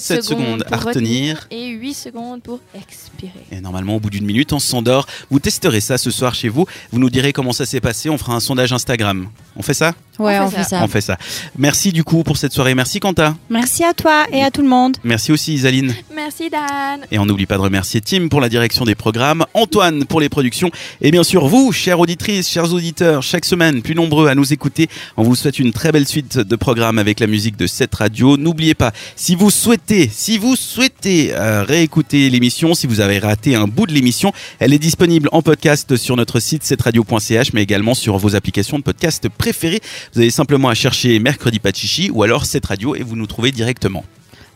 7, 0.00 0.02
Sept 0.02 0.24
secondes 0.24 0.64
pour 0.64 0.74
à 0.74 0.80
retenir. 0.80 1.46
et 1.50 1.68
8 1.68 1.94
secondes 1.94 2.42
pour 2.42 2.60
expirer. 2.74 3.32
Et 3.50 3.60
normalement, 3.60 3.96
au 3.96 4.00
bout 4.00 4.10
d'une 4.10 4.24
minute, 4.26 4.52
on 4.52 4.58
s'endort. 4.58 5.06
Vous 5.30 5.38
testerez 5.40 5.80
ça 5.80 5.98
ce 5.98 6.10
soir 6.10 6.34
chez 6.34 6.48
vous. 6.48 6.66
Vous 6.92 6.98
nous 6.98 7.10
direz 7.10 7.32
comment 7.32 7.52
ça 7.52 7.66
s'est 7.66 7.80
passé. 7.80 8.08
On 8.10 8.18
fera 8.18 8.34
un 8.34 8.40
sondage 8.40 8.72
Instagram. 8.72 9.28
On 9.56 9.62
fait 9.62 9.74
ça? 9.74 9.92
Ouais, 10.18 10.38
On 10.38 10.44
on 10.44 10.50
fait 10.50 10.56
fait 10.58 10.62
ça. 10.62 10.68
ça. 10.78 10.84
On 10.84 10.88
fait 10.88 11.00
ça. 11.00 11.16
Merci 11.58 11.92
du 11.92 12.04
coup 12.04 12.22
pour 12.22 12.36
cette 12.36 12.52
soirée. 12.52 12.74
Merci 12.74 13.00
Quentin. 13.00 13.36
Merci 13.50 13.84
à 13.84 13.92
toi 13.94 14.24
et 14.32 14.42
à 14.42 14.50
tout 14.50 14.62
le 14.62 14.68
monde. 14.68 14.96
Merci 15.04 15.32
aussi 15.32 15.54
Isaline. 15.54 15.94
Merci 16.14 16.48
Dan. 16.50 17.00
Et 17.10 17.18
on 17.18 17.26
n'oublie 17.26 17.46
pas 17.46 17.56
de 17.56 17.62
remercier 17.62 18.00
Tim 18.00 18.28
pour 18.28 18.40
la 18.40 18.48
direction 18.48 18.84
des 18.84 18.94
programmes, 18.94 19.44
Antoine 19.54 20.04
pour 20.04 20.20
les 20.20 20.28
productions, 20.28 20.70
et 21.00 21.10
bien 21.10 21.22
sûr 21.24 21.46
vous, 21.48 21.72
chères 21.72 21.98
auditrices, 22.00 22.48
chers 22.48 22.72
auditeurs, 22.72 23.22
chaque 23.22 23.44
semaine 23.44 23.82
plus 23.82 23.94
nombreux 23.94 24.28
à 24.28 24.34
nous 24.34 24.52
écouter. 24.52 24.88
On 25.16 25.22
vous 25.22 25.34
souhaite 25.34 25.58
une 25.58 25.72
très 25.72 25.92
belle 25.92 26.06
suite 26.06 26.38
de 26.38 26.56
programmes 26.56 26.98
avec 26.98 27.18
la 27.20 27.26
musique 27.26 27.56
de 27.56 27.66
cette 27.66 27.94
radio. 27.94 28.36
N'oubliez 28.36 28.74
pas, 28.74 28.92
si 29.16 29.34
vous 29.34 29.50
souhaitez, 29.50 29.81
si 30.10 30.38
vous 30.38 30.56
souhaitez 30.56 31.34
euh, 31.34 31.64
réécouter 31.64 32.30
l'émission, 32.30 32.74
si 32.74 32.86
vous 32.86 33.00
avez 33.00 33.18
raté 33.18 33.54
un 33.54 33.66
bout 33.66 33.86
de 33.86 33.92
l'émission, 33.92 34.32
elle 34.58 34.72
est 34.72 34.78
disponible 34.78 35.28
en 35.32 35.42
podcast 35.42 35.96
sur 35.96 36.16
notre 36.16 36.40
site 36.40 36.64
cetteradio.ch, 36.64 37.52
mais 37.52 37.62
également 37.62 37.94
sur 37.94 38.16
vos 38.16 38.34
applications 38.34 38.78
de 38.78 38.84
podcast 38.84 39.28
préférées. 39.28 39.80
Vous 40.14 40.20
avez 40.20 40.30
simplement 40.30 40.68
à 40.68 40.74
chercher 40.74 41.18
Mercredi 41.18 41.58
Pachichi 41.58 42.10
ou 42.10 42.22
alors 42.22 42.46
cette 42.46 42.66
radio 42.66 42.94
et 42.94 43.02
vous 43.02 43.16
nous 43.16 43.26
trouvez 43.26 43.52
directement. 43.52 44.04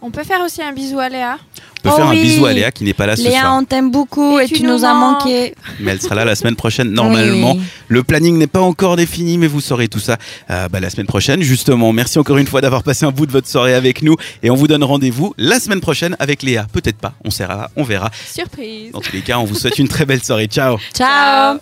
On 0.06 0.10
peut 0.10 0.22
faire 0.24 0.40
aussi 0.44 0.62
un 0.62 0.72
bisou 0.72 1.00
à 1.00 1.08
Léa. 1.08 1.36
On 1.38 1.88
peut 1.88 1.90
Oh 1.92 1.96
faire 1.96 2.08
oui. 2.10 2.18
un 2.18 2.22
bisou 2.22 2.46
à 2.46 2.52
Léa 2.52 2.70
qui 2.72 2.84
n'est 2.84 2.94
pas 2.94 3.06
là 3.06 3.16
ce 3.16 3.22
Léa, 3.22 3.40
soir. 3.42 3.56
on 3.60 3.64
t'aime 3.64 3.90
beaucoup 3.90 4.38
Et 4.40 4.44
et, 4.44 4.46
tu 4.48 4.54
tu 4.54 4.62
nous 4.62 4.78
nous 4.78 4.84
as 4.84 4.94
manqué. 4.94 5.54
mais 5.80 5.92
elle 5.92 6.00
sera 6.00 6.14
là 6.14 6.24
la 6.24 6.34
semaine 6.34 6.56
prochaine 6.56 6.90
normalement. 6.92 7.52
Oui. 7.54 7.60
Le 7.88 8.02
planning 8.02 8.38
n'est 8.38 8.46
pas 8.46 8.60
encore 8.60 8.96
défini, 8.96 9.36
mais 9.38 9.46
vous 9.46 9.60
saurez 9.60 9.86
tout 9.88 9.98
ça 10.00 10.16
euh, 10.50 10.68
bah, 10.68 10.80
la 10.80 10.90
semaine 10.90 11.06
prochaine 11.06 11.42
justement. 11.42 11.92
Merci 11.92 12.18
encore 12.18 12.38
une 12.38 12.46
fois 12.46 12.60
d'avoir 12.60 12.82
passé 12.82 13.04
un 13.04 13.10
bout 13.12 13.26
de 13.26 13.32
votre 13.32 13.48
soirée 13.48 13.74
avec 13.74 14.02
nous 14.02 14.16
et 14.42 14.50
on 14.50 14.54
vous 14.56 14.66
donne 14.68 14.82
rendez-vous 14.84 15.34
la 15.38 15.58
semaine 15.60 15.80
prochaine 15.80 16.16
avec 16.20 16.42
Léa. 16.42 16.66
Peut-être 16.72 16.98
pas, 16.98 17.14
on 17.24 17.30
sera, 17.30 17.70
on 17.76 17.82
verra. 17.84 18.10
Surprise. 18.32 18.92
Dans 18.92 19.00
tous 19.00 19.12
les 19.12 19.22
cas, 19.22 19.38
on 19.38 19.44
vous 19.44 19.54
souhaite 19.56 19.78
une 19.78 19.88
très 19.88 20.04
belle 20.06 20.22
soirée. 20.22 20.46
Ciao. 20.46 20.78
Ciao. 20.94 21.58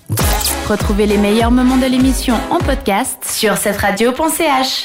Retrouvez 0.69 1.07
les 1.07 1.19
meilleurs 1.19 1.51
moments 1.51 1.77
de 1.79 1.87
l'émission 1.87 2.35
en 2.51 2.59
podcast 2.59 3.19
sur 3.27 3.57
cette 3.57 3.77
radio.ch. 3.79 4.83